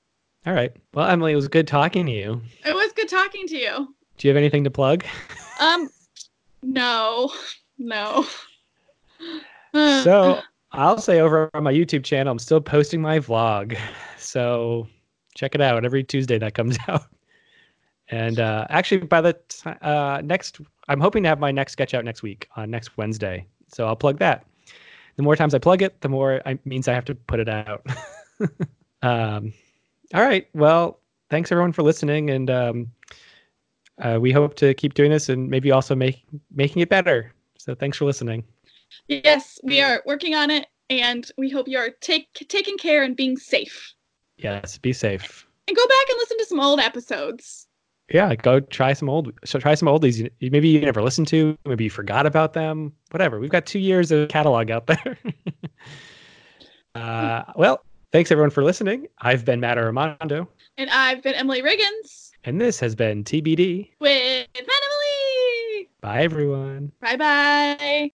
All 0.45 0.53
right. 0.53 0.75
Well, 0.93 1.07
Emily, 1.07 1.33
it 1.33 1.35
was 1.35 1.47
good 1.47 1.67
talking 1.67 2.05
to 2.07 2.11
you. 2.11 2.41
It 2.65 2.73
was 2.73 2.91
good 2.93 3.09
talking 3.09 3.47
to 3.47 3.57
you. 3.57 3.93
Do 4.17 4.27
you 4.27 4.29
have 4.29 4.37
anything 4.37 4.63
to 4.63 4.71
plug? 4.71 5.03
Um, 5.59 5.89
no, 6.63 7.31
no. 7.77 8.25
So 9.73 10.41
I'll 10.71 10.97
say 10.99 11.19
over 11.19 11.49
on 11.53 11.63
my 11.63 11.73
YouTube 11.73 12.03
channel, 12.03 12.31
I'm 12.31 12.39
still 12.39 12.59
posting 12.61 13.01
my 13.01 13.19
vlog. 13.19 13.77
So 14.17 14.87
check 15.35 15.55
it 15.55 15.61
out 15.61 15.85
every 15.85 16.03
Tuesday 16.03 16.37
that 16.39 16.53
comes 16.55 16.77
out. 16.87 17.03
And 18.11 18.39
uh, 18.39 18.65
actually, 18.69 19.01
by 19.01 19.21
the 19.21 19.33
ti 19.47 19.69
uh, 19.81 20.21
next, 20.23 20.59
I'm 20.87 20.99
hoping 20.99 21.23
to 21.23 21.29
have 21.29 21.39
my 21.39 21.51
next 21.51 21.73
sketch 21.73 21.93
out 21.93 22.03
next 22.03 22.23
week 22.23 22.47
on 22.55 22.71
next 22.71 22.97
Wednesday. 22.97 23.45
So 23.67 23.85
I'll 23.85 23.95
plug 23.95 24.17
that. 24.19 24.45
The 25.15 25.23
more 25.23 25.35
times 25.35 25.53
I 25.53 25.59
plug 25.59 25.81
it, 25.81 26.01
the 26.01 26.09
more 26.09 26.35
it 26.45 26.65
means 26.65 26.87
I 26.87 26.93
have 26.93 27.05
to 27.05 27.15
put 27.15 27.39
it 27.39 27.49
out. 27.49 27.85
um, 29.01 29.53
all 30.13 30.21
right. 30.21 30.47
Well, 30.53 30.99
thanks 31.29 31.51
everyone 31.51 31.71
for 31.71 31.83
listening, 31.83 32.31
and 32.31 32.49
um, 32.49 32.91
uh, 34.01 34.17
we 34.19 34.31
hope 34.31 34.55
to 34.55 34.73
keep 34.73 34.93
doing 34.95 35.11
this 35.11 35.29
and 35.29 35.49
maybe 35.49 35.71
also 35.71 35.93
make 35.93 36.23
making 36.51 36.81
it 36.81 36.89
better. 36.89 37.33
So 37.57 37.75
thanks 37.75 37.97
for 37.97 38.05
listening. 38.05 38.43
Yes, 39.07 39.59
we 39.63 39.81
are 39.81 40.01
working 40.05 40.33
on 40.33 40.49
it, 40.49 40.67
and 40.89 41.31
we 41.37 41.49
hope 41.49 41.67
you 41.67 41.77
are 41.77 41.91
take 42.01 42.33
taking 42.47 42.77
care 42.77 43.03
and 43.03 43.15
being 43.15 43.37
safe. 43.37 43.93
Yes, 44.37 44.77
be 44.77 44.93
safe. 44.93 45.45
And 45.67 45.77
go 45.77 45.85
back 45.85 46.09
and 46.09 46.17
listen 46.17 46.37
to 46.39 46.45
some 46.45 46.59
old 46.59 46.79
episodes. 46.79 47.67
Yeah, 48.11 48.33
go 48.35 48.59
try 48.59 48.93
some 48.93 49.09
old. 49.09 49.31
So 49.45 49.59
try 49.59 49.75
some 49.75 49.87
oldies. 49.87 50.29
Maybe 50.41 50.69
you 50.69 50.81
never 50.81 51.01
listened 51.01 51.27
to. 51.29 51.57
Maybe 51.65 51.83
you 51.85 51.89
forgot 51.89 52.25
about 52.25 52.53
them. 52.53 52.93
Whatever. 53.11 53.39
We've 53.39 53.51
got 53.51 53.65
two 53.65 53.79
years 53.79 54.11
of 54.11 54.29
catalog 54.29 54.71
out 54.71 54.87
there. 54.87 55.17
uh, 56.95 57.43
well, 57.55 57.83
thanks 58.11 58.31
everyone 58.31 58.49
for 58.49 58.63
listening. 58.63 59.07
I've 59.19 59.45
been 59.45 59.59
Matt 59.59 59.77
Armando. 59.77 60.47
And 60.77 60.89
I've 60.89 61.21
been 61.21 61.35
Emily 61.35 61.61
Riggins. 61.61 62.31
And 62.45 62.59
this 62.59 62.79
has 62.79 62.95
been 62.95 63.23
TBD 63.23 63.89
with 63.99 64.47
Matt 64.55 64.81
Emily. 64.83 65.89
Bye, 66.01 66.23
everyone. 66.23 66.91
Bye 67.01 67.17
bye. 67.17 68.07